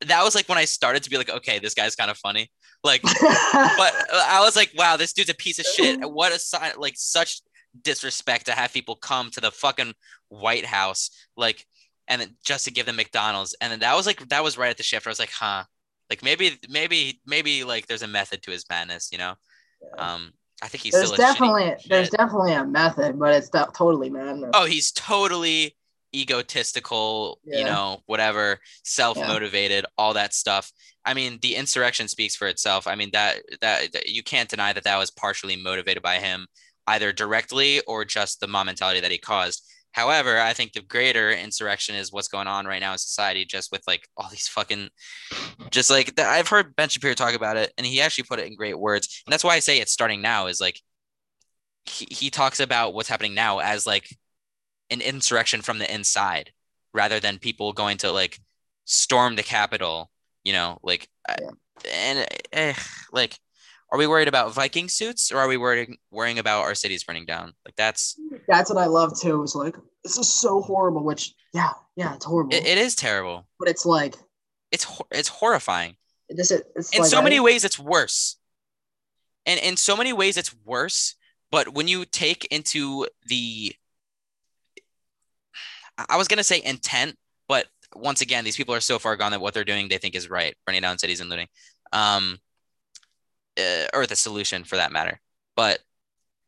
[0.06, 2.50] that was like when I started to be like okay this guy's kind of funny.
[2.84, 6.00] Like but I was like wow this dude's a piece of shit.
[6.00, 7.40] What a sign like such
[7.82, 9.94] disrespect to have people come to the fucking
[10.28, 11.66] White House like
[12.08, 13.54] and then just to give them McDonald's.
[13.60, 15.64] And then that was like that was right at the shift I was like huh
[16.10, 19.34] like maybe maybe maybe like there's a method to his madness you know?
[19.98, 20.32] Um
[20.62, 24.50] I think he's there's still definitely there's definitely a method, but it's not totally madness.
[24.54, 25.76] oh he's totally
[26.14, 30.72] egotistical you know whatever self-motivated all that stuff.
[31.04, 32.86] I mean the insurrection speaks for itself.
[32.86, 36.46] I mean that, that that you can't deny that that was partially motivated by him
[36.86, 39.62] either directly or just the mob mentality that he caused
[39.92, 43.72] however i think the greater insurrection is what's going on right now in society just
[43.72, 44.88] with like all these fucking
[45.70, 48.46] just like the, i've heard ben shapiro talk about it and he actually put it
[48.46, 50.80] in great words and that's why i say it's starting now is like
[51.86, 54.08] he, he talks about what's happening now as like
[54.90, 56.52] an insurrection from the inside
[56.92, 58.38] rather than people going to like
[58.84, 60.10] storm the capitol
[60.44, 61.50] you know like Yeah.
[61.94, 62.74] and eh,
[63.12, 63.38] like,
[63.90, 67.24] are we worried about Viking suits or are we worrying worrying about our cities burning
[67.26, 67.54] down?
[67.64, 68.16] Like that's
[68.46, 69.42] That's what I love too.
[69.42, 71.02] It's like this is so horrible.
[71.04, 72.54] Which yeah, yeah, it's horrible.
[72.54, 73.46] it, it is terrible.
[73.58, 74.14] but it's like
[74.70, 75.96] It's it's horrifying.
[76.28, 76.50] this.
[76.50, 78.36] is- It's in like, so I- many ways it's worse
[79.46, 81.14] and in so many ways it's worse
[81.50, 83.74] but when you take into the
[85.96, 87.16] I- i was going to say intent
[87.48, 90.14] but once again these people are so far gone that what they're doing they think
[90.14, 91.48] is right burning down cities and looting
[91.92, 92.38] um
[93.58, 95.20] uh, or the solution for that matter
[95.56, 95.80] but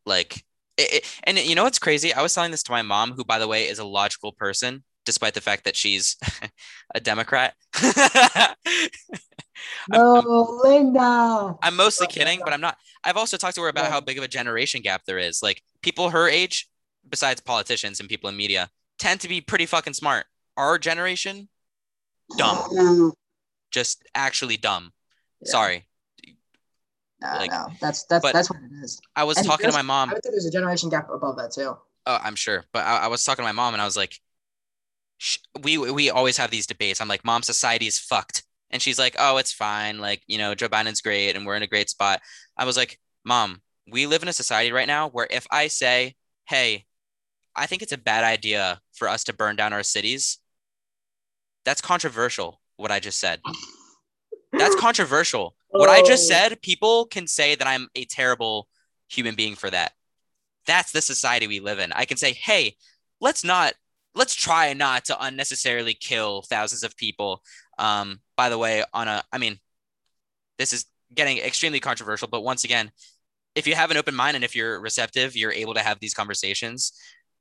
[0.05, 0.43] like
[0.77, 3.23] it, it, and you know what's crazy i was telling this to my mom who
[3.23, 6.15] by the way is a logical person despite the fact that she's
[6.95, 7.53] a democrat
[9.89, 11.55] No, Linda.
[11.61, 12.77] I'm mostly kidding, but I'm not.
[13.03, 13.91] I've also talked to her about Yeah.
[13.91, 15.41] how big of a generation gap there is.
[15.43, 16.67] Like people her age,
[17.09, 18.69] besides politicians and people in media,
[18.99, 20.25] tend to be pretty fucking smart.
[20.57, 21.49] Our generation,
[22.37, 23.13] dumb.
[23.71, 24.91] just actually dumb.
[25.41, 25.51] Yeah.
[25.51, 25.85] Sorry.
[27.21, 28.99] No, Like- no, that's that's that's what it is.
[29.15, 30.09] I was And talking to my mom.
[30.09, 31.77] I would say there's a generation gap above that too.
[32.07, 34.15] Oh, I'm sure, but I, I was talking to my mom and I was like,
[35.17, 36.99] sh- we we always have these debates.
[36.99, 39.99] I'm like, mom, society is fucked, and she's like, oh, it's fine.
[39.99, 42.21] Like you know, Joe Biden's great and we're in a great spot.
[42.57, 43.61] I was like, mom,
[43.91, 46.15] we live in a society right now where if I say,
[46.45, 46.85] hey,
[47.55, 50.39] I think it's a bad idea for us to burn down our cities,
[51.65, 52.59] that's controversial.
[52.77, 53.41] What I just said.
[54.51, 55.55] That's controversial.
[55.69, 56.33] What I just Oh.
[56.33, 58.67] said, people can say that I'm a terrible
[59.09, 59.93] human being for that.
[60.65, 61.91] That's the society we live in.
[61.93, 62.75] I can say, hey,
[63.19, 63.73] let's not,
[64.13, 67.41] let's try not to unnecessarily kill thousands of people.
[67.79, 69.59] Um, by the way, on a, I mean,
[70.57, 72.91] this is getting extremely controversial, but once again,
[73.55, 76.13] if you have an open mind and if you're receptive, you're able to have these
[76.13, 76.93] conversations.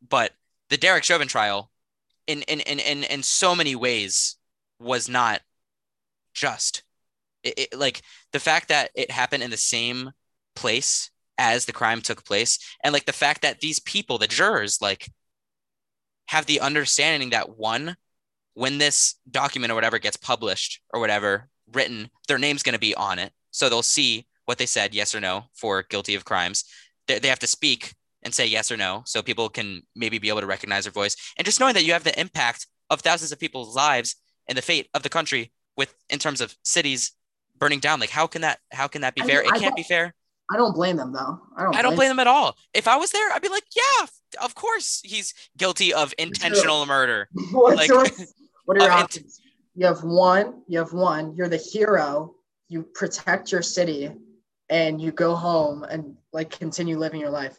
[0.08, 0.32] But
[0.70, 1.70] the Derek Chauvin trial,
[2.26, 4.36] in in in in, in so many ways,
[4.80, 5.40] was not
[6.34, 6.82] just.
[7.42, 8.02] It, it, like
[8.32, 10.10] the fact that it happened in the same
[10.54, 14.82] place as the crime took place, and like the fact that these people, the jurors,
[14.82, 15.08] like
[16.26, 17.96] have the understanding that one,
[18.54, 22.94] when this document or whatever gets published or whatever written, their name's going to be
[22.94, 26.64] on it, so they'll see what they said, yes or no, for guilty of crimes.
[27.06, 30.28] They, they have to speak and say yes or no, so people can maybe be
[30.28, 33.32] able to recognize their voice, and just knowing that you have the impact of thousands
[33.32, 37.12] of people's lives and the fate of the country with in terms of cities
[37.60, 38.00] burning down.
[38.00, 39.42] Like how can that how can that be I fair?
[39.42, 40.14] mean, It I can't be fair.
[40.52, 41.38] I don't blame them though.
[41.56, 41.76] I don't.
[41.76, 42.56] I don't blame them at all.
[42.74, 44.06] If I was there, I'd be like, yeah,
[44.42, 47.28] of course he's guilty of intentional murder.
[47.52, 48.12] What's like-
[48.64, 49.40] what are your int- options?
[49.76, 50.62] You have one.
[50.66, 51.36] You have one.
[51.36, 52.34] You're the hero.
[52.68, 54.10] You protect your city,
[54.68, 57.58] and you go home and like continue living your life.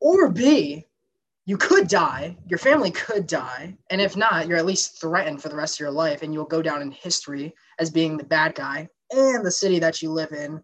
[0.00, 0.84] Or B,
[1.44, 2.36] you could die.
[2.48, 5.80] Your family could die, and if not, you're at least threatened for the rest of
[5.80, 9.50] your life, and you'll go down in history as being the bad guy, and the
[9.50, 10.62] city that you live in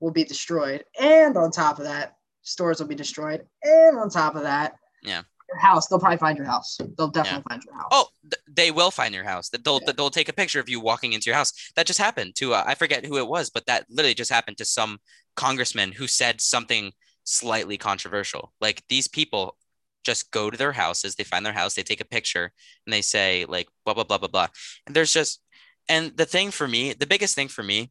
[0.00, 0.84] will be destroyed.
[1.00, 3.46] And on top of that, stores will be destroyed.
[3.62, 5.22] And on top of that, Yeah.
[5.48, 5.86] your house.
[5.86, 6.78] They'll probably find your house.
[6.96, 7.88] They'll definitely find your house.
[7.92, 9.50] Oh, th- they will find your house.
[9.50, 9.92] They'll Yeah.
[9.92, 11.52] they'll take a picture of you walking into your house.
[11.76, 14.56] That just happened to uh, I forget who it was, but that literally just happened
[14.58, 14.98] to some
[15.36, 16.92] congressman who said something
[17.24, 18.52] slightly controversial.
[18.60, 19.56] Like these people
[20.04, 22.52] just go to their houses, they find their house, they take a picture,
[22.86, 24.48] and they say like blah blah blah blah blah.
[24.86, 25.41] And there's just
[25.88, 27.90] and the thing for me, the biggest thing for me,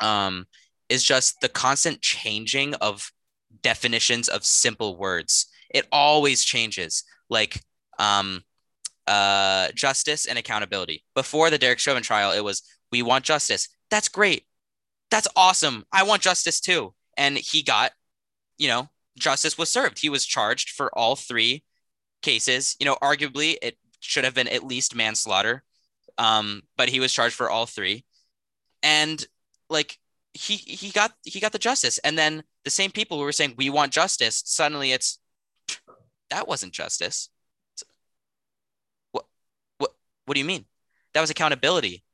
[0.00, 0.46] um,
[0.88, 3.10] is just the constant changing of
[3.62, 5.46] definitions of simple words.
[5.70, 7.04] It always changes.
[7.28, 7.60] Like
[7.98, 8.42] um
[9.06, 11.04] uh justice and accountability.
[11.14, 13.68] Before the Derek Chauvin trial, it was we want justice.
[13.90, 14.44] That's great.
[15.10, 15.84] That's awesome.
[15.92, 16.94] I want justice too.
[17.16, 17.92] And he got,
[18.58, 18.88] you know,
[19.18, 19.98] justice was served.
[19.98, 21.64] He was charged for all three
[22.22, 22.76] cases.
[22.80, 25.62] You know, arguably it should have been at least manslaughter.
[26.18, 28.04] Um, but he was charged for all three.
[28.82, 29.24] And
[29.70, 29.98] like
[30.34, 31.98] he he got he got the justice.
[31.98, 35.18] And then the same people who were saying we want justice, suddenly it's
[36.30, 37.28] that wasn't justice.
[39.12, 39.26] What
[39.78, 39.92] what
[40.26, 40.66] what do you mean?
[41.14, 42.04] That was accountability.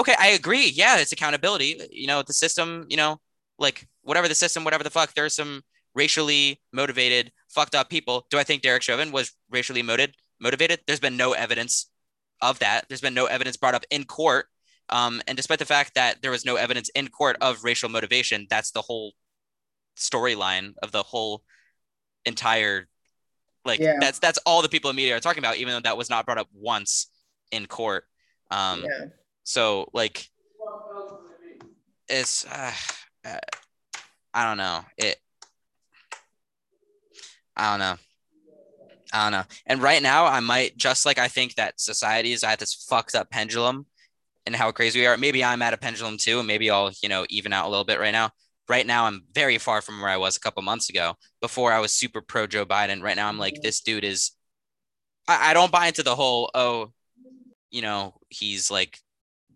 [0.00, 0.70] Okay, I agree.
[0.70, 1.80] Yeah, it's accountability.
[1.90, 3.20] You know, the system, you know,
[3.58, 5.62] like whatever the system, whatever the fuck, there's some
[5.94, 8.26] racially motivated, fucked up people.
[8.30, 10.16] Do I think Derek Chauvin was racially motivated?
[10.40, 10.80] Motivated?
[10.86, 11.86] There's been no evidence
[12.40, 12.86] of that.
[12.88, 14.46] There's been no evidence brought up in court.
[14.90, 18.46] Um, and despite the fact that there was no evidence in court of racial motivation,
[18.50, 19.12] that's the whole
[19.96, 21.42] storyline of the whole
[22.24, 22.88] entire
[23.64, 23.96] like Yeah.
[23.98, 26.26] that's that's all the people in media are talking about, even though that was not
[26.26, 27.08] brought up once
[27.50, 28.04] in court.
[28.50, 29.06] Um, yeah.
[29.42, 30.28] so like
[32.08, 32.72] it's uh,
[33.24, 33.38] uh,
[34.34, 35.16] I don't know it.
[37.56, 37.96] I don't know.
[39.14, 39.44] I don't know.
[39.66, 43.14] And right now, I might just like I think that society is at this fucked
[43.16, 43.86] up pendulum.
[44.46, 45.16] and how crazy we are.
[45.16, 47.84] Maybe I'm at a pendulum too, and maybe I'll, you know, even out a little
[47.84, 48.30] bit right now.
[48.68, 51.14] Right now, I'm very far from where I was a couple months ago.
[51.40, 53.02] Before I was super pro Joe Biden.
[53.02, 54.32] Right now, I'm like, this dude is.
[55.28, 56.92] I, I don't buy into the whole oh,
[57.70, 58.98] you know, he's like,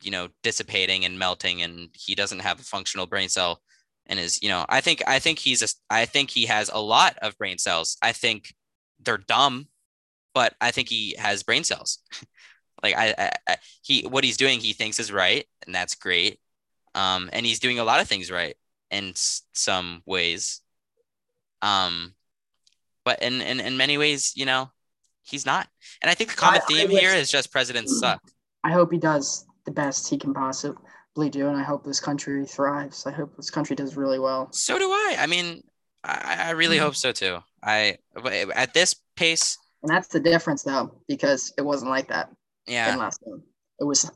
[0.03, 3.61] you know, dissipating and melting, and he doesn't have a functional brain cell,
[4.07, 6.81] and is you know, I think I think he's a, I think he has a
[6.81, 7.97] lot of brain cells.
[8.03, 8.55] I think
[9.05, 9.69] they're dumb,
[10.35, 12.01] but I think he has brain cells.
[12.83, 16.41] Like I, I, I, he, what he's doing, he thinks is right, and that's great.
[16.95, 18.57] Um, and he's doing a lot of things right
[18.91, 20.61] in s- some ways.
[21.63, 22.15] Um,
[23.05, 24.71] but in, in in many ways, you know,
[25.23, 25.69] he's not.
[26.03, 28.21] And I think the common theme here is just presidents suck.
[28.65, 32.47] I hope he does the best he can possibly do, and I hope this country
[32.47, 33.07] thrives.
[33.07, 34.49] I hope this country does really well.
[34.53, 35.17] So do I.
[35.21, 35.63] I mean,
[36.05, 36.83] I, I really Mhm.
[36.83, 37.43] hope so too.
[37.63, 37.99] I
[38.55, 42.31] at this pace, And that's the difference, though, because it wasn't like that
[42.67, 43.43] yeah, last time.
[43.81, 44.11] It was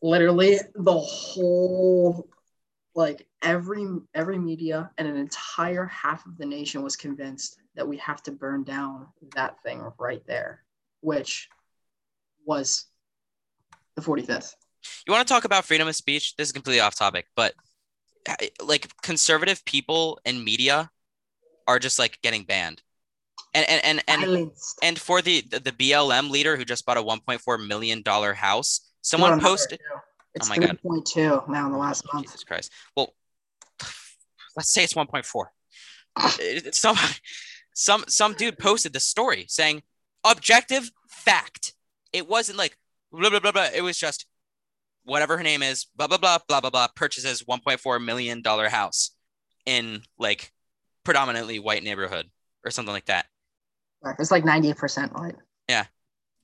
[0.00, 2.28] literally the whole,
[2.94, 7.96] like every every media and an entire half of the nation was convinced that we
[7.98, 10.62] have to burn down that thing right there,
[11.00, 11.48] which
[12.44, 12.86] was
[13.96, 14.54] the 45th.
[15.06, 16.36] you want to talk about freedom of speech?
[16.36, 17.54] This is completely off topic, but
[18.62, 20.90] like conservative people and media
[21.66, 22.82] are just like getting banned.
[23.54, 24.50] And and and and,
[24.82, 28.80] and for the, the the BLM leader who just bought a 1.4 million dollar house,
[29.02, 29.84] someone posted too.
[29.94, 30.00] Oh
[30.34, 30.78] it's my God.
[30.84, 32.26] 3.2 now in the last month.
[32.26, 32.72] Jesus Christ.
[32.96, 33.14] Well,
[34.56, 35.44] let's say it's 1.4.
[36.40, 36.96] It's some
[37.74, 39.82] some some dude posted the story saying
[40.24, 41.74] objective fact.
[42.12, 42.76] It wasn't like
[43.12, 43.68] blah blah blah blah.
[43.74, 44.26] It was just
[45.04, 49.10] whatever her name is, blah blah blah blah blah blah purchases 1.4 million dollar house
[49.66, 50.52] in like
[51.04, 52.30] predominantly white neighborhood
[52.64, 53.26] or something like that.
[54.18, 55.36] It's like 98% white.
[55.68, 55.86] Yeah.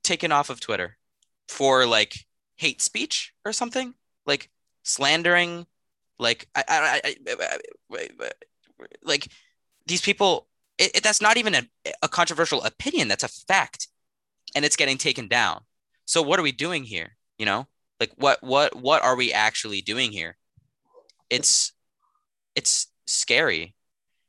[0.05, 0.97] Taken off of Twitter
[1.49, 2.15] for like
[2.57, 3.95] hate speech or something
[4.27, 4.51] like
[4.83, 5.67] slandering
[6.19, 8.31] like I, I, I, I-
[9.03, 9.29] like
[9.87, 10.47] these people
[10.79, 11.67] it, it- that's not even a,
[12.03, 13.89] a controversial opinion that's a fact
[14.55, 15.63] and it's getting taken down
[16.05, 17.67] so what are we doing here you know
[18.01, 20.37] like what what what are we actually doing here
[21.31, 21.73] it's
[22.55, 23.75] it's scary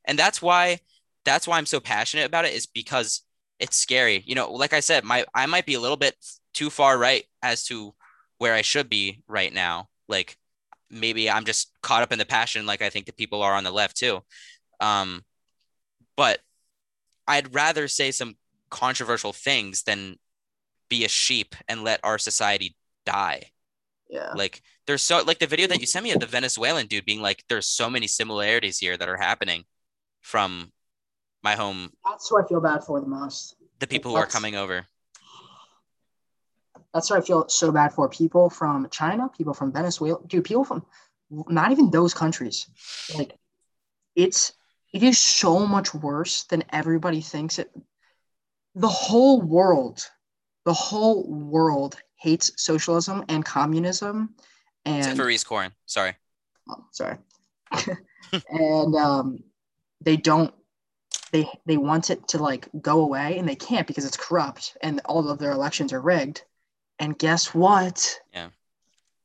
[0.10, 0.80] and that's why
[1.23, 3.22] that's why i'm so passionate about it is because
[3.60, 4.23] it's scary.
[4.26, 6.15] You know like i said my i might be a little bit
[6.53, 7.94] too far right as to
[8.40, 9.88] where i should be right now.
[10.07, 10.38] Like
[10.90, 13.64] maybe i'm just caught up in the passion like i think the people are on
[13.64, 14.22] the left too.
[14.80, 15.23] Um
[16.18, 16.40] but
[17.27, 18.36] i'd rather say some
[18.69, 20.15] controversial things than
[20.90, 22.76] be a sheep and let our society
[23.06, 23.44] die.
[24.10, 24.34] Yeah.
[24.34, 27.22] like there's so like the video that you sent me of the Venezuelan dude being
[27.22, 29.65] like, there's so many similarities here that are happening
[30.21, 30.71] from
[31.43, 33.55] my home, That's who I feel bad for the most.
[33.79, 34.85] the people who are coming over.
[36.93, 38.09] That's who I feel so bad for.
[38.09, 40.85] People from China, people from Venezuela, dude, people from
[41.29, 42.67] not even those countries.
[43.15, 43.37] Like,
[44.15, 44.53] it's
[44.91, 47.69] it is so much worse than everybody thinks it.
[48.75, 50.03] The whole world,
[50.65, 54.33] the whole world hates socialism and communism,
[54.85, 55.71] Except and for Reese Corin.
[55.85, 56.15] Sorry.
[56.69, 57.17] oh, sorry,
[58.49, 59.43] and um,
[60.01, 60.53] they don't.
[61.31, 65.01] They they want it to like go away, and they can't because it's corrupt, and
[65.05, 66.43] all of their elections are rigged.
[66.97, 68.19] And guess what?
[68.34, 68.49] Yeah.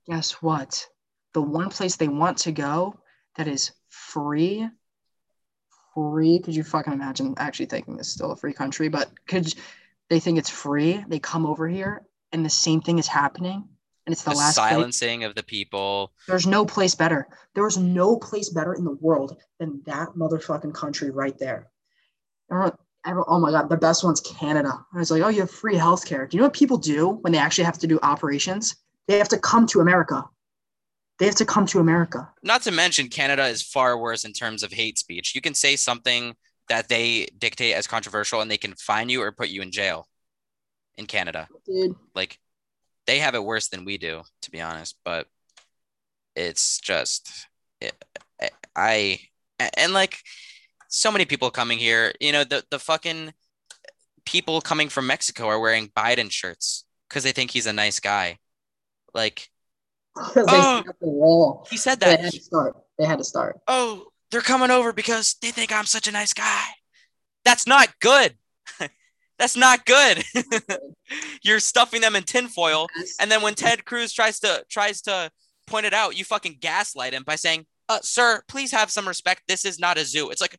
[0.07, 0.87] Guess what?
[1.33, 3.01] The one place they want to go
[3.37, 4.69] that is free.
[5.95, 6.41] Free?
[6.41, 8.89] Could you fucking imagine actually thinking this is still a free country?
[8.89, 9.53] But could
[10.09, 11.05] they think it's free?
[11.09, 12.03] They come over here,
[12.33, 13.69] and the same thing is happening,
[14.07, 16.13] and it's the, The last place silencing of the people.
[16.29, 17.27] there's no place better.
[17.55, 21.71] There's no place better in the world than that motherfucking country right there.
[22.51, 24.73] Oh my god, the best one's Canada.
[24.95, 26.29] I was like, oh, you have free healthcare.
[26.29, 28.77] Do you know what people do when they actually have to do operations?
[29.09, 30.25] They have to come to America.
[31.19, 32.31] They have to come to America.
[32.43, 35.35] Not to mention, Canada is far worse in terms of hate speech.
[35.35, 36.35] You can say something
[36.69, 40.09] that they dictate as controversial and they can fine you or put you in jail
[40.97, 41.47] in Canada.
[41.67, 42.39] Dude, Like
[43.07, 44.97] they have it worse than we do, to be honest.
[45.05, 45.27] But
[46.35, 47.47] it's just,
[47.81, 47.95] it,
[48.75, 49.21] I,
[49.77, 50.19] and like
[50.89, 53.33] so many people coming here, you know, the, the fucking
[54.25, 58.39] people coming from Mexico are wearing Biden shirts because they think he's a nice guy.
[59.13, 59.49] Like
[60.17, 60.83] Oh.
[61.01, 61.67] the wall.
[61.71, 62.21] he said They that.
[62.21, 62.77] had to start.
[62.99, 63.59] They had to start.
[63.69, 66.63] oh, they're coming over because they think I'm such a nice guy.
[67.45, 68.35] That's not good.
[69.45, 70.25] That's not good.
[71.43, 72.87] You're stuffing them in tinfoil.
[73.21, 75.31] And then when Ted Cruz tries to tries to
[75.67, 79.43] point it out, you fucking gaslight him by saying, uh, sir, please have some respect.
[79.47, 80.31] This is not a zoo.
[80.31, 80.57] It's like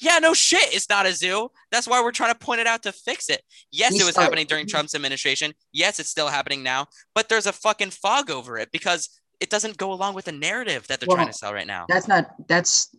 [0.00, 0.74] Yeah, no shit.
[0.74, 1.50] It's not a zoo.
[1.70, 3.42] That's why we're trying to point it out to fix it.
[3.70, 5.52] Yes, We it was started- happening during Trump's administration.
[5.72, 6.86] Yes, it's still happening now.
[7.14, 10.88] But there's a fucking fog over it because it doesn't go along with the narrative
[10.88, 11.86] that they're trying to sell right now.
[11.88, 12.26] That's not.
[12.48, 12.92] That's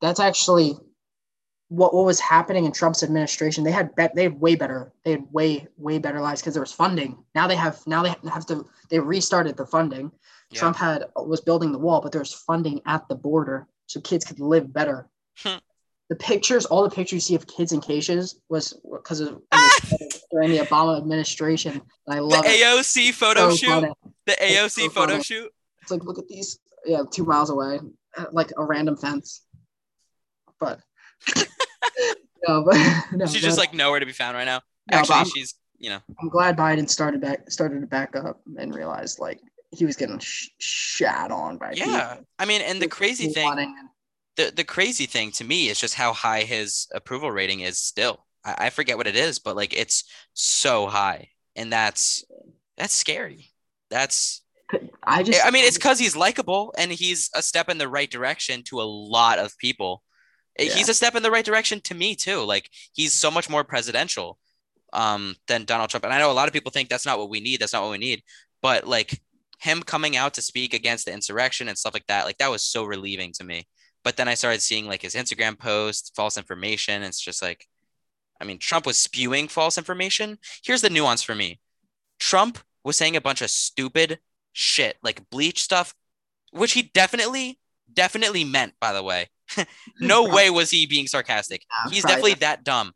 [0.00, 0.74] that's actually
[1.76, 3.64] what what was happening in Trump's administration.
[3.64, 4.14] They had bet.
[4.14, 4.92] They had way better.
[5.04, 7.18] They had way way better lives because there was funding.
[7.34, 7.80] Now they have.
[7.86, 8.66] Now they have to.
[8.90, 10.10] They restarted the funding.
[10.50, 10.60] Yeah.
[10.60, 14.40] Trump had was building the wall, but there's funding at the border so kids could
[14.40, 15.08] live better.
[15.38, 15.56] Hmm.
[16.10, 19.40] the pictures, all the pictures you see of kids in cages was because of
[20.30, 21.72] during the Obama administration.
[22.06, 22.60] And I The love it.
[22.62, 23.68] AOC photo So shoot.
[23.68, 23.88] funny.
[24.26, 25.24] The AOC so photo funny.
[25.24, 25.50] shoot.
[25.82, 26.58] It's like look at these.
[26.86, 27.80] Yeah, two miles away,
[28.18, 29.42] uh, like a random fence.
[30.60, 30.80] But
[32.48, 32.76] no, but
[33.12, 34.60] no, She's but just like nowhere to be found right now.
[34.90, 38.74] No, Actually, she's you know I'm glad Biden started back started to back up and
[38.74, 39.40] realized like
[39.70, 41.84] he was getting sh- shat on by yeah.
[41.84, 42.26] people.
[42.38, 43.74] I mean, and the crazy thing, Wanting-
[44.36, 48.24] the the crazy thing to me is just how high his approval rating is still.
[48.44, 52.24] I, I forget what it is, but like it's so high, and that's
[52.76, 53.50] that's scary.
[53.90, 54.42] That's
[55.02, 58.10] I just I mean, it's because he's likable and he's a step in the right
[58.10, 60.02] direction to a lot of people.
[60.58, 62.42] Eh, He's a step in the right direction to me too.
[62.42, 64.38] Like he's so much more presidential
[64.92, 66.04] um, than Donald Trump.
[66.04, 67.60] And I know a lot of people think that's not what we need.
[67.60, 68.22] That's not what we need.
[68.62, 69.20] But like
[69.58, 72.62] him coming out to speak against the insurrection and stuff like that, like that was
[72.62, 73.66] so relieving to me.
[74.02, 77.02] But then I started seeing like his Instagram posts, false information.
[77.02, 77.66] It's just like,
[78.40, 80.38] I mean, Trump was spewing false information.
[80.62, 81.60] Here's the nuance for me
[82.18, 84.18] Trump was saying a bunch of stupid
[84.52, 85.94] shit, like bleach stuff,
[86.52, 87.58] which he definitely,
[87.92, 89.28] definitely meant, by the way.
[90.00, 91.62] no way was he being sarcastic.
[91.86, 92.40] Yeah, He's definitely not.
[92.40, 92.92] that dumb.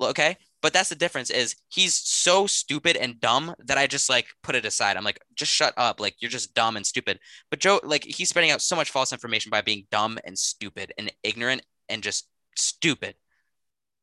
[0.00, 0.36] Okay.
[0.62, 4.54] But that's the difference is he's so stupid and dumb that I just like put
[4.54, 4.96] it aside.
[4.96, 6.00] I'm like, just shut up.
[6.00, 7.18] Like you're just dumb and stupid.
[7.48, 10.92] But Joe, like he's spreading out so much false information by being dumb and stupid
[10.98, 13.14] and ignorant and just stupid.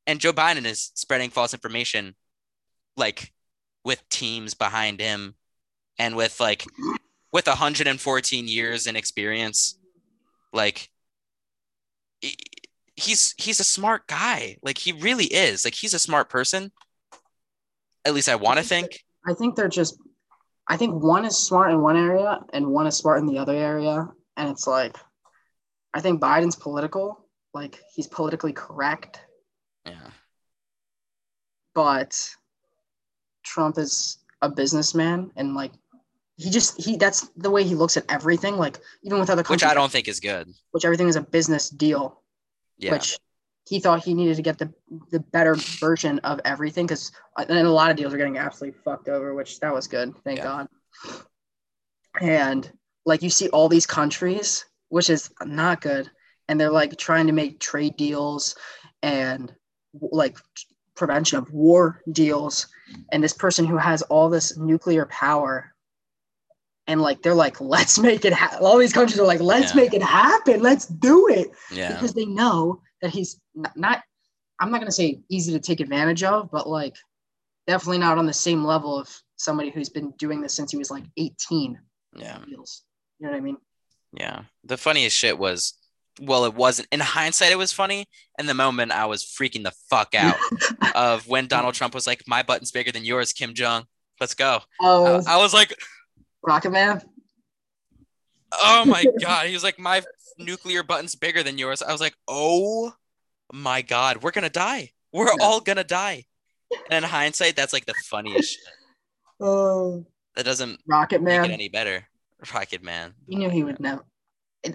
[0.08, 2.16] And Joe Biden is spreading false information
[2.96, 3.32] like
[3.84, 5.36] with teams behind him
[6.00, 6.66] and with like
[7.32, 9.78] with 114 years in experience.
[10.52, 10.90] Like
[12.96, 14.58] he's he's a smart guy.
[14.62, 15.66] Like he really is.
[15.66, 16.72] Like he's a smart person.
[18.06, 19.04] At least I want to think.
[19.28, 19.98] I think they're just
[20.68, 23.56] I think one is smart in one area and one is smart in the other
[23.56, 24.08] area.
[24.36, 24.98] And it's like
[25.94, 29.22] I think Biden's political, like he's politically correct,
[29.86, 30.10] Yeah.
[31.74, 32.30] but
[33.44, 35.72] Trump is a businessman and like
[36.38, 38.58] he just he that's the way he looks at everything.
[38.58, 40.48] Like even with other countries, Which I don't think is good.
[40.72, 42.22] which everything is a business deal.
[42.78, 42.92] Yeah.
[42.94, 43.18] which
[43.68, 44.72] he thought he needed to get the
[45.12, 48.80] the better version of everything because uh, and a lot of deals are getting absolutely
[48.86, 50.44] fucked over, which that was good, thank Yeah.
[50.44, 50.68] God.
[52.22, 52.72] And
[53.06, 56.10] like you see all these countries, which is not good,
[56.48, 58.56] and they're like trying to make trade deals
[59.02, 59.54] and
[60.02, 60.38] like
[60.96, 62.68] prevention of war deals,
[63.12, 65.74] and this person who has all this nuclear power.
[66.88, 68.34] And like they're like, let's make it.
[68.34, 68.58] Ha-.
[68.62, 69.82] All these countries are like, let's Yeah.
[69.82, 70.62] make it happen.
[70.62, 71.94] Let's do it yeah.
[71.94, 74.04] because they know that he's not, not
[74.60, 76.96] I'm not going to say easy to take advantage of, but like
[77.68, 80.90] definitely not on the same level of somebody who's been doing this since he was
[80.90, 81.78] like 18
[82.16, 82.40] Yeah.
[82.48, 82.84] deals.
[83.20, 83.58] You know what I mean?
[84.14, 84.42] Yeah.
[84.64, 85.74] The funniest shit was
[86.20, 88.06] well, it wasn't in hindsight, it was funny.
[88.40, 90.38] In the moment, I was freaking the fuck out
[90.96, 93.86] of when Donald Trump was like, My button's bigger than yours, Kim Jong.
[94.20, 94.62] Let's go.
[94.82, 95.76] Oh, I, I was like,
[96.48, 97.02] Rocket Man.
[98.54, 99.48] Oh my god.
[99.48, 100.02] He was like, My
[100.40, 101.82] nuclear button's bigger than yours.
[101.84, 102.94] I was like, Oh
[103.54, 104.92] my god, we're gonna die.
[105.12, 105.36] We're Yeah.
[105.42, 106.26] all gonna die.
[106.90, 108.74] And in hindsight, that's like the funniest shit.
[109.40, 110.06] Oh,
[110.36, 111.52] That doesn't Rocket Man.
[111.52, 112.08] any better.
[112.54, 113.14] Rocket Man.
[113.28, 114.04] He knew he would never.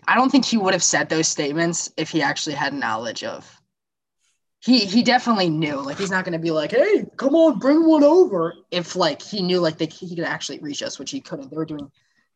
[0.06, 3.50] I don't think he would have said those statements if he actually had knowledge of.
[4.64, 5.76] He he definitely knew.
[5.80, 9.20] Like he's not going to be like, "Hey, come on, bring one over." If like
[9.20, 11.50] he knew like they, he could actually reach us, which he couldn't.
[11.50, 11.90] They were doing,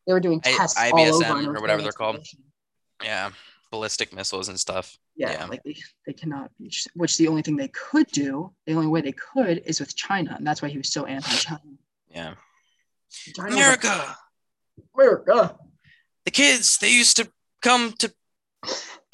[0.06, 2.26] they were doing I- tests all IBSM over or whatever they're called.
[3.02, 3.30] Yeah.
[3.70, 4.96] Ballistic missiles and stuff.
[5.16, 5.46] Yeah, Yeah.
[5.46, 5.76] like they,
[6.06, 6.86] they cannot reach.
[6.94, 10.34] Which the only thing they could do, the only way they could, is with China,
[10.36, 11.60] and that's why he was so anti-China.
[12.10, 12.34] Yeah.
[13.34, 14.16] China was a- America.
[14.94, 15.56] America.
[16.24, 17.28] The kids, they used to
[17.60, 18.12] come to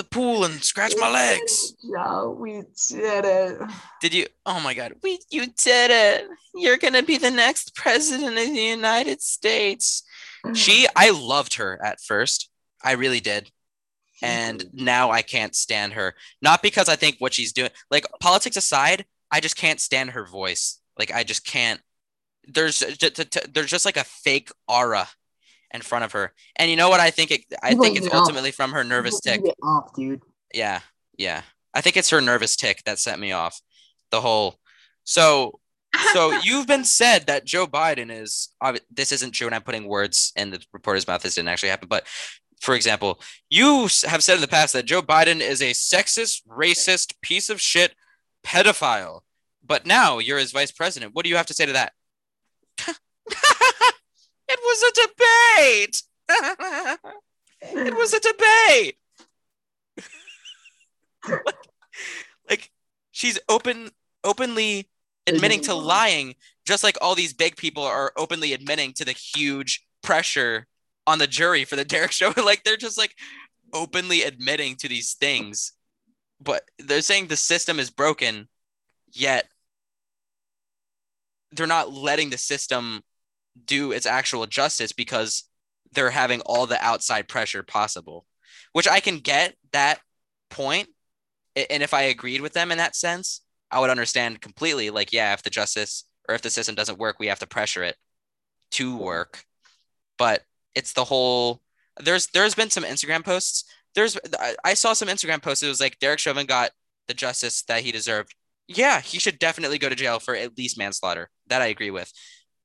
[0.03, 1.75] the pool and scratch my legs.
[1.83, 3.59] Yeah, we did it.
[4.01, 4.27] Did you?
[4.45, 4.95] Oh my God.
[5.03, 6.29] We, you did it.
[6.55, 10.03] You're to be the next president of the United States.
[10.55, 10.91] She, mm.
[10.97, 12.51] I loved her at first.
[12.83, 13.51] I really did.
[14.25, 16.15] And now I can't stand her.
[16.41, 20.27] Not because I think what she's doing, like politics aside, I just can't stand her
[20.27, 20.81] voice.
[20.99, 21.81] Like, I just can't.
[22.47, 25.09] There's, ju- t- t- there's just like a fake aura
[25.73, 26.33] in front of her.
[26.57, 27.01] And you know what?
[27.01, 28.21] I think it, I think it's it off.
[28.21, 29.41] ultimately from her nervous tick.
[29.63, 30.23] off, dude.
[30.55, 30.81] Yeah,
[31.17, 31.43] yeah.
[31.75, 33.61] I think it's her nervous tick that set me off.
[34.11, 34.57] The whole
[35.05, 35.59] so
[36.13, 38.51] so you've been said that Joe Biden is
[38.91, 41.23] this isn't true, and I'm putting words in the reporter's mouth.
[41.23, 42.07] This didn't actually happen, but
[42.61, 43.21] for example,
[43.51, 47.61] you have said in the past that Joe Biden is a sexist, racist, piece of
[47.61, 47.95] shit,
[48.45, 49.21] pedophile.
[49.65, 51.15] But now you're his vice president.
[51.15, 51.93] What do you have to say to that?
[54.53, 56.03] it was a debate.
[57.89, 58.97] it was a debate.
[61.29, 61.57] like,
[62.51, 62.71] like
[63.11, 63.91] she's open
[64.25, 64.89] openly
[65.27, 65.87] admitting to mm-hmm.
[65.87, 66.35] lying
[66.65, 70.67] just like all these big people are openly admitting to the huge pressure
[71.07, 73.17] on the jury for the Derek show like they're just like
[73.73, 75.73] openly admitting to these things
[76.41, 78.49] but they're saying the system is broken
[79.13, 79.47] yet
[81.53, 83.03] they're not letting the system
[83.65, 85.45] do its actual justice because
[85.93, 88.27] they're having all the outside pressure possible
[88.73, 90.01] which i can get that
[90.51, 90.89] point.
[91.57, 95.33] and if i agreed with them in that sense i would understand completely like yeah
[95.33, 97.97] if the justice or if the system doesn't work we have to pressure it
[98.71, 99.45] to work
[100.19, 100.43] but
[100.75, 101.61] it's the whole
[102.01, 103.65] there's there's been some instagram posts
[103.95, 104.19] there's
[104.65, 106.71] i saw some instagram posts it was like derek chauvin got
[107.09, 108.35] the justice that he deserved
[108.69, 111.31] yeah, he should definitely go to jail for at least manslaughter.
[111.49, 112.13] That I agree with.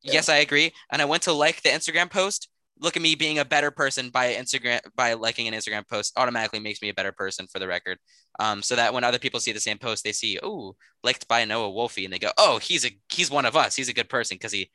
[0.07, 0.13] Yeah.
[0.13, 0.73] Yes, I agree.
[0.91, 2.49] And I went to like the Instagram post.
[2.79, 6.59] Look at me being a better person by Instagram by liking an Instagram post automatically
[6.59, 7.97] makes me a better person for the record.
[8.39, 11.43] Um, so that when other people see the same post, they see, oh, liked by
[11.45, 13.75] Noah Wolfie, and they go, oh, he's a he's one of us.
[13.75, 14.69] He's a good person because he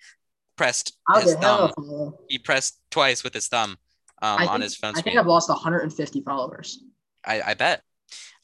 [0.57, 1.73] pressed his thumb.
[2.29, 3.77] He pressed twice with his thumb
[4.21, 4.95] um, think, on his phone.
[4.97, 6.83] I think I've lost 150 followers.
[7.25, 7.83] I, I bet.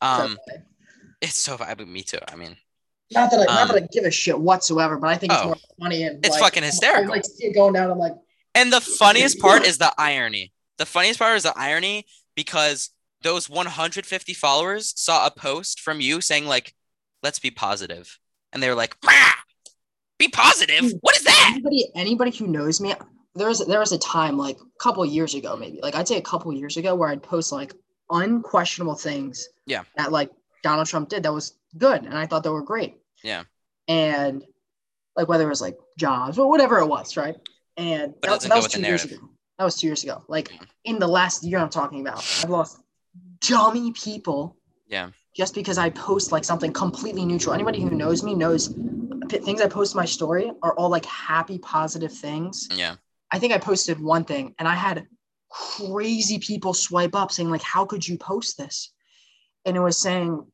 [0.00, 0.36] Um,
[1.20, 1.56] it's so.
[1.60, 2.18] I mean, me too.
[2.26, 2.56] I mean,
[3.10, 5.42] not that I, um, not that I give a shit whatsoever, but I think it's
[5.42, 7.12] oh, more funny and it's like, fucking hysterical.
[7.12, 7.90] I like see it going down.
[7.90, 8.14] I'm like,
[8.54, 10.52] and the funniest part is the irony.
[10.78, 12.90] The funniest part is the irony because
[13.22, 16.74] those 150 followers saw a post from you saying like,
[17.22, 18.18] "Let's be positive,"
[18.52, 18.96] and they were like,
[20.18, 20.92] "Be positive?
[21.00, 22.94] What is that?" Anybody, anybody who knows me,
[23.34, 26.18] there was there was a time like a couple years ago, maybe like I'd say
[26.18, 27.74] a couple years ago, where I'd post like
[28.10, 29.48] unquestionable things.
[29.66, 29.82] Yeah.
[29.96, 30.30] That like
[30.62, 32.96] Donald Trump did that was good and I thought they were great.
[33.22, 33.44] Yeah.
[33.86, 34.44] And
[35.16, 37.36] like whether it was like jobs or whatever it was, right?
[37.76, 39.16] And that, that was two years ago.
[39.58, 40.22] That was two years ago.
[40.28, 40.66] Like yeah.
[40.84, 42.80] in the last year I'm talking about, I've lost
[43.40, 44.56] dummy people.
[44.86, 45.10] Yeah.
[45.36, 47.54] Just because I post like something completely neutral.
[47.54, 48.74] Anybody who knows me knows
[49.28, 52.68] things I post in my story are all like happy, positive things.
[52.72, 52.96] Yeah.
[53.30, 55.06] I think I posted one thing and I had
[55.50, 58.92] crazy people swipe up saying like, how could you post this?
[59.64, 60.46] And it was saying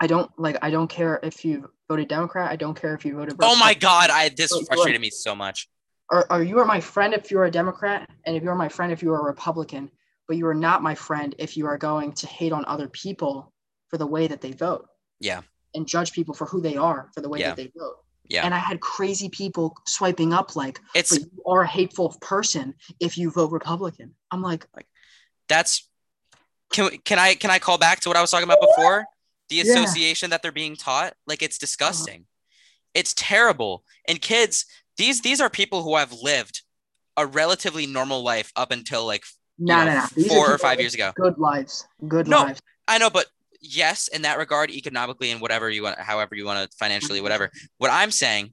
[0.00, 0.58] I don't like.
[0.62, 2.50] I don't care if you voted Democrat.
[2.50, 3.36] I don't care if you voted.
[3.40, 4.10] Oh my God!
[4.10, 5.68] I this frustrated me so much.
[6.08, 8.92] Or, or you are my friend if you're a Democrat, and if you're my friend
[8.92, 9.90] if you are a Republican,
[10.28, 13.52] but you are not my friend if you are going to hate on other people
[13.88, 14.86] for the way that they vote.
[15.20, 15.40] Yeah.
[15.74, 17.48] And judge people for who they are for the way yeah.
[17.48, 17.96] that they vote.
[18.28, 18.44] Yeah.
[18.44, 23.16] And I had crazy people swiping up like, it's you are a hateful person if
[23.18, 24.14] you vote Republican.
[24.30, 24.86] I'm like, like
[25.48, 25.88] that's
[26.72, 29.06] can can I can I call back to what I was talking about before?
[29.48, 30.30] The association yeah.
[30.34, 32.20] that they're being taught like it's disgusting.
[32.20, 32.90] Uh-huh.
[32.94, 33.84] it's terrible.
[34.08, 34.66] And kids
[34.96, 36.62] these these are people who have lived
[37.16, 39.24] a relatively normal life up until like
[39.58, 40.24] no, know, no, no.
[40.28, 41.12] four or five years ago.
[41.16, 41.86] good lives.
[42.06, 42.60] Good no, lives.
[42.88, 43.26] I know but
[43.60, 47.50] yes in that regard economically and whatever you want however you want to financially whatever.
[47.78, 48.52] What i'm saying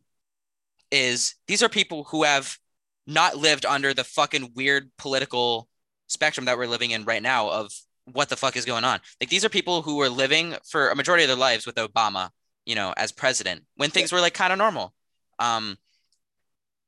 [0.91, 2.57] is these are people who have
[3.05, 5.67] not lived under the fucking weird political
[6.07, 7.71] spectrum that we're living in right now of
[8.11, 8.99] what the fuck is going on?
[9.21, 12.29] Like these are people who were living for a majority of their lives with Obama,
[12.65, 14.93] you know, as president when things were like kind of normal.
[15.39, 15.77] Um,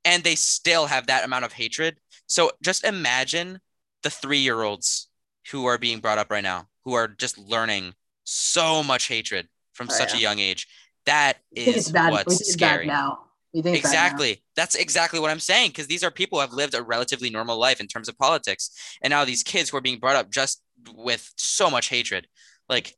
[0.04, 1.98] and they still have that amount of hatred.
[2.26, 3.60] So just imagine
[4.02, 5.08] the three year olds
[5.50, 7.94] who are being brought up right now, who are just learning
[8.24, 10.18] so much hatred from oh, such yeah.
[10.18, 10.66] a young age.
[11.06, 12.86] That is what's scary.
[12.86, 13.20] now.
[13.52, 14.42] exactly.
[14.56, 15.70] That's exactly what I'm saying.
[15.70, 18.70] Because these are people who have lived a relatively normal life in terms of politics.
[19.02, 20.62] And now these kids who are being brought up just
[20.94, 22.26] with so much hatred.
[22.68, 22.94] Like,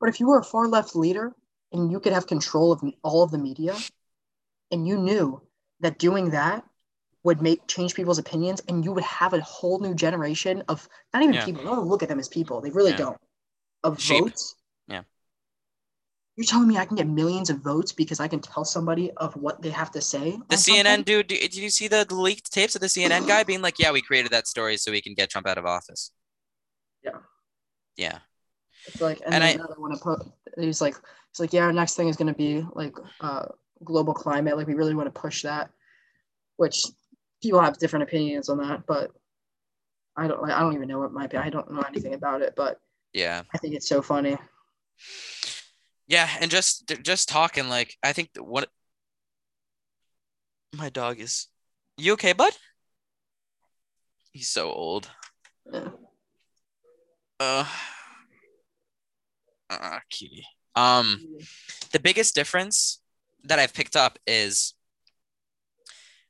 [0.00, 1.32] but if you were a far left leader
[1.72, 3.76] and you could have control of all of the media,
[4.70, 5.40] and you knew
[5.80, 6.64] that doing that
[7.24, 11.22] would make change people's opinions, and you would have a whole new generation of not
[11.22, 11.44] even yeah.
[11.44, 11.62] people.
[11.62, 12.96] don't look at them as people; they really yeah.
[12.96, 13.18] don't.
[13.84, 14.24] Of Sheep.
[14.24, 14.54] votes.
[14.88, 15.02] Yeah.
[16.36, 19.34] You're telling me I can get millions of votes because I can tell somebody of
[19.36, 20.38] what they have to say?
[20.48, 21.02] The CNN something?
[21.04, 24.02] dude, did you see the leaked tapes of the CNN guy being like, "Yeah, we
[24.02, 26.10] created that story so we can get Trump out of office."
[27.96, 28.18] Yeah.
[28.86, 30.22] It's like, and, and I want to put.
[30.58, 30.94] He's like,
[31.30, 33.46] he's like, yeah, our next thing is going to be like uh,
[33.84, 34.56] global climate.
[34.56, 35.70] Like, we really want to push that.
[36.56, 36.84] Which
[37.42, 39.10] people have different opinions on that, but
[40.16, 40.42] I don't.
[40.42, 41.36] Like, I don't even know what might be.
[41.36, 42.80] I don't know anything about it, but
[43.12, 44.36] yeah, I think it's so funny.
[46.06, 48.68] Yeah, and just just talking like I think what
[50.76, 51.48] my dog is.
[51.96, 52.52] You okay, bud?
[54.32, 55.10] He's so old.
[55.72, 55.88] Yeah.
[57.42, 57.66] Uh,
[59.70, 60.46] uh cutie.
[60.74, 61.20] Um,
[61.92, 63.00] the biggest difference
[63.44, 64.74] that I've picked up is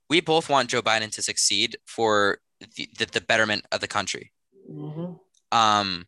[0.08, 4.32] we both want Joe Biden to succeed for the, the, the betterment of the country.
[4.70, 5.18] Mhm.
[5.50, 6.06] Um,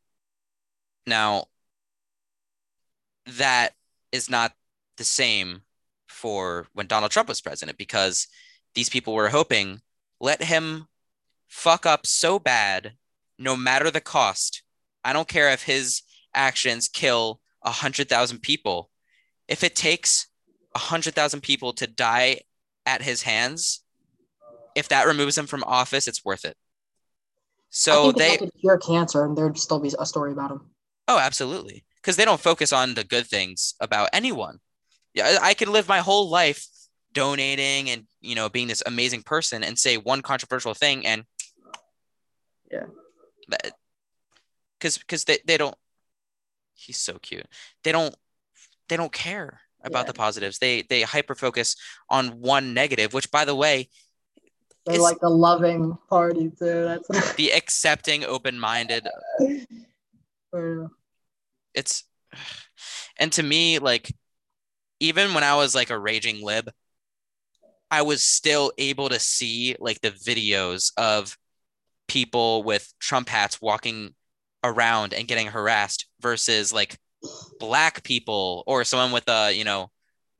[1.06, 1.46] now
[3.26, 3.74] that
[4.10, 4.52] is not
[4.96, 5.62] the same
[6.08, 8.26] for when Donald Trump was president because
[8.74, 9.80] these people were hoping
[10.20, 10.86] let him
[11.48, 12.94] fuck up so bad,
[13.38, 14.63] no matter the cost.
[15.04, 16.02] I don't care if his
[16.34, 18.90] actions kill a hundred thousand people.
[19.48, 20.28] If it takes
[20.74, 22.40] a hundred thousand people to die
[22.86, 23.82] at his hands,
[24.74, 26.56] if that removes him from office, it's worth it.
[27.70, 30.60] So they, could cure cancer, and there'd still be a story about him.
[31.08, 31.84] Oh, absolutely.
[32.00, 34.60] Because they don't focus on the good things about anyone.
[35.12, 36.66] Yeah, I I could live my whole life
[37.12, 41.24] donating and you know being this amazing person and say one controversial thing and
[42.70, 42.86] Yeah.
[44.84, 45.74] Because because they, they don't
[46.74, 47.46] he's so cute
[47.84, 48.14] they don't
[48.90, 50.12] they don't care about Yeah.
[50.12, 51.74] the positives they they hyper focus
[52.10, 53.88] on one negative which by the way
[54.84, 56.84] They're It's- like a loving party too.
[57.08, 59.08] That's the accepting open-minded
[61.74, 62.04] it's
[63.18, 64.14] and to me like
[65.00, 66.70] even when i was like a raging lib
[67.90, 71.36] i was still able to see like the videos of
[72.06, 74.14] people with trump hats walking
[74.64, 76.98] around and getting harassed versus like
[77.60, 79.90] black people or someone with a you know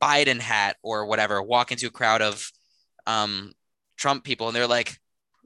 [0.03, 2.51] biden hat or whatever walk into a crowd of
[3.07, 3.53] um
[3.97, 4.99] trump people and they're like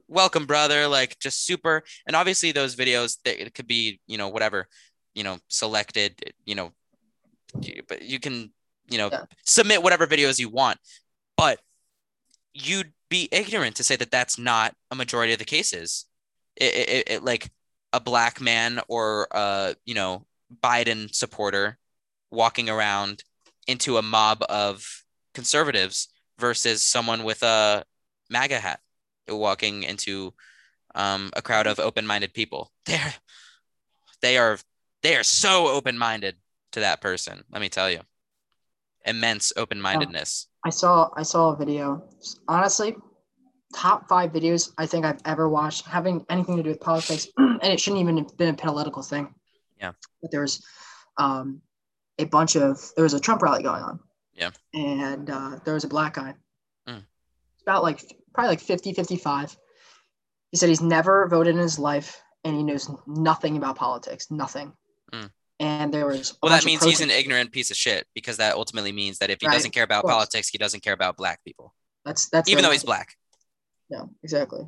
[0.07, 1.83] welcome brother like just super.
[2.07, 4.67] And obviously those videos they, it could be you know whatever
[5.13, 6.15] you know selected
[6.45, 6.71] you know
[7.87, 8.51] but you can
[8.89, 9.25] you know Yeah.
[9.45, 10.79] submit whatever videos you want.
[11.37, 11.59] But
[12.53, 16.05] you'd be ignorant to say that that's not a majority of the cases.
[16.55, 17.49] It, it, it- it like
[17.93, 20.25] a black man or a you know
[20.63, 21.77] biden supporter
[22.31, 23.23] walking around
[23.67, 25.03] into a mob of
[25.33, 26.09] conservatives
[26.39, 27.83] versus someone with a
[28.29, 28.79] maga hat
[29.27, 30.33] walking into
[30.95, 32.71] um, a crowd of open-minded people.
[32.85, 33.13] They're
[34.21, 34.57] they are
[35.01, 36.35] they are so open-minded
[36.73, 38.01] to that person let me tell you.
[39.05, 40.47] Immense open-mindedness.
[40.65, 42.03] I saw I saw a video.
[42.47, 42.95] Honestly,
[43.73, 47.63] top five videos I think I've ever watched having anything to do with politics, and
[47.63, 49.33] it shouldn't even have been a political thing.
[49.79, 49.91] Yeah.
[50.21, 50.65] But there was
[51.17, 51.61] um,
[52.17, 53.99] a bunch of there was a Trump rally going on.
[54.33, 54.51] Yeah.
[54.73, 56.35] And uh, there was a black guy.
[56.87, 57.03] Mm.
[57.63, 58.01] About like
[58.33, 59.57] probably like 50, 55.
[60.51, 64.73] He said he's never voted in his life and he knows nothing about politics, nothing.
[65.13, 65.29] Mm.
[65.59, 68.93] And there was well that means he's an ignorant piece of shit because that ultimately
[68.93, 71.75] means that if he Right, doesn't care about politics he doesn't care about black people
[72.05, 73.17] That's that's even though he's black
[73.89, 74.67] No, exactly.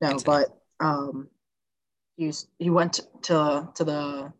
[0.00, 1.28] No, but um,
[2.16, 4.32] he he went to to the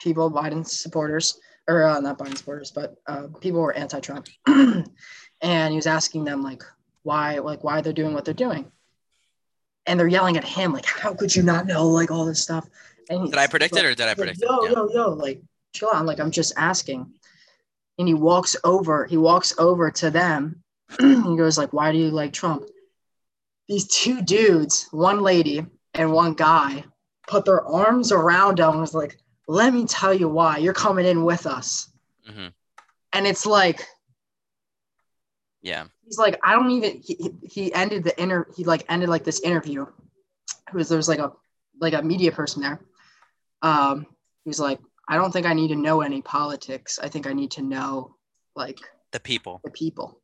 [0.00, 1.38] people Biden supporters
[1.68, 6.24] or uh, not Biden supporters, but uh, people who were anti-Trump, and he was asking
[6.24, 6.62] them like
[7.02, 8.70] why like why they're doing what they're doing,
[9.86, 12.68] and they're yelling at him like how could you not know like all this stuff?
[13.08, 14.72] And did i predict it or did i He's like, predict it yo, Yeah.
[14.72, 15.42] yo, yo, like
[15.72, 15.96] chill out.
[15.96, 17.12] I'm like, I'm just asking.
[17.98, 20.62] And he walks over, he walks over to them.
[21.00, 22.64] he goes, like, why do you like Trump?
[23.68, 25.64] These two dudes, one lady
[25.94, 26.84] and one guy,
[27.26, 29.16] put their arms around him and was like,
[29.48, 30.58] let me tell you why.
[30.58, 31.90] You're coming in with us.
[32.26, 32.48] hmm
[33.12, 33.86] And it's like,
[35.62, 39.24] yeah he's like, I don't even he, he- ended the inter he like ended like
[39.24, 39.86] this interview.
[40.68, 41.32] It was there was like a
[41.80, 42.80] like a media person there.
[43.62, 44.06] Um
[44.44, 46.98] he was like, I don't think I need to know any politics.
[47.02, 48.16] I think I need to know
[48.56, 48.78] like
[49.12, 50.20] the people the people.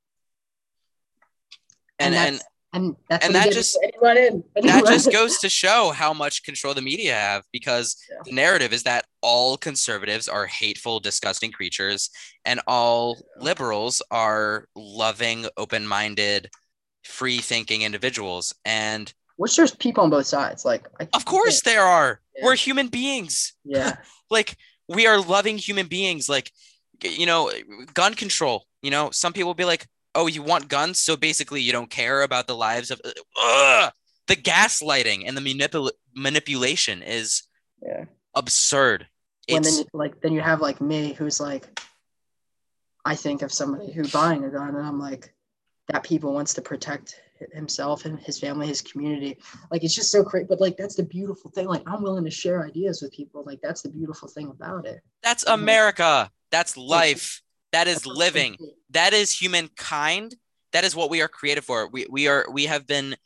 [2.00, 4.42] and and that's, and that's and that just- in.
[4.56, 8.16] And that just goes to show how much control the media have because Yeah.
[8.24, 12.10] the narrative is that all conservatives are hateful disgusting creatures
[12.44, 16.50] and all liberals are loving open-minded
[17.04, 20.64] free thinking individuals and which there's people on both sides.
[20.64, 22.44] Like of course there are Yeah.
[22.44, 23.96] we're human beings Yeah.
[24.30, 24.56] like
[24.88, 26.50] we are loving human beings like
[27.02, 27.50] you know
[27.94, 31.60] gun control you know some people will be like oh you want guns so basically
[31.60, 33.00] you don't care about the lives of
[33.40, 33.92] Ugh!
[34.26, 37.42] the gaslighting and the manipul- manipulation is
[37.82, 38.04] Yeah.
[38.34, 39.06] absurd
[39.48, 41.78] And then like then you have like me who's like
[43.04, 45.32] I think of somebody who buying a gun and I'm like
[45.88, 47.18] that people wants to protect
[47.52, 49.38] himself and his family, his community.
[49.70, 50.48] Like it's just so great.
[50.48, 51.66] But like that's the beautiful thing.
[51.68, 53.44] Like I'm willing to share ideas with people.
[53.46, 55.00] Like that's the beautiful thing about it.
[55.22, 57.40] that's america That's life.
[57.72, 58.56] That is living.
[58.90, 60.36] That is humankind.
[60.72, 61.88] That is what we are created for.
[61.88, 63.16] We, we are we have been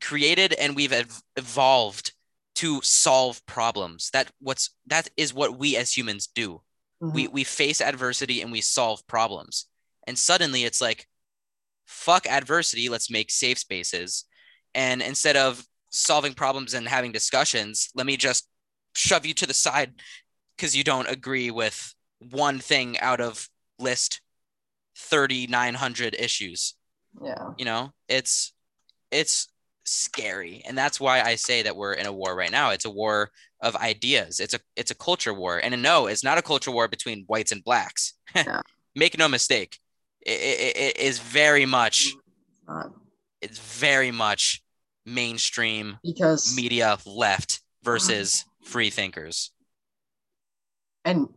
[0.00, 2.12] created and we've ev- evolved
[2.56, 4.10] to solve problems.
[4.12, 6.62] That what's that is what we as humans do.
[7.02, 7.14] Mm-hmm.
[7.14, 9.66] We we face adversity and we solve problems.
[10.06, 11.06] And suddenly it's like
[11.86, 14.24] fuck adversity, let's make safe spaces.
[14.74, 18.48] And instead of solving problems and having discussions, let me just
[18.94, 19.92] shove you to the side
[20.56, 21.94] because you don't agree with
[22.30, 23.48] one thing out of
[23.78, 24.20] list
[24.96, 26.74] 3900 issues.
[27.22, 27.50] Yeah.
[27.58, 28.52] You know, it's
[29.10, 29.48] it's
[29.84, 30.62] scary.
[30.66, 32.70] And that's why I say that we're in a war right now.
[32.70, 33.30] It's a war
[33.60, 34.40] of ideas.
[34.40, 35.58] It's a it's a culture war.
[35.58, 38.14] And no, it's not a culture war between whites and blacks.
[38.34, 38.62] Yeah.
[38.96, 39.78] Make no mistake.
[40.20, 42.12] It, it, it is very much
[43.40, 44.62] it's very much
[45.06, 49.52] mainstream because media left versus free thinkers.
[51.04, 51.28] And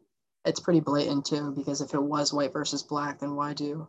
[0.48, 3.88] it's pretty blatant too, because if it was white versus black, then why do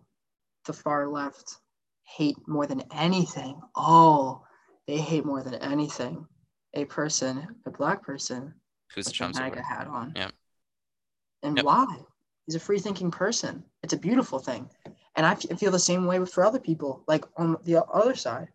[0.66, 1.56] the far left
[2.02, 3.60] hate more than anything?
[3.76, 4.42] Oh,
[4.86, 6.26] they hate more than anything
[6.74, 8.54] a person, a black person,
[8.94, 10.12] who's a Trump MAGA hat on.
[10.16, 10.30] Yeah.
[11.42, 11.64] And yep.
[11.64, 11.86] why?
[12.46, 13.64] He's a free thinking person.
[13.82, 14.68] It's a beautiful thing.
[15.16, 18.48] And I feel the same way for other people, like on the other side.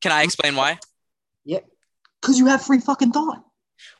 [0.00, 0.78] Can I explain why?
[1.44, 1.60] Yeah.
[2.20, 3.44] Because you have free fucking thought.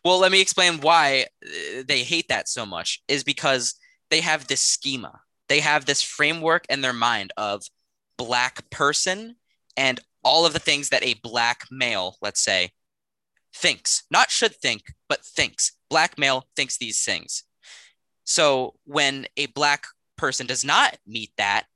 [0.05, 3.75] Well, let me explain why uh, they hate that so much is because
[4.11, 5.21] they have this schema.
[5.49, 7.63] They have this framework in their mind of
[8.17, 9.37] black person
[9.77, 12.71] and all of the things that a black male, let's say,
[13.55, 15.73] thinks, not should think, but thinks.
[15.91, 17.45] Black male thinks these things.
[18.25, 19.85] So when a black
[20.17, 21.67] person does not meet that,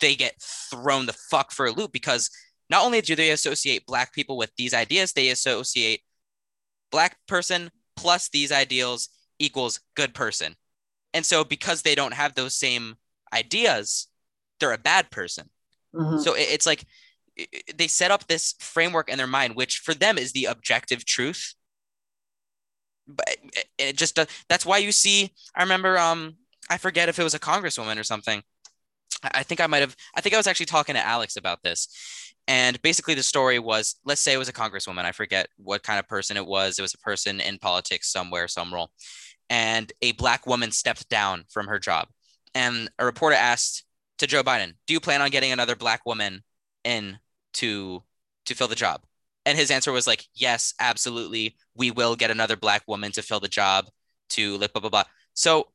[0.00, 2.30] they get thrown the fuck for a loop because
[2.70, 6.02] not only do they associate black people with these ideas, they associate
[6.90, 9.08] black person plus these ideals
[9.38, 10.56] equals good person.
[11.14, 12.96] And so because they don't have those same
[13.32, 14.08] ideas,
[14.60, 15.50] they're a bad person.
[15.94, 16.18] Mm-hmm.
[16.18, 16.84] So it's like
[17.76, 21.54] they set up this framework in their mind, which for them is the objective truth.
[23.06, 23.36] But
[23.78, 25.32] it just that's why you see.
[25.54, 26.36] I remember, um,
[26.68, 28.42] I forget if it was a congresswoman or something.
[29.22, 29.96] I think I might have.
[30.14, 31.88] I think I was actually talking to Alex about this,
[32.48, 35.04] and basically, the story was let's say it was a congresswoman.
[35.04, 36.78] I forget what kind of person it was.
[36.78, 38.90] It was a person in politics somewhere, some role.
[39.50, 42.08] And a black woman stepped down from her job.
[42.54, 43.84] And a reporter asked
[44.18, 46.42] to Joe Biden, Do you plan on getting another black woman
[46.84, 47.18] in
[47.54, 48.02] to,
[48.46, 49.02] to fill the job?
[49.44, 51.56] And his answer was like, Yes, absolutely.
[51.74, 53.88] We will get another black woman to fill the job
[54.30, 55.04] to blah, blah, blah, blah.
[55.34, 55.68] So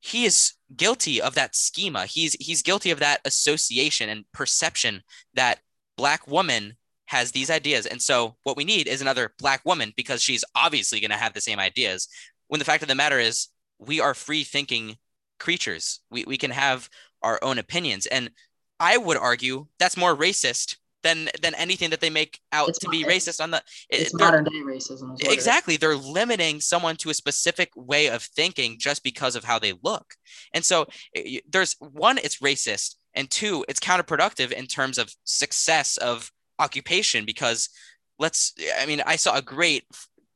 [0.00, 2.06] he is guilty of that schema.
[2.06, 5.02] He's he's guilty of that association and perception
[5.34, 5.58] that
[5.98, 6.76] black woman
[7.06, 7.84] has these ideas.
[7.84, 11.34] And so what we need is another black woman because she's obviously going to have
[11.34, 12.08] the same ideas.
[12.46, 13.48] When the fact of the matter is,
[13.78, 14.96] we are free thinking
[15.38, 16.00] creatures.
[16.10, 16.88] We, we can have
[17.22, 18.06] our own opinions.
[18.06, 18.30] And
[18.78, 22.88] I would argue that's more racist than than anything that they make out it's to
[22.88, 27.70] be racist on the it's modern day racism exactly they're limiting someone to a specific
[27.76, 30.14] way of thinking just because of how they look
[30.52, 35.96] and so eh, there's one it's racist and two it's counterproductive in terms of success
[35.98, 37.68] of occupation because
[38.18, 39.84] let's i mean i saw a great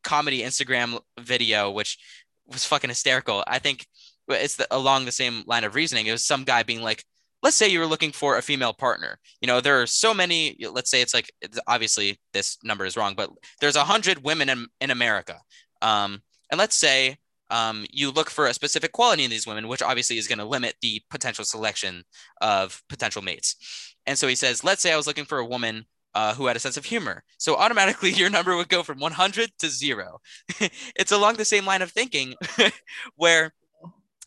[0.04, 1.98] comedy instagram video which
[2.46, 3.44] was fucking hysterical.
[3.46, 3.86] I think
[4.28, 6.06] it's the, along the same line of reasoning.
[6.06, 7.04] It was some guy being like
[7.42, 9.18] let's say you were looking for a female partner.
[9.40, 11.30] You know there are so many let's say it's like
[11.66, 13.30] obviously this number is wrong but
[13.60, 15.38] there's a hundred women in, in america.
[15.80, 17.16] Um, and let's say
[17.52, 20.44] um, you look for a specific quality in these women, which obviously is going to
[20.44, 22.02] limit the potential selection
[22.40, 23.94] of potential mates.
[24.06, 25.84] And so he says, let's say I was looking for a woman
[26.14, 27.22] uh, who had a sense of humor.
[27.36, 30.20] So automatically your number would go from 100 to zero.
[30.96, 32.34] it's along the same line of thinking
[33.16, 33.52] where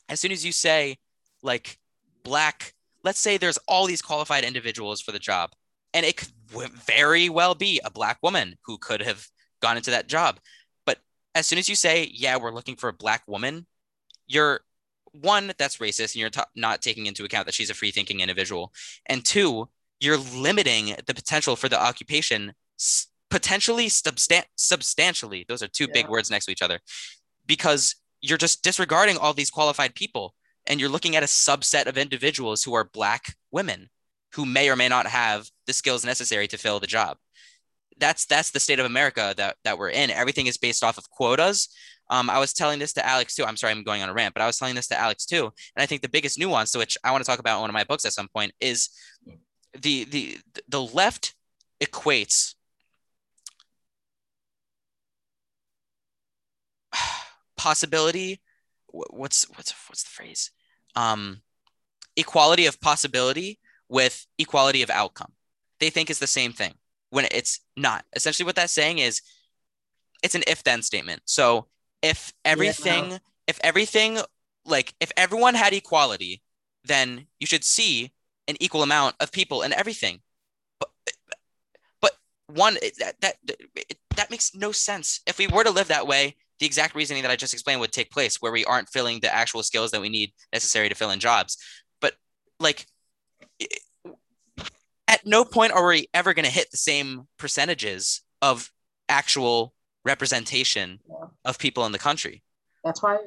[0.07, 0.97] as soon as you say
[1.41, 1.79] like
[2.23, 5.49] black, let's say there's all these qualified individuals for the job
[5.95, 6.29] and it could
[6.85, 9.27] very well be a black woman who could have
[9.61, 10.39] gone into that job
[11.35, 13.67] as soon as you say, yeah, we're looking for a black woman,
[14.25, 14.61] you're
[15.11, 18.21] one, that's racist and you're t- not taking into account that she's a free thinking
[18.21, 18.73] individual.
[19.05, 25.45] And two, you're limiting the potential for the occupation s- potentially substan- substantially.
[25.47, 25.93] Those are two yeah.
[25.93, 26.79] big words next to each other
[27.45, 30.33] because you're just disregarding all these qualified people
[30.65, 33.89] and you're looking at a subset of individuals who are black women
[34.33, 37.17] who may or may not have the skills necessary to fill the job
[37.97, 40.09] that's that's the state of America that that we're in.
[40.11, 41.69] Everything is based off of quotas.
[42.09, 43.45] Um, I was telling this to Alex too.
[43.45, 45.45] I'm sorry, I'm going on a rant, but I was telling this to Alex too.
[45.45, 47.73] And I think the biggest nuance, which I want to talk about in one of
[47.73, 48.89] my books at some point, is
[49.81, 51.33] the the the left
[51.81, 52.55] equates
[57.57, 58.41] possibility
[58.87, 60.51] what's what's what's the phrase
[60.95, 61.41] um
[62.15, 63.59] equality of possibility
[63.89, 65.33] with equality of outcome
[65.79, 66.73] they think is the same thing
[67.15, 69.21] when it's not essentially what that's saying is
[70.21, 71.65] it's an if then statement so
[72.01, 73.17] if everything yeah.
[73.47, 74.19] if everything
[74.65, 76.41] like if everyone had equality
[76.83, 78.11] then you should see
[78.49, 80.19] an equal amount of people in everything
[80.77, 80.89] but
[82.01, 82.17] but
[82.47, 83.35] one that that
[84.17, 87.31] that makes no sense if we were to live that way the exact reasoning that
[87.31, 90.09] I just explained would take place where we aren't filling the actual skills that we
[90.09, 91.57] need necessary to fill in jobs.
[91.99, 92.13] But
[92.59, 92.85] like
[95.07, 98.71] at no point are we ever going to hit the same percentages of
[99.09, 99.73] actual
[100.03, 101.27] representation yeah.
[101.43, 102.43] of people in the country.
[102.83, 103.17] That's why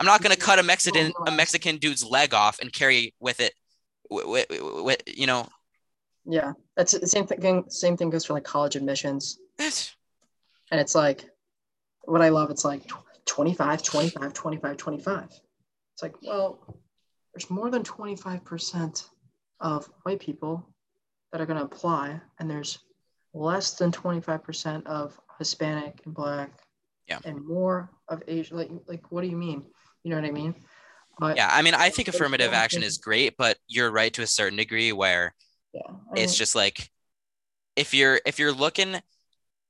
[0.00, 3.40] I'm not going to cut a Mexican a Mexican dude's leg off and carry with
[3.40, 3.54] it
[4.10, 5.46] with, with, you know
[6.24, 9.38] yeah that's the same thing same thing goes for like college admissions
[10.70, 11.24] and it's like
[12.04, 12.90] what I love, it's like
[13.26, 15.24] 25, 25, 25, 25.
[15.24, 16.58] It's like, well,
[17.34, 19.06] there's more than 25%
[19.60, 20.66] of white people
[21.32, 22.78] that are going to apply, and there's
[23.34, 26.50] less than 25% of Hispanic and Black,
[27.06, 28.56] yeah, and more of Asian.
[28.56, 29.64] Like, like, what do you mean?
[30.04, 30.54] You know what I mean?
[31.18, 34.26] But yeah, I mean, I think affirmative action is great, but you're right to a
[34.26, 35.34] certain degree where
[35.72, 36.90] yeah, I mean, it's just like
[37.76, 38.96] if you're if you're looking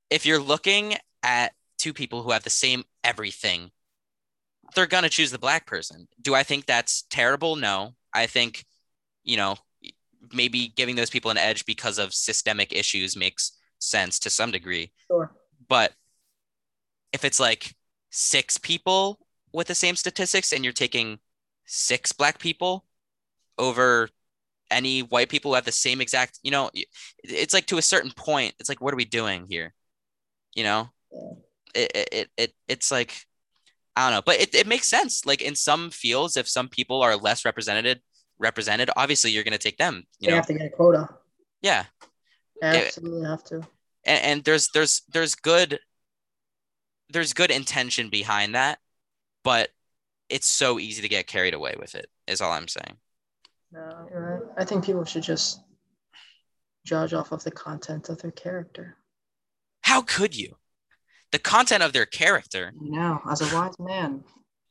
[0.09, 3.71] if you're looking at two people who have the same everything,
[4.75, 6.07] they're going to choose the black person.
[6.21, 7.55] Do I think that's terrible?
[7.55, 7.95] No.
[8.13, 8.65] I think,
[9.23, 9.55] you know,
[10.33, 14.91] maybe giving those people an edge because of systemic issues makes sense to some degree.
[15.07, 15.31] Sure.
[15.67, 15.93] But
[17.13, 17.75] if it's like
[18.09, 19.19] six people
[19.53, 21.19] with the same statistics and you're taking
[21.65, 22.85] six black people
[23.57, 24.09] over
[24.71, 26.69] any white people who have the same exact, you know,
[27.23, 29.73] it's like to a certain point, it's like, what are we doing here?
[30.55, 30.89] You know?
[31.11, 31.33] Yeah
[31.73, 33.25] it, it, it it's like
[33.95, 35.25] I don't know, but it, it makes sense.
[35.25, 38.01] Like in some fields, if some people are less represented,
[38.39, 40.05] represented, obviously you're going to take them.
[40.19, 40.35] You they know?
[40.37, 41.09] have to get a quota.
[41.61, 41.85] Yeah,
[42.61, 43.55] absolutely it, have to.
[44.05, 45.79] And, and there's there's there's good
[47.09, 48.79] there's good intention behind that,
[49.43, 49.69] but
[50.29, 52.07] it's so easy to get carried away with it.
[52.27, 52.97] Is all I'm saying.
[53.71, 54.53] No, you're right.
[54.57, 55.59] I think people should just
[56.85, 58.97] judge off of the content of their character.
[59.81, 60.55] How could you?
[61.31, 62.73] the content of their character.
[62.79, 64.23] No, as a wise man.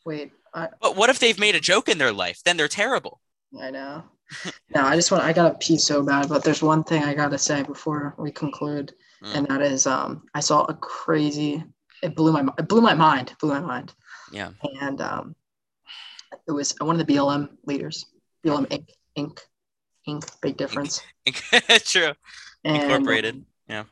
[0.05, 0.33] Wait.
[0.55, 2.41] I, but what if they've made a joke in their life?
[2.45, 3.21] Then they're terrible.
[3.61, 4.05] I know.
[4.75, 7.39] no, I just want I gotta pee so bad, but there's one thing I gotta
[7.39, 9.35] say before we conclude, mm.
[9.35, 11.65] and that is um I saw a crazy
[12.03, 13.95] it blew my it blew my mind, blew my mind.
[14.33, 14.51] Yeah.
[14.81, 15.37] And um
[16.47, 18.07] it was one of the BLM leaders,
[18.45, 18.89] BLM Inc.
[19.17, 19.39] Inc.
[20.07, 20.41] Inc.
[20.41, 21.03] Big difference.
[21.85, 22.13] True.
[22.65, 23.45] And, Incorporated.
[23.69, 23.85] Yeah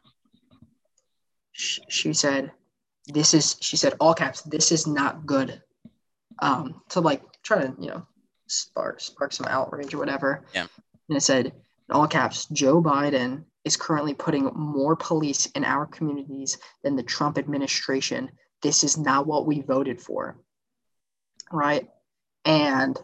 [1.57, 2.53] she said,
[3.07, 5.62] "This is," she said, all caps, "This is not good."
[6.41, 8.07] Um, to like try to you know
[8.47, 10.44] spark spark some outrage or whatever.
[10.55, 10.66] Yeah.
[11.09, 11.52] And it said, in
[11.90, 17.39] all caps, Joe Biden is currently putting more police in our communities than the Trump
[17.39, 18.31] administration.
[18.62, 20.36] This is not what we voted for.
[21.52, 21.89] Right.
[22.44, 22.98] And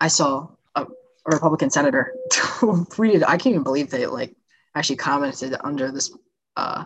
[0.00, 0.86] I saw a, a
[1.26, 4.36] Republican senator tweeted, I can't even believe they like
[4.74, 6.12] actually commented under this
[6.56, 6.84] uh,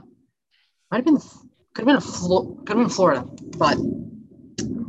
[0.90, 1.18] might have been
[1.74, 3.24] could have been a Flo- could have been Florida,
[3.56, 3.78] but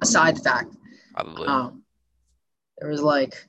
[0.02, 0.76] a side fact.
[1.14, 1.48] Probably.
[1.48, 1.79] Um,
[2.80, 3.48] there was like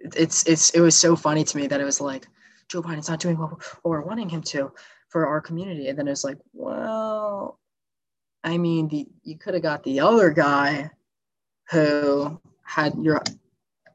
[0.00, 2.26] it's it's it was so funny to me that it was like
[2.68, 4.72] Joe Biden's not doing what, what we're wanting him to
[5.08, 7.58] for our community, and then it's like, well,
[8.44, 10.90] I mean, the you could have got the other guy
[11.70, 13.22] who had your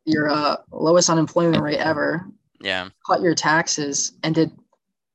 [0.05, 2.25] your uh, lowest unemployment rate ever.
[2.61, 2.89] Yeah.
[3.05, 4.51] Cut your taxes and did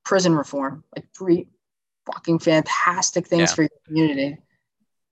[0.04, 1.48] prison reform, like three
[2.06, 3.54] fucking fantastic things yeah.
[3.54, 4.38] for your community.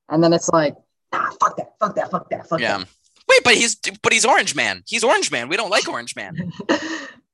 [0.08, 0.76] And then it's like,
[1.12, 2.78] ah, fuck that, fuck that, fuck that, fuck yeah.
[2.78, 2.88] that.
[3.36, 4.82] Wait, but he's but he's Orange Man.
[4.86, 5.48] He's Orange Man.
[5.48, 6.52] We don't like Orange Man.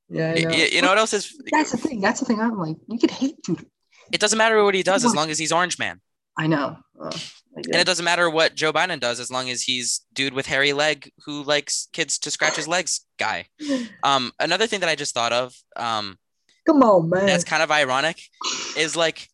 [0.08, 0.50] yeah, know.
[0.50, 1.36] You, you, know what else is?
[1.50, 2.00] That's the thing.
[2.00, 2.40] That's the thing.
[2.40, 3.66] I'm like, you could hate dude.
[4.10, 6.00] It doesn't matter what he does as long as he's Orange Man.
[6.36, 6.78] I know.
[6.98, 10.72] and it doesn't matter what Joe Biden does as long as he's dude with hairy
[10.72, 13.46] leg who likes kids to scratch his legs guy.
[14.02, 16.18] Um, another thing that I just thought of, um,
[16.66, 18.20] come on, man, that's kind of ironic,
[18.76, 19.28] is like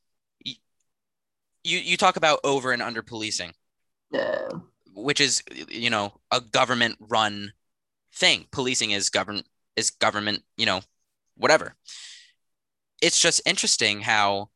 [0.45, 3.53] you you talk about over and under policing.
[4.11, 4.49] Yeah.
[5.05, 7.53] Which is you know a government run
[8.15, 8.47] thing.
[8.51, 9.47] Policing is government
[9.77, 10.81] is government, you know,
[11.37, 11.75] whatever.
[13.01, 14.51] It's just interesting how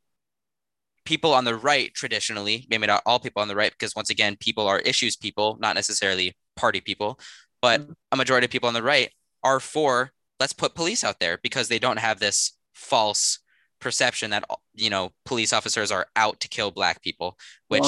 [1.05, 4.37] people on the right traditionally, maybe not all people on the right, because once again,
[4.37, 7.19] people are issues people, not necessarily party people,
[7.61, 7.93] but mm-hmm.
[8.11, 9.11] a majority of people on the right
[9.43, 13.39] are for let's put police out there because they don't have this false
[13.81, 14.45] perception that
[14.75, 17.37] you know police officers are out to kill black people
[17.69, 17.85] which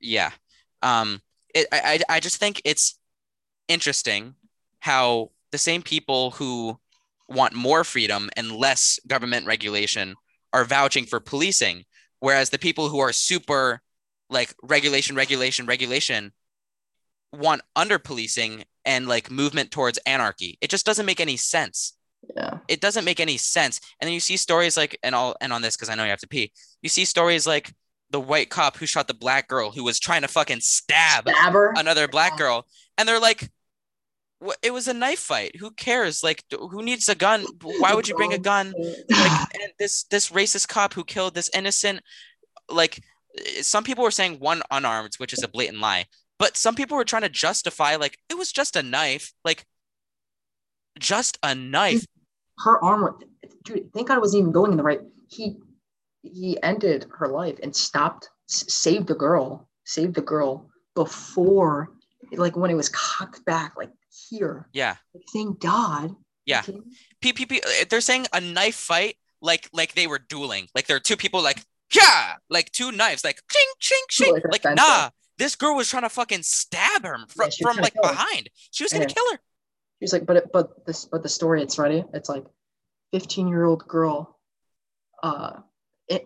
[0.00, 0.30] yeah
[0.82, 1.20] um
[1.54, 2.98] it, I I just think it's
[3.68, 4.34] interesting
[4.80, 6.78] how the same people who
[7.28, 10.14] want more freedom and less government regulation
[10.52, 11.84] are vouching for policing,
[12.20, 13.82] whereas the people who are super
[14.30, 16.32] like regulation, regulation, regulation
[17.32, 20.58] want under policing and like movement towards anarchy.
[20.60, 21.94] It just doesn't make any sense.
[22.36, 22.58] Yeah.
[22.68, 23.80] It doesn't make any sense.
[24.00, 26.10] And then you see stories like, and I'll end on this because I know you
[26.10, 26.52] have to pee.
[26.82, 27.72] You see stories like
[28.10, 31.74] the white cop who shot the black girl who was trying to fucking stab Stabber.
[31.76, 32.66] another black girl,
[32.96, 33.50] and they're like,
[34.62, 35.56] "It was a knife fight.
[35.56, 36.22] Who cares?
[36.22, 37.44] Like, who needs a gun?
[37.62, 38.72] Why would you bring a gun?"
[39.10, 42.00] Like, and this this racist cop who killed this innocent,
[42.70, 43.02] like,
[43.38, 46.06] eh, some people were saying one unarmed, which is a blatant lie,
[46.38, 49.66] but some people were trying to justify like it was just a knife, like,
[50.98, 52.04] just a knife.
[52.58, 53.16] her arm
[53.62, 55.56] dude thank god it wasn't even going in the right he
[56.32, 61.90] he ended her life and stopped saved the girl saved the girl before
[62.32, 63.90] like when it was cocked back like
[64.28, 66.14] here Yeah, like, thank god
[66.44, 66.60] Yeah.
[66.68, 66.80] Okay?
[67.22, 67.60] PPP.
[67.62, 70.66] eh, They're saying a knife fight, like like they were dueling.
[70.74, 74.32] Like there are two people, like yeah, like two knives, like ching ching ching.
[74.34, 77.94] Like Like, nah, this girl was trying to fucking stab her from, Yeah, from like
[77.94, 78.10] kill her.
[78.12, 78.50] behind.
[78.70, 79.14] She was gonna Yeah.
[79.14, 79.38] kill her.
[80.00, 82.04] He's like, but it, but this, but the story it's ready.
[82.14, 82.44] It's like,
[83.12, 84.38] fifteen year old girl,
[85.22, 85.60] uh,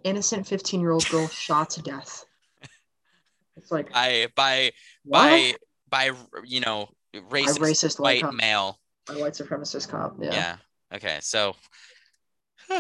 [0.05, 2.25] innocent fifteen year old girl shot to death.
[3.55, 4.73] It's like I by
[5.05, 5.29] what?
[5.29, 5.55] by
[5.91, 8.79] by you know racist, racist white male.
[9.11, 10.17] a white supremacist cop.
[10.19, 10.33] Yeah.
[10.33, 10.57] Yeah,
[10.95, 11.19] Okay.
[11.21, 11.55] So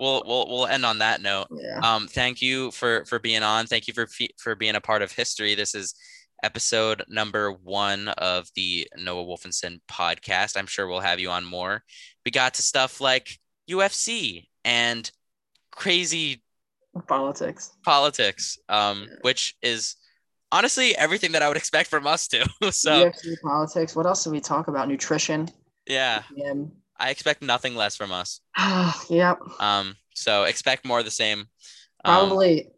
[0.00, 1.48] we'll we'll we'll end on that note.
[1.52, 1.78] yeah.
[1.82, 3.66] Um, thank you for for being on.
[3.66, 4.08] Thank you for
[4.38, 5.54] for being a part of history.
[5.54, 5.94] This is
[6.42, 10.56] episode number one of the Noah Wolfenson podcast.
[10.56, 11.82] I'm sure we'll have you on more.
[12.24, 15.10] We got to stuff like UFC and
[15.72, 16.42] crazy
[17.08, 17.72] Politics.
[17.84, 19.96] politics, um, which is
[20.52, 22.42] honestly everything that I would expect from us too.
[22.70, 23.96] so UFC politics.
[23.96, 24.88] What else do we talk about?
[24.88, 25.48] Nutrition.
[25.86, 28.40] yeah, Um, I expect nothing less from us.
[29.10, 29.40] yep.
[29.58, 31.40] Um, so expect more of the same.
[32.04, 32.68] Um, Probably,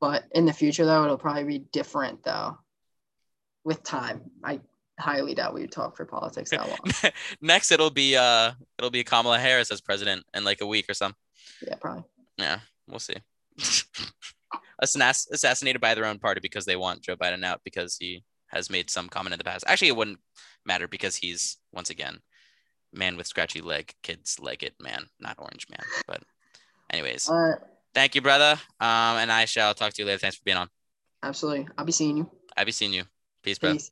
[0.00, 2.58] but in the future though, it'll probably be different though.
[3.64, 4.60] With time, I
[5.00, 7.12] highly doubt we would talk for politics that long.
[7.40, 10.94] next it'll be uh it'll be Kamala Harris as president in like a week or
[10.94, 11.16] something.
[11.66, 12.04] yeah, probably.
[12.38, 13.16] Yeah, we'll see.
[14.82, 18.70] Assass- assassinated by their own party because they want Joe Biden out because he has
[18.70, 19.64] made some comment in the past.
[19.66, 20.20] Actually, it wouldn't
[20.64, 22.20] matter because he's once again
[22.92, 25.84] man with scratchy leg, kids leg it man, not orange man.
[26.06, 26.22] But
[26.90, 27.58] anyways, right.
[27.94, 28.52] thank you, brother.
[28.80, 30.18] Um, and I shall talk to you later.
[30.18, 30.68] Thanks for being on.
[31.22, 31.68] Absolutely.
[31.76, 32.30] I'll be seeing you.
[32.56, 33.04] I'll be seeing you.
[33.42, 33.72] Peace, bro.
[33.72, 33.90] Peace.